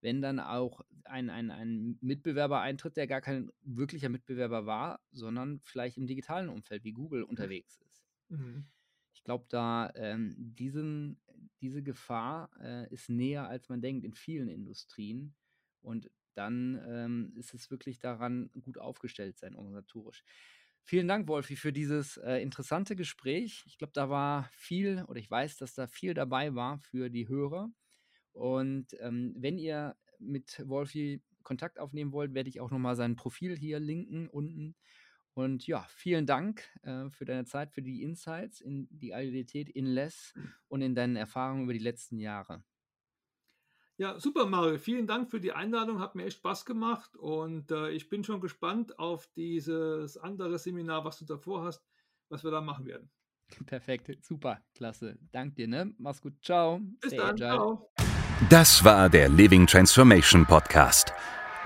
wenn 0.01 0.21
dann 0.21 0.39
auch 0.39 0.81
ein, 1.03 1.29
ein, 1.29 1.51
ein 1.51 1.97
Mitbewerber 2.01 2.59
eintritt, 2.59 2.97
der 2.97 3.05
gar 3.05 3.21
kein 3.21 3.51
wirklicher 3.61 4.09
Mitbewerber 4.09 4.65
war, 4.65 4.99
sondern 5.11 5.59
vielleicht 5.63 5.97
im 5.97 6.07
digitalen 6.07 6.49
Umfeld 6.49 6.83
wie 6.83 6.91
Google 6.91 7.23
unterwegs 7.23 7.77
ist. 7.77 8.03
Mhm. 8.29 8.65
Ich 9.13 9.23
glaube, 9.23 9.45
da 9.49 9.91
ähm, 9.95 10.33
diesen, 10.37 11.21
diese 11.61 11.83
Gefahr 11.83 12.49
äh, 12.59 12.91
ist 12.91 13.09
näher, 13.09 13.47
als 13.47 13.69
man 13.69 13.81
denkt, 13.81 14.03
in 14.03 14.15
vielen 14.15 14.47
Industrien. 14.47 15.35
Und 15.81 16.09
dann 16.33 16.81
ähm, 16.87 17.33
ist 17.35 17.53
es 17.53 17.69
wirklich 17.71 17.99
daran, 17.99 18.49
gut 18.61 18.77
aufgestellt 18.77 19.37
sein, 19.37 19.55
organisatorisch. 19.55 20.23
Vielen 20.83 21.07
Dank, 21.07 21.27
Wolfi, 21.27 21.55
für 21.55 21.71
dieses 21.71 22.17
äh, 22.17 22.37
interessante 22.37 22.95
Gespräch. 22.95 23.63
Ich 23.67 23.77
glaube, 23.77 23.93
da 23.93 24.09
war 24.09 24.49
viel, 24.53 25.03
oder 25.07 25.19
ich 25.19 25.29
weiß, 25.29 25.57
dass 25.57 25.75
da 25.75 25.87
viel 25.87 26.13
dabei 26.13 26.55
war 26.55 26.79
für 26.79 27.09
die 27.09 27.27
Hörer. 27.27 27.69
Und 28.33 28.95
ähm, 28.99 29.33
wenn 29.37 29.57
ihr 29.57 29.95
mit 30.19 30.61
Wolfi 30.67 31.21
Kontakt 31.43 31.79
aufnehmen 31.79 32.11
wollt, 32.11 32.33
werde 32.33 32.49
ich 32.49 32.59
auch 32.59 32.71
nochmal 32.71 32.95
sein 32.95 33.15
Profil 33.15 33.57
hier 33.57 33.79
linken 33.79 34.27
unten. 34.27 34.75
Und 35.33 35.65
ja, 35.65 35.85
vielen 35.89 36.25
Dank 36.25 36.63
äh, 36.83 37.09
für 37.09 37.25
deine 37.25 37.45
Zeit, 37.45 37.71
für 37.71 37.81
die 37.81 38.03
Insights 38.03 38.59
in 38.59 38.87
die 38.89 39.13
Agilität 39.13 39.69
in 39.69 39.85
Less 39.85 40.33
und 40.67 40.81
in 40.81 40.93
deinen 40.93 41.15
Erfahrungen 41.15 41.63
über 41.63 41.73
die 41.73 41.79
letzten 41.79 42.19
Jahre. 42.19 42.63
Ja, 44.01 44.19
super, 44.19 44.47
Mario. 44.47 44.79
Vielen 44.79 45.05
Dank 45.05 45.29
für 45.29 45.39
die 45.39 45.51
Einladung. 45.51 45.99
Hat 45.99 46.15
mir 46.15 46.25
echt 46.25 46.37
Spaß 46.37 46.65
gemacht 46.65 47.15
und 47.17 47.69
äh, 47.69 47.91
ich 47.91 48.09
bin 48.09 48.23
schon 48.23 48.41
gespannt 48.41 48.97
auf 48.97 49.27
dieses 49.35 50.17
andere 50.17 50.57
Seminar, 50.57 51.05
was 51.05 51.19
du 51.19 51.25
davor 51.25 51.65
hast, 51.65 51.83
was 52.27 52.43
wir 52.43 52.49
da 52.49 52.61
machen 52.61 52.87
werden. 52.87 53.11
Perfekt, 53.67 54.25
super, 54.25 54.59
klasse. 54.73 55.19
Dank 55.31 55.53
dir, 55.53 55.67
ne? 55.67 55.93
Mach's 55.99 56.19
gut. 56.19 56.33
Ciao. 56.41 56.79
Bis 56.99 57.11
Stay 57.11 57.17
dann. 57.17 57.29
Agile. 57.29 57.49
Ciao. 57.49 57.91
Das 58.49 58.83
war 58.83 59.07
der 59.07 59.29
Living 59.29 59.67
Transformation 59.67 60.47
Podcast. 60.47 61.13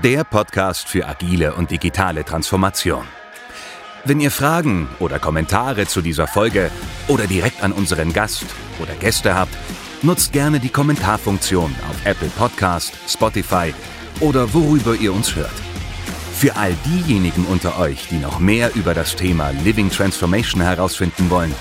Der 0.03 0.25
Podcast 0.25 0.89
für 0.89 1.07
agile 1.07 1.53
und 1.53 1.71
digitale 1.71 2.25
Transformation. 2.25 3.05
Wenn 4.03 4.19
ihr 4.19 4.29
Fragen 4.29 4.89
oder 4.99 5.19
Kommentare 5.19 5.85
zu 5.85 6.01
dieser 6.01 6.27
Folge 6.27 6.69
oder 7.07 7.27
direkt 7.27 7.63
an 7.63 7.71
unseren 7.71 8.11
Gast 8.11 8.45
oder 8.81 8.93
Gäste 8.95 9.35
habt, 9.35 9.57
Nutzt 10.05 10.33
gerne 10.33 10.59
die 10.59 10.69
Kommentarfunktion 10.69 11.75
auf 11.89 12.05
Apple 12.05 12.29
Podcast, 12.37 12.93
Spotify 13.07 13.73
oder 14.19 14.53
worüber 14.53 14.93
ihr 14.93 15.11
uns 15.11 15.35
hört. 15.35 15.49
Für 16.35 16.55
all 16.57 16.75
diejenigen 16.85 17.43
unter 17.45 17.79
euch, 17.79 18.07
die 18.11 18.19
noch 18.19 18.37
mehr 18.37 18.75
über 18.75 18.93
das 18.93 19.15
Thema 19.15 19.49
Living 19.63 19.89
Transformation 19.89 20.61
herausfinden 20.61 21.31
wollen, 21.31 21.55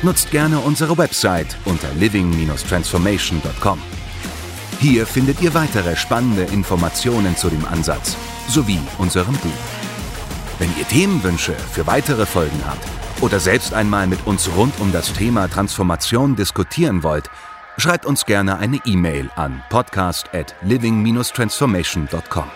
nutzt 0.00 0.30
gerne 0.30 0.60
unsere 0.60 0.96
Website 0.96 1.58
unter 1.66 1.92
living-transformation.com. 1.92 3.78
Hier 4.80 5.06
findet 5.06 5.42
ihr 5.42 5.52
weitere 5.52 5.94
spannende 5.94 6.44
Informationen 6.44 7.36
zu 7.36 7.50
dem 7.50 7.66
Ansatz 7.66 8.16
sowie 8.48 8.80
unserem 8.96 9.34
Buch. 9.34 9.50
Wenn 10.58 10.74
ihr 10.78 10.88
Themenwünsche 10.88 11.52
für 11.52 11.86
weitere 11.86 12.24
Folgen 12.24 12.62
habt 12.66 12.86
oder 13.20 13.38
selbst 13.40 13.74
einmal 13.74 14.06
mit 14.06 14.26
uns 14.26 14.48
rund 14.56 14.72
um 14.80 14.90
das 14.90 15.12
Thema 15.12 15.48
Transformation 15.48 16.34
diskutieren 16.34 17.02
wollt, 17.02 17.28
Schreibt 17.80 18.04
uns 18.04 18.26
gerne 18.26 18.58
eine 18.58 18.78
E-Mail 18.84 19.30
an 19.36 19.62
podcast 19.70 20.34
at 20.34 20.54
living-transformation.com. 20.60 22.50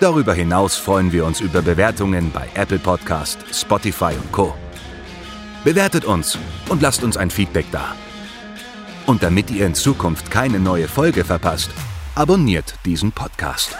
Darüber 0.00 0.32
hinaus 0.32 0.76
freuen 0.76 1.12
wir 1.12 1.26
uns 1.26 1.42
über 1.42 1.60
Bewertungen 1.60 2.32
bei 2.32 2.48
Apple 2.54 2.78
Podcast, 2.78 3.38
Spotify 3.52 4.14
und 4.14 4.32
Co. 4.32 4.54
Bewertet 5.62 6.06
uns 6.06 6.38
und 6.70 6.80
lasst 6.80 7.04
uns 7.04 7.18
ein 7.18 7.30
Feedback 7.30 7.66
da. 7.70 7.94
Und 9.04 9.22
damit 9.22 9.50
ihr 9.50 9.66
in 9.66 9.74
Zukunft 9.74 10.30
keine 10.30 10.58
neue 10.58 10.88
Folge 10.88 11.22
verpasst, 11.22 11.70
abonniert 12.14 12.76
diesen 12.86 13.12
Podcast. 13.12 13.76